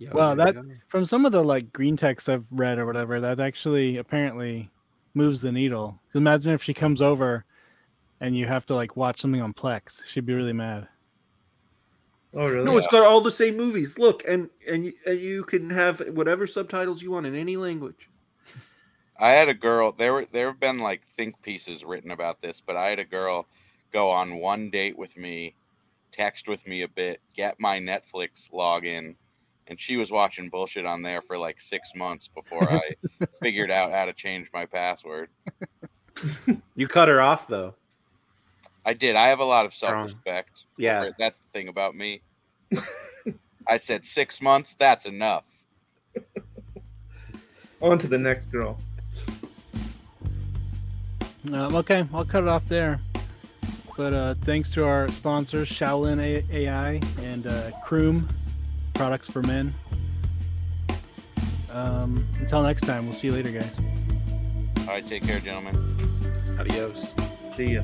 [0.00, 0.62] Yeah, Well, there that- go.
[0.86, 4.70] From some of the like green text I've read or whatever, that actually apparently
[5.14, 6.00] moves the needle.
[6.14, 7.44] Imagine if she comes over
[8.20, 10.00] and you have to like watch something on Plex.
[10.06, 10.86] She'd be really mad.
[12.32, 12.64] Oh, really?
[12.64, 13.98] No, it's got all the same movies.
[13.98, 18.08] Look, and and you, and you can have whatever subtitles you want in any language.
[19.18, 19.92] I had a girl.
[19.92, 23.04] There were there have been like think pieces written about this, but I had a
[23.04, 23.46] girl
[23.92, 25.54] go on one date with me,
[26.12, 29.16] text with me a bit, get my Netflix login,
[29.66, 32.96] and she was watching bullshit on there for like six months before I
[33.42, 35.30] figured out how to change my password.
[36.76, 37.74] You cut her off though.
[38.84, 39.16] I did.
[39.16, 40.64] I have a lot of self respect.
[40.76, 41.10] Yeah.
[41.18, 42.22] that's the thing about me.
[43.66, 44.74] I said six months.
[44.78, 45.44] That's enough.
[47.82, 48.78] On to the next girl.
[51.52, 52.98] Um, okay, I'll cut it off there.
[53.96, 58.28] But uh, thanks to our sponsors, Shaolin A- AI and uh, Croom,
[58.94, 59.74] products for men.
[61.70, 63.72] Um, until next time, we'll see you later, guys.
[64.80, 65.74] All right, take care, gentlemen.
[66.58, 67.12] Adios.
[67.56, 67.82] See ya.